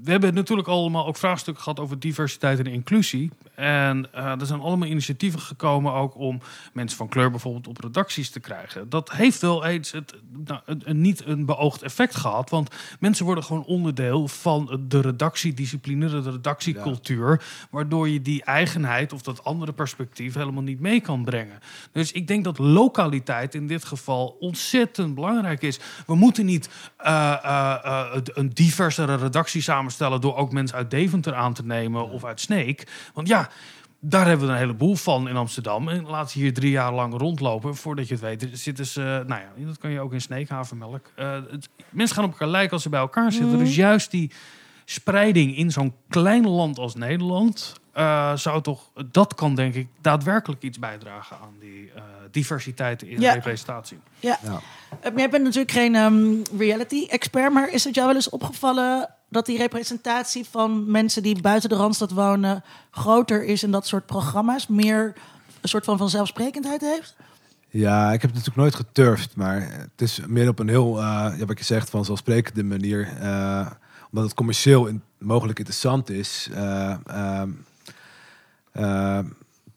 [0.04, 3.30] we hebben natuurlijk allemaal ook vraagstukken gehad over diversiteit en inclusie.
[3.62, 6.40] En eh, er zijn allemaal initiatieven gekomen ook om
[6.72, 8.88] mensen van kleur bijvoorbeeld op redacties te krijgen.
[8.88, 12.50] Dat heeft wel eens het, nou, een, een niet een beoogd effect gehad.
[12.50, 17.42] Want mensen worden gewoon onderdeel van de redactiediscipline, de redactiecultuur.
[17.70, 21.58] Waardoor je die eigenheid of dat andere perspectief helemaal niet mee kan brengen.
[21.92, 25.80] Dus ik denk dat lokaliteit in dit geval ontzettend belangrijk is.
[26.06, 31.54] We moeten niet eh, eh, een diversere redactie samenstellen door ook mensen uit Deventer aan
[31.54, 32.86] te nemen of uit Sneek.
[33.14, 33.50] Want ja,
[34.04, 35.88] daar hebben we een heleboel van in Amsterdam.
[35.88, 37.76] En laat ze hier drie jaar lang rondlopen.
[37.76, 39.24] Voordat je het weet, zitten ze...
[39.26, 41.10] Nou ja, dat kan je ook in Sneekhavenmelk.
[41.18, 43.58] Uh, het, mensen gaan op elkaar lijken als ze bij elkaar zitten.
[43.58, 44.30] Dus juist die
[44.84, 47.72] spreiding in zo'n klein land als Nederland...
[47.92, 48.90] eh, zou toch...
[49.10, 53.32] Dat kan denk ik daadwerkelijk iets bijdragen aan die eh, diversiteit in Ja.
[53.32, 53.98] representatie.
[54.20, 54.38] Ja.
[54.42, 54.60] Ja.
[55.00, 59.46] Eh, Jij bent natuurlijk geen ehm, reality-expert, maar is het jou wel eens opgevallen dat
[59.46, 64.66] die representatie van mensen die buiten de Randstad wonen groter is in dat soort programma's?
[64.66, 65.12] Meer
[65.60, 67.14] een soort van vanzelfsprekendheid heeft?
[67.68, 71.44] Ja, ik heb het natuurlijk nooit geturfd, maar het is meer op een heel, ja,
[71.46, 73.08] wat je zegt, vanzelfsprekende manier.
[73.20, 73.66] eh,
[74.12, 77.50] omdat het commercieel mogelijk interessant is, eh, ehm,
[78.72, 79.18] eh,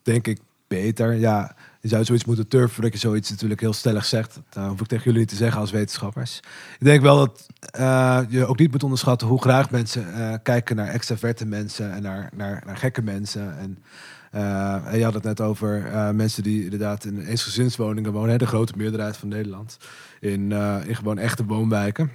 [0.04, 1.14] denk ik beter.
[1.14, 4.40] Ja, je zou zoiets moeten turfen voordat je zoiets natuurlijk heel stellig zegt.
[4.50, 6.38] Dat hoef ik tegen jullie te zeggen als wetenschappers.
[6.80, 10.76] Ik denk wel dat eh, je ook niet moet onderschatten hoe graag mensen eh, kijken
[10.76, 13.58] naar extraverte mensen en naar, naar, naar gekke mensen.
[13.58, 13.78] En
[14.32, 18.30] eh, je had het net over mensen die inderdaad in eensgezinswoningen wonen.
[18.30, 19.78] Hè, de grote meerderheid van Nederland.
[20.20, 20.52] In,
[20.86, 22.12] in gewoon echte woonwijken.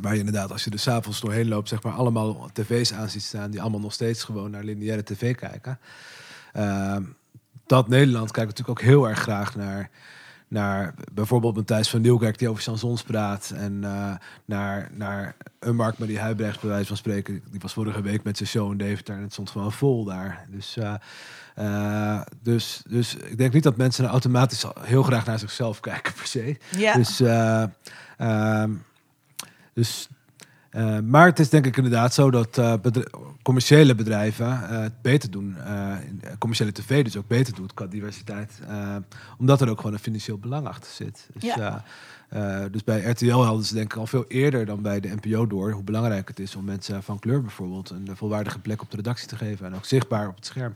[0.00, 3.22] Waar je inderdaad, als je er s'avonds doorheen loopt, zeg maar allemaal tv's aan ziet
[3.22, 3.50] staan.
[3.50, 5.78] Die allemaal nog steeds gewoon naar lineaire tv kijken.
[7.66, 9.90] Dat Nederland kijkt natuurlijk ook heel erg graag naar,
[10.48, 13.52] naar bijvoorbeeld Matthijs van Nieuwkerk die over chansons praat.
[13.56, 17.42] En eh, naar, naar een Mark Marie Huibrechts bij wijze van spreken.
[17.50, 20.46] Die was vorige week met zijn show in Deventer en het stond gewoon vol daar.
[20.50, 20.94] Dus, eh,
[21.54, 26.12] eh, dus, dus ik denk niet dat mensen nou automatisch heel graag naar zichzelf kijken
[26.12, 26.56] per se.
[26.76, 26.94] Ja.
[26.94, 27.64] Dus, eh,
[28.16, 28.70] ehm,
[29.72, 30.08] dus,
[30.74, 32.74] eh, maar het is denk ik inderdaad zo dat eh,
[33.42, 35.56] commerciële bedrijven eh, het beter doen.
[36.38, 38.60] commerciële tv dus ook beter doet qua diversiteit.
[39.38, 41.28] omdat er ook gewoon een financieel belang achter zit.
[41.32, 41.84] Dus, Ja.
[42.70, 45.72] dus bij RTL hadden ze denk ik al veel eerder dan bij de NPO door
[45.72, 49.28] hoe belangrijk het is om mensen van kleur bijvoorbeeld een volwaardige plek op de redactie
[49.28, 50.74] te geven en ook zichtbaar op het scherm.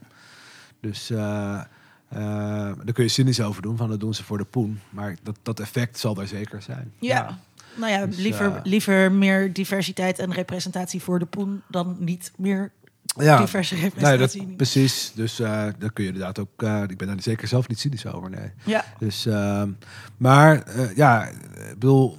[0.80, 4.80] Dus daar kun je cynisch over doen, van dat doen ze voor de poen.
[4.90, 6.92] Maar dat, dat effect zal daar zeker zijn.
[6.98, 7.38] Ja.
[7.78, 12.32] Nou ja, Dus, liever, eh, liever meer diversiteit en representatie voor de poen dan niet
[12.36, 12.72] meer
[13.18, 14.46] Ja, diverse nee, representatie.
[14.46, 15.12] dat, precies.
[15.14, 16.62] Dus daar kun je inderdaad ook...
[16.62, 18.50] eh, ik ben daar zeker zelf niet cynisch over, nee.
[18.64, 18.84] ja.
[18.98, 19.70] Dus, ehm,
[20.16, 20.64] maar
[20.94, 21.34] ja, ik
[21.78, 22.18] bedoel...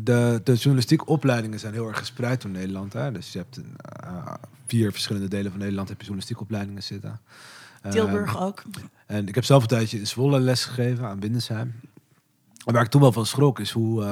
[0.00, 2.92] De, de journalistieke opleidingen zijn heel erg gespreid door Nederland.
[2.92, 3.12] Hè?
[3.12, 3.60] Dus je hebt
[4.66, 7.20] vier verschillende delen van Nederland heb je journalistieke opleidingen zitten.
[7.90, 8.62] Tilburg Ehm, ook.
[9.06, 11.74] En ik heb zelf een tijdje in Zwolle les gegeven aan Windesheim.
[12.64, 14.04] En waar ik toen wel van schrok is hoe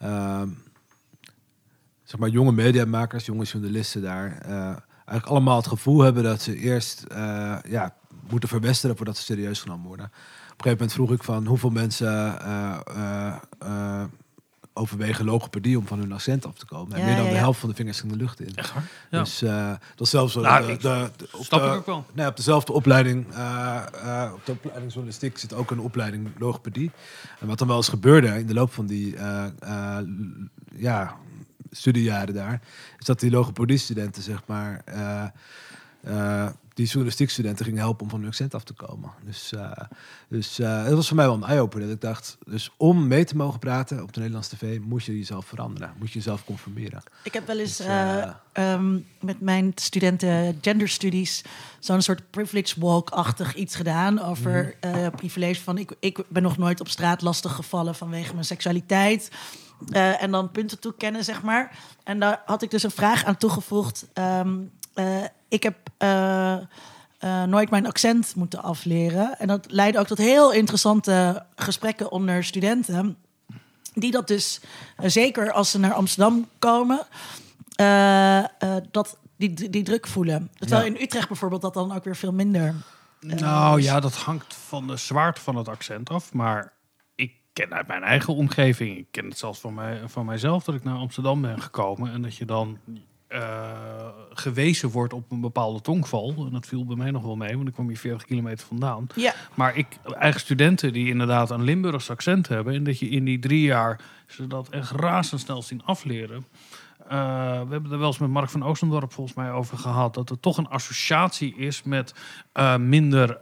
[0.00, 0.48] eh, ehm,
[2.04, 4.76] zeg maar jonge mediamakers, jonge journalisten daar eh,
[5.10, 7.94] eigenlijk allemaal het gevoel hebben dat ze eerst eh, ja,
[8.30, 10.06] moeten verwesteren voordat ze serieus genomen worden.
[10.06, 14.04] Op een gegeven moment vroeg ik van hoeveel mensen eh,
[14.80, 16.92] overwegen logopedie om van hun accent af te komen.
[16.92, 18.54] En Ja, meer dan ja, de helft van de vingers ging de lucht in.
[18.56, 18.84] Echt waar?
[19.10, 19.18] Ja.
[19.18, 20.40] Dus eh, dat zelfs zo.
[20.40, 22.04] Nou, de- ik de- de- op Snap de- ik ook wel.
[22.12, 23.76] Nee, op dezelfde opleiding, eh,
[24.24, 26.90] eh, op de opleiding journalistiek zit ook een opleiding logopedie.
[27.40, 30.06] En wat dan wel eens gebeurde in de loop van die eh, eh,
[30.76, 31.16] ja,
[31.70, 32.60] studiejaren daar,
[32.98, 35.24] is dat die logopedie-studenten, zeg maar, eh,
[36.02, 39.10] eh, die journalistiek studenten gingen helpen om van hun accent af te komen.
[39.24, 39.70] Dus, eh
[40.28, 41.86] dus het was voor mij wel een eye-opener.
[41.86, 45.18] Dat ik dacht, dus om mee te mogen praten op de Nederlandse tv, moet je
[45.18, 45.92] jezelf veranderen.
[45.98, 47.02] Moet je jezelf conformeren.
[47.22, 51.42] Ik heb wel eens Dus, eh, eh, ehm, met mijn studenten gender studies
[51.78, 55.10] zo'n soort privilege walk-achtig iets gedaan over Mhm.
[55.10, 59.30] privilege van ik, ik ben nog nooit op straat lastig gevallen vanwege mijn seksualiteit.
[59.90, 61.78] En dan punten toekennen, zeg maar.
[62.04, 64.06] En daar had ik dus een vraag aan toegevoegd.
[64.12, 64.56] Ehm,
[64.94, 66.62] eh, ik heb eh, eh,
[67.44, 69.38] nooit mijn accent moeten afleren.
[69.38, 73.16] En dat leidde ook tot heel interessante gesprekken onder studenten.
[73.94, 74.60] Die dat dus,
[74.96, 77.06] zeker als ze naar Amsterdam komen,
[78.90, 80.50] dat die, die, druk voelen.
[80.58, 80.88] Terwijl Ja.
[80.88, 82.74] in Utrecht bijvoorbeeld dat dan ook weer veel minder.
[83.20, 86.32] Nou ja, dat hangt van de zwaarte van het accent af.
[86.32, 86.72] Maar
[87.14, 90.74] ik ken uit mijn eigen omgeving, ik ken het zelfs van, mij, van mijzelf, dat
[90.74, 92.12] ik naar Amsterdam ben gekomen.
[92.12, 92.78] En dat je dan
[93.30, 96.34] eh, gewezen wordt op een bepaalde tongval.
[96.38, 99.06] En dat viel bij mij nog wel mee, want ik kwam hier 40 kilometer vandaan.
[99.14, 99.86] Ja, Maar ik,
[100.18, 102.74] eigen studenten die inderdaad een Limburgs accent hebben.
[102.74, 106.46] En dat je in die drie jaar ze dat echt razendsnel zien afleren.
[107.08, 107.08] Eh,
[107.60, 110.14] we hebben er wel eens met Mark van Oostendorp volgens mij over gehad.
[110.14, 112.14] Dat er toch een associatie is met
[112.52, 113.38] eh, minder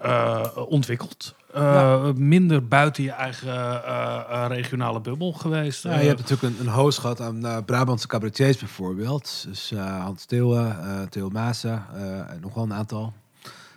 [0.66, 1.34] ontwikkeld.
[1.59, 5.82] Eh, Minder buiten je eigen eh, eh, regionale bubbel geweest.
[5.82, 9.44] Ja, je hebt natuurlijk een, een host gehad aan Brabantse cabaretiers bijvoorbeeld.
[9.48, 11.84] Dus Hans Theeuwen, eh Theo Maassen
[12.28, 13.12] en nog wel een aantal.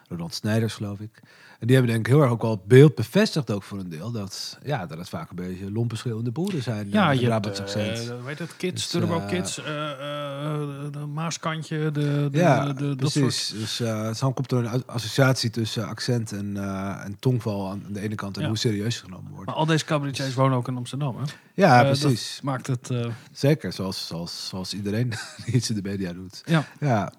[0.09, 1.21] Roland Snijders, geloof ik.
[1.61, 3.89] En die hebben denk ik heel erg ook wel het beeld bevestigd ook voor een
[3.89, 4.11] deel.
[4.11, 6.89] Dat, ja, dat het vaak een beetje lompe schreeuwende boeren zijn.
[6.89, 8.13] Ja, met je hebt, eh, accent.
[8.25, 10.59] heet het, Kids, Dus, Turbo eh, Kids, eh, eh,
[10.91, 13.53] de Maaskantje, de, de, ja, de, dat precies.
[13.55, 13.77] Dus
[14.19, 18.37] dan komt er een associatie tussen accent en, eh, en tongval aan de ene kant
[18.37, 19.45] en hoe serieus genomen wordt.
[19.45, 21.23] Maar al deze cabaretiers wonen ook in Amsterdam, hè?
[21.53, 22.39] Ja, Eh, precies.
[22.43, 22.89] Maakt het...
[22.89, 25.09] eh, Zeker, zoals, zoals, zoals iedereen
[25.45, 26.41] die iets in de media doet.
[26.45, 26.65] ja.
[26.79, 27.11] Ja,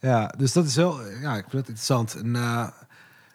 [0.00, 2.14] ja dus dat is wel, ja, ik vind het interessant.
[2.14, 2.66] En, eh,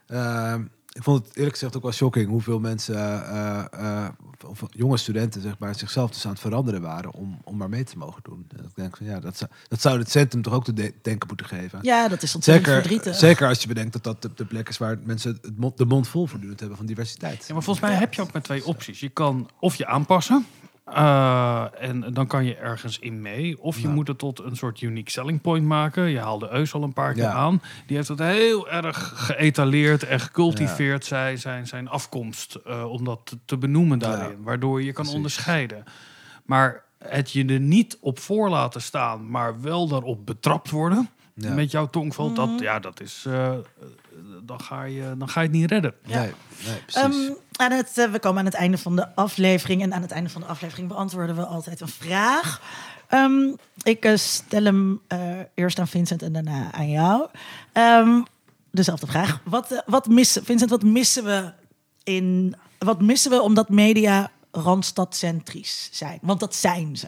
[0.10, 0.56] eh,
[0.94, 4.10] ik vond het eerlijk gezegd ook wel shocking hoeveel mensen, eh, eh,
[4.46, 7.84] of jonge studenten, zeg maar, zichzelf dus aan het veranderen waren om, om maar mee
[7.84, 8.46] te mogen doen.
[8.58, 10.94] En ik denk van ja, dat zou, dat zou het centrum toch ook te de-
[11.02, 11.80] denken moeten geven.
[11.82, 13.20] Ja, dat is ontzettend Zeker, verdrietig.
[13.20, 15.86] zeker als je bedenkt dat dat de, de plek is waar mensen het mond, de
[15.86, 17.46] mond vol voortdurend hebben van diversiteit.
[17.48, 19.00] Ja, maar volgens mij heb je ook maar twee opties.
[19.00, 20.46] Je kan of je aanpassen.
[20.94, 23.62] Eh, en dan kan je ergens in mee.
[23.62, 23.94] Of je Ja.
[23.94, 26.04] moet het tot een soort unique selling point maken.
[26.10, 27.32] Je haalde Eus al een paar keer Ja.
[27.34, 27.62] aan.
[27.88, 32.56] Die heeft het heel erg geëtaleerd en gecultiveerd, zijn, zijn, zijn afkomst.
[32.56, 34.44] eh, om dat te, benoemen daarin.
[34.44, 35.16] Waardoor je je kan Precies.
[35.16, 35.84] onderscheiden.
[36.46, 41.10] Maar het je er niet op voor laten staan, maar wel daarop betrapt worden.
[41.34, 41.54] Ja.
[41.54, 43.26] Met jouw tongval, dat, ja, dat is.
[43.28, 43.54] eh,
[44.44, 45.94] dan, ga je, dan ga je het niet redden.
[46.06, 46.20] Ja.
[46.20, 46.32] Nee,
[46.66, 47.02] nee, precies.
[47.02, 49.82] Ehm, aan het, eh, we komen aan het einde van de aflevering.
[49.82, 52.62] En aan het einde van de aflevering beantwoorden we altijd een vraag.
[53.08, 57.28] Ehm, ik eh, stel hem eh, eerst aan Vincent en daarna aan jou.
[57.72, 58.22] Ehm,
[58.72, 59.42] dezelfde vraag.
[59.44, 61.52] Wat, wat missen, Vincent, wat missen we
[62.04, 62.56] in.
[62.78, 66.20] Wat missen we omdat media randstadcentrisch zijn?
[66.22, 67.08] Want dat zijn ze.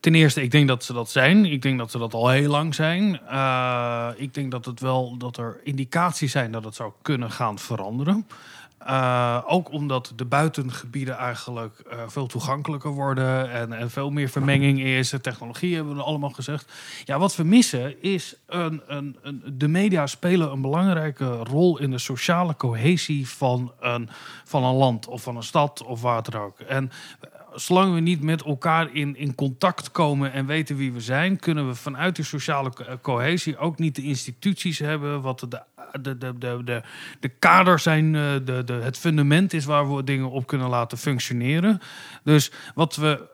[0.00, 1.44] Ten eerste, ik denk dat ze dat zijn.
[1.44, 3.20] Ik denk dat ze dat al heel lang zijn.
[3.28, 7.58] Eh, ik denk dat het wel dat er indicaties zijn dat het zou kunnen gaan
[7.58, 8.26] veranderen.
[8.84, 14.80] Eh, ook omdat de buitengebieden eigenlijk eh, veel toegankelijker worden en, en veel meer vermenging
[14.80, 15.10] is.
[15.10, 16.72] De technologie hebben we allemaal gezegd.
[17.04, 21.90] Ja, wat we missen is een, een, een, de media spelen een belangrijke rol in
[21.90, 24.08] de sociale cohesie van een,
[24.44, 26.60] van een land of van een stad of waar dan ook.
[26.60, 26.90] En
[27.54, 31.68] zolang we niet met elkaar in, in contact komen en weten wie we zijn, kunnen
[31.68, 35.62] we vanuit die sociale eh, cohesie ook niet de instituties hebben, wat de,
[36.00, 36.82] de, de, de, de,
[37.20, 40.98] de kader zijn, eh, de, de, het fundament is waar we dingen op kunnen laten
[40.98, 41.80] functioneren.
[42.24, 43.32] Dus wat we.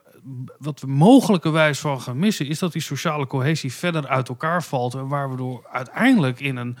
[0.57, 4.93] Wat we mogelijkerwijs van gaan missen, is dat die sociale cohesie verder uit elkaar valt.
[4.93, 6.77] En waar we door uiteindelijk in een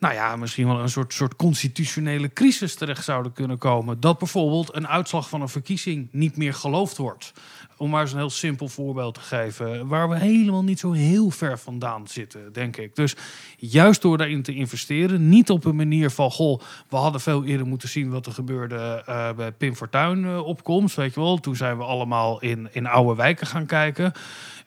[0.00, 4.00] nou ja, misschien wel een soort, soort constitutionele crisis terecht zouden kunnen komen.
[4.00, 7.32] Dat bijvoorbeeld een uitslag van een verkiezing niet meer geloofd wordt.
[7.76, 9.86] Om maar eens een heel simpel voorbeeld te geven.
[9.86, 12.96] Waar we helemaal niet zo heel ver vandaan zitten, denk ik.
[12.96, 13.16] Dus
[13.56, 15.28] juist door daarin te investeren.
[15.28, 19.02] Niet op een manier van, goh, we hadden veel eerder moeten zien wat er gebeurde
[19.06, 20.96] eh, bij Pim Fortuyn eh, opkomst.
[20.96, 24.12] Weet je wel, toen zijn we allemaal in, in oude wijken gaan kijken.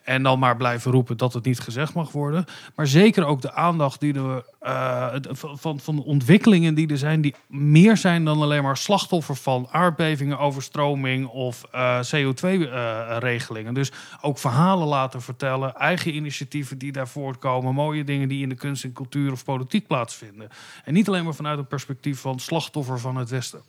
[0.04, 2.46] En dan maar blijven roepen dat het niet gezegd mag worden.
[2.76, 6.98] Maar zeker ook de aandacht die er, eh, het- van, van- de ontwikkelingen die er
[6.98, 13.74] zijn, die meer zijn dan alleen maar slachtoffer van aardbevingen, overstroming of eh, CO2-regelingen.
[13.74, 13.92] dus
[14.22, 18.84] ook verhalen laten vertellen, eigen initiatieven die daar voortkomen, mooie dingen die in de kunst
[18.84, 20.50] en cultuur of politiek plaatsvinden.
[20.86, 23.62] En niet alleen maar vanuit een perspectief van slachtoffer van het Westen.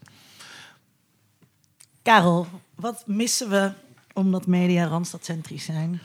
[2.03, 3.73] Karel, wat missen we
[4.13, 6.01] omdat media randstadcentrisch zijn?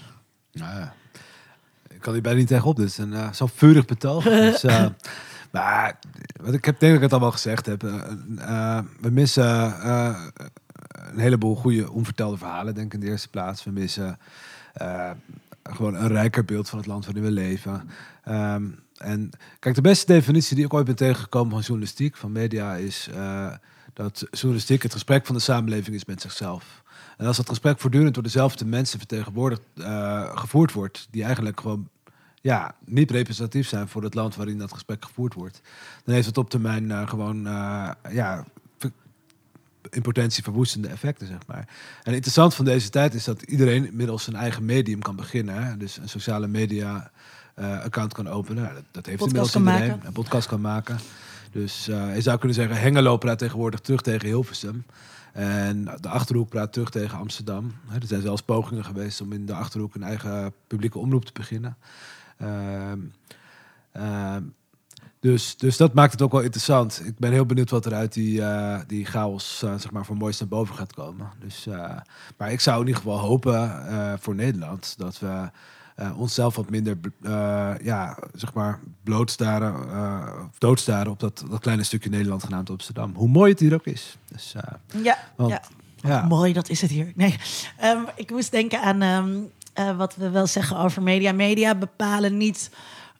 [0.60, 0.94] Nou ja,
[1.90, 2.76] ik kan hier bijna niet tegenop.
[2.76, 4.24] Dit is een eh, zo vurig betoog.
[4.50, 4.86] dus, eh,
[5.52, 6.00] maar
[6.42, 7.84] wat ik heb denk ik het al wel gezegd heb.
[7.84, 9.88] eh, we missen
[11.12, 13.64] een heleboel goede onvertelde verhalen, denk ik in de eerste plaats.
[13.64, 14.18] We missen
[15.64, 17.90] gewoon een rijker beeld van het land waarin we leven.
[18.24, 18.64] Ehm,
[18.98, 19.30] en
[19.60, 23.10] kijk, de beste definitie die ik ooit ben tegengekomen van journalistiek, van media, is
[23.94, 26.79] dat journalistiek het gesprek van de samenleving is met zichzelf.
[27.20, 31.90] En als dat gesprek voortdurend door dezelfde mensen vertegenwoordigd uh, gevoerd wordt, die eigenlijk gewoon
[32.42, 35.62] ja, niet representatief zijn voor het land waarin dat gesprek gevoerd wordt,
[36.06, 38.46] dan heeft het op termijn uh, gewoon uh, ja,
[39.90, 41.68] in potentie verwoestende effecten, zeg maar.
[42.04, 45.64] En interessant van deze tijd is dat iedereen inmiddels zijn eigen medium kan beginnen.
[45.64, 45.78] Hè?
[45.78, 47.12] Dus een sociale media
[47.60, 48.74] uh, account kan openen.
[48.74, 49.96] Dat, dat heeft podcast inmiddels iedereen.
[49.96, 50.08] Maken.
[50.08, 51.00] Een podcast kan maken.
[51.52, 54.84] Dus je zou kunnen zeggen, Hengelo praat tegenwoordig terug tegen Hilversum.
[55.34, 57.72] En de Achterhoek praat terug tegen Amsterdam.
[57.94, 61.78] Er zijn zelfs pogingen geweest om in de Achterhoek een eigen publieke omroep te beginnen.
[62.42, 62.92] Uh,
[63.98, 64.36] uh,
[65.20, 67.02] dus, dus dat maakt het ook wel interessant.
[67.06, 70.18] Ik ben heel benieuwd wat er uit die, uh, die chaos uh, zeg maar, voor
[70.18, 71.30] moois naar boven gaat komen.
[71.40, 71.98] Dus, uh,
[72.38, 75.50] maar ik zou in ieder geval hopen voor Nederland dat we
[76.18, 76.98] onszelf wat minder
[77.82, 79.76] ja, zeg maar blootstaren,
[80.58, 83.14] doodstaren op dat, dat kleine stukje Nederland genaamd Amsterdam.
[83.16, 84.18] Hoe mooi het hier ook is.
[84.32, 84.56] Dus,
[85.04, 85.62] ja, want, ja.
[85.96, 86.26] ja.
[86.28, 87.12] Mooi, dat is het hier.
[87.16, 87.36] Nee,
[87.84, 91.32] um, ik moest denken aan um, uh, wat we wel zeggen over media.
[91.32, 92.70] Media bepalen niet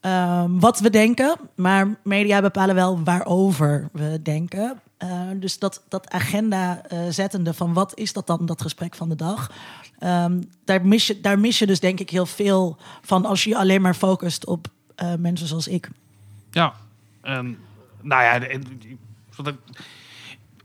[0.02, 1.36] ehm, wat we denken.
[1.56, 4.80] Maar media bepalen wel waarover we denken.
[5.00, 9.10] Eh, dus dat, dat agenda eh, zettende van wat is dat dan, dat gesprek van
[9.10, 9.52] de dag.
[10.00, 13.58] Ehm, daar, mis je, daar mis je dus denk ik heel veel van als je
[13.58, 15.90] alleen maar focust op eh, mensen zoals ik.
[16.52, 16.74] Ja,
[17.22, 17.58] en
[18.02, 18.58] nou ja,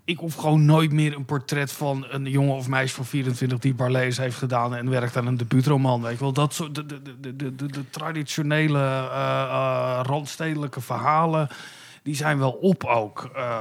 [0.05, 3.75] ik hoef gewoon nooit meer een portret van een jongen of meisje van 24 die
[3.75, 6.03] Barlees heeft gedaan en werkt aan een debuutroman.
[6.03, 9.07] Weet je wel, dat soort de, de, de, de, de, traditionele
[10.03, 11.49] randstedelijke verhalen.
[12.05, 13.31] Die zijn wel op ook.
[13.35, 13.59] eh,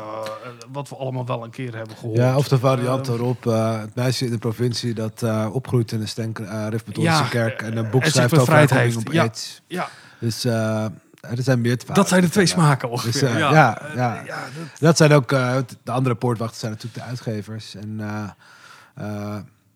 [0.72, 2.18] wat we allemaal wel een keer hebben gehoord.
[2.18, 3.45] Ja, of de variant Eh, erop.
[3.48, 7.78] eh, het meisje in de provincie dat opgroeit in een stenk, uh, Ja, kerk en
[7.78, 8.98] een boek schrijft over heeft.
[8.98, 9.22] op Ja.
[9.22, 9.61] AIDS.
[9.68, 9.90] ja,
[10.20, 10.91] Dus er
[11.38, 13.11] zijn meer dat zijn de twee smaken ongeveer.
[13.11, 13.52] Dus, ja,
[13.95, 14.22] ja,
[14.56, 17.76] dat- Dat zijn ook, de andere poortwachters zijn natuurlijk de uitgevers.
[17.76, 17.99] En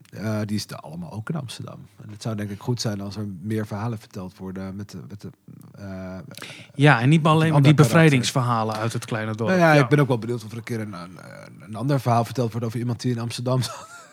[0.09, 1.87] eh, die zitten allemaal ook in Amsterdam.
[2.03, 4.99] En het zou denk ik goed zijn als er meer verhalen verteld worden met de...
[5.07, 5.29] Met de
[5.77, 6.17] eh,
[6.75, 9.49] ja, en niet maar alleen maar die bevrijdingsverhalen uit het kleine dorp.
[9.49, 11.17] nou ja, ik ben ook wel benieuwd of er een keer een, een,
[11.59, 13.61] een ander verhaal verteld wordt over iemand die in Amsterdam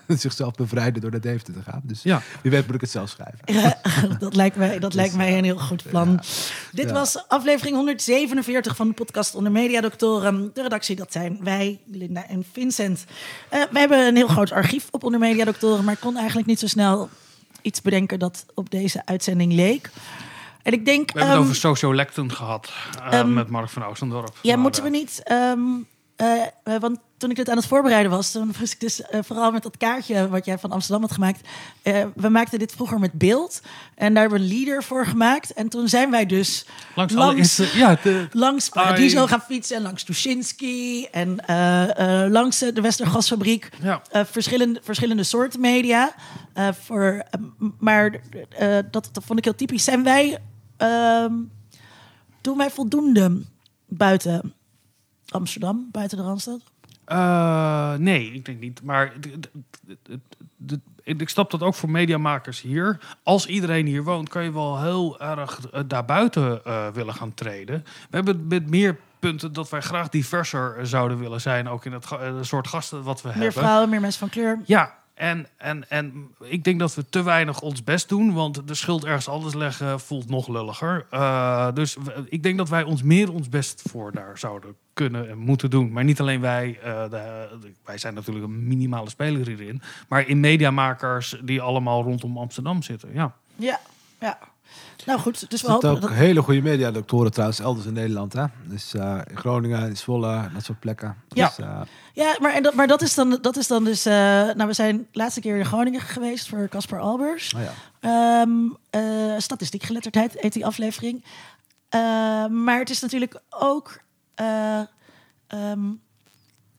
[0.19, 1.81] zichzelf bevrijdde door naar Deventer te gaan.
[1.85, 2.23] Dus Ja.
[2.43, 3.39] wie weet moet ik het zelf schrijven.
[3.45, 3.79] Ja,
[4.19, 6.21] dat lijkt mij, dat lijkt mij een heel goed plan.
[6.73, 6.93] Dit Ja.
[6.93, 10.51] was aflevering 147 van de podcast Onder Mediadoktoren.
[10.55, 13.05] De redactie, dat zijn wij, Linda en Vincent.
[13.49, 16.59] Eh wij hebben een heel groot archief op Onder Mediadoktoren, maar ik kon eigenlijk niet
[16.61, 17.09] zo snel
[17.63, 19.91] iets bedenken dat op deze uitzending leek.
[20.63, 21.13] En ik denk...
[21.13, 22.73] We hebben het ehm, over sociolecten gehad
[23.11, 24.37] eh, ehm, met Mark van Oostendorp.
[24.43, 25.21] Ja, Maar, moeten we eh, niet.
[25.25, 25.59] ehm,
[26.17, 29.21] eh, eh, want toen ik dit aan het voorbereiden was, toen was ik dus eh,
[29.23, 31.49] vooral met dat kaartje wat jij van Amsterdam had gemaakt.
[31.83, 33.61] eh, we maakten dit vroeger met beeld.
[33.95, 35.53] En daar hebben we een leader voor gemaakt.
[35.53, 36.67] En toen zijn wij dus
[37.13, 39.77] Langs, ja, de, langs Paradiso gaan fietsen.
[39.77, 41.05] En langs Tuschinski.
[41.05, 43.69] En eh, langs de Westergasfabriek.
[43.83, 44.03] ja.
[44.27, 46.15] Verschillende, verschillende soorten media.
[46.85, 47.23] Voor,
[47.79, 48.21] maar
[48.91, 49.85] dat, dat vond ik heel typisch.
[49.85, 50.39] Zijn wij,
[50.77, 51.33] ehm,
[52.41, 53.43] doen wij voldoende
[53.87, 54.55] buiten
[55.29, 56.61] Amsterdam, buiten de Randstad?
[57.05, 58.83] Eh, nee, ik denk niet.
[58.83, 59.13] Maar
[61.05, 62.99] ik snap dat ook voor mediamakers hier.
[63.23, 67.85] Als iedereen hier woont, kan je wel heel erg eh, daarbuiten eh, willen gaan treden.
[68.11, 71.69] We hebben met meer punten dat wij graag diverser zouden willen zijn.
[71.69, 72.07] Ook in het
[72.41, 73.63] soort gasten wat we Meer hebben.
[73.63, 74.61] vrouwen, meer mensen van kleur.
[74.65, 78.33] Ja, en, en, en ik denk dat we te weinig ons best doen.
[78.33, 81.07] Want de schuld ergens anders leggen voelt nog lulliger.
[81.11, 81.97] Eh, dus
[82.29, 85.93] ik denk dat wij ons meer ons best voor daar zouden kunnen en moeten doen.
[85.93, 86.79] Maar niet alleen wij.
[86.83, 87.11] eh,
[87.85, 89.83] wij zijn natuurlijk een minimale speler hierin.
[90.09, 93.13] Maar in mediamakers die allemaal rondom Amsterdam zitten.
[93.13, 93.35] Ja.
[93.57, 93.81] Ja,
[94.21, 94.39] ja.
[95.07, 96.11] Nou goed, dus we hopen ook dat...
[96.11, 98.33] hele goede mediadoktoren trouwens elders in Nederland.
[98.33, 98.45] Hè?
[98.65, 101.17] Dus eh, in Groningen, in Zwolle, dat soort plekken.
[101.29, 101.47] Ja.
[101.47, 101.81] Dus, eh,
[102.13, 104.07] Ja, maar, en dat, maar dat, is dan, dat is dan dus...
[104.07, 107.53] eh, nou, we zijn de laatste keer in Groningen geweest voor Caspar Albers.
[107.53, 107.73] nou ja.
[108.01, 108.51] Ehm
[108.91, 109.03] eh,
[109.39, 111.25] statistiek geletterdheid heet die aflevering.
[111.89, 112.01] Eh,
[112.47, 114.01] maar het is natuurlijk ook.
[114.35, 114.79] eh,
[115.47, 115.81] ehm,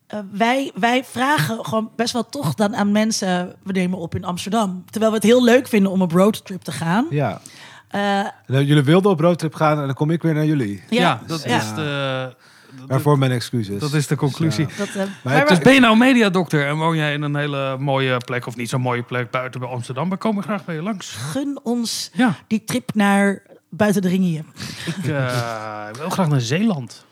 [0.07, 3.56] eh, wij, wij vragen gewoon best wel toch dan aan mensen.
[3.64, 4.84] We nemen op in Amsterdam.
[4.89, 7.06] Terwijl we het heel leuk vinden om op roadtrip te gaan.
[7.10, 7.41] ja.
[7.95, 10.84] Eh, dan jullie wilden op roadtrip gaan en dan kom ik weer naar jullie.
[10.89, 11.57] Ja, dat ja.
[11.57, 12.35] is de.
[12.88, 13.80] Waarvoor mijn excuses.
[13.80, 14.67] Dat is de conclusie.
[14.77, 17.13] Dat, eh, Maar maar het we- is- Dus ben je nou mediadokter en woon jij
[17.13, 20.38] in een hele mooie plek, of niet zo'n mooie plek buiten bij Amsterdam, dan kom
[20.38, 21.11] ik graag bij je langs.
[21.11, 24.43] gun ons Ja, die trip naar buiten de ring hier.
[24.85, 27.05] ik eh, wil graag naar Zeeland.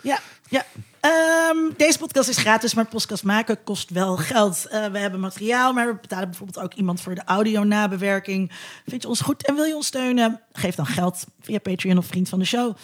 [0.00, 0.64] Ja, ja.
[1.06, 4.66] Ehm, deze podcast is gratis, maar podcast maken kost wel geld.
[4.66, 8.52] Eh, we hebben materiaal, maar we betalen bijvoorbeeld ook iemand voor de audio-nabewerking.
[8.86, 10.40] Vind je ons goed en wil je ons steunen?
[10.52, 12.76] Geef dan geld via Patreon of Vriend van de Show.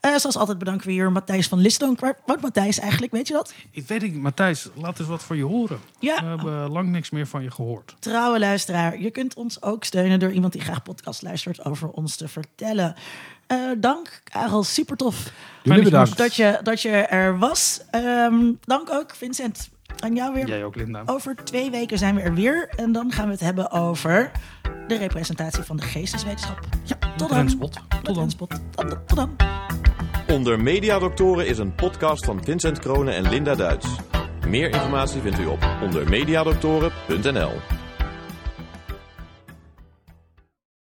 [0.00, 2.00] Eh, zoals altijd bedanken we hier Matthijs van Listonk.
[2.00, 3.54] Waar woont Matthijs eigenlijk, weet je dat?
[3.70, 5.80] Ik weet niet, Matthijs, laat eens wat van je horen.
[5.98, 6.20] Ja.
[6.22, 7.96] We hebben lang niks meer van je gehoord.
[7.98, 12.16] Trouwe luisteraar, je kunt ons ook steunen door iemand die graag podcast luistert over ons
[12.16, 12.94] te vertellen.
[13.50, 15.32] Eh, dank, Karel, super tof
[15.62, 16.16] Jullie bedankt.
[16.16, 17.80] dat je, dat je er was.
[17.90, 20.46] Ehm, dank ook, Vincent, aan jou weer.
[20.46, 21.02] Jij ook, Linda.
[21.06, 22.68] Over twee weken zijn we er weer.
[22.76, 24.30] En dan gaan we het hebben over
[24.88, 26.58] de representatie van de geesteswetenschap.
[26.84, 27.38] Ja, tot dan.
[27.38, 27.78] Renspot.
[28.02, 28.28] Tot dan.
[28.36, 28.48] Tot,
[29.06, 29.36] tot dan.
[30.28, 33.86] Onder Mediadoktoren is een podcast van Vincent Kronen en Linda Duits.
[34.46, 37.79] Meer informatie vindt u op ondermediadoktoren.nl.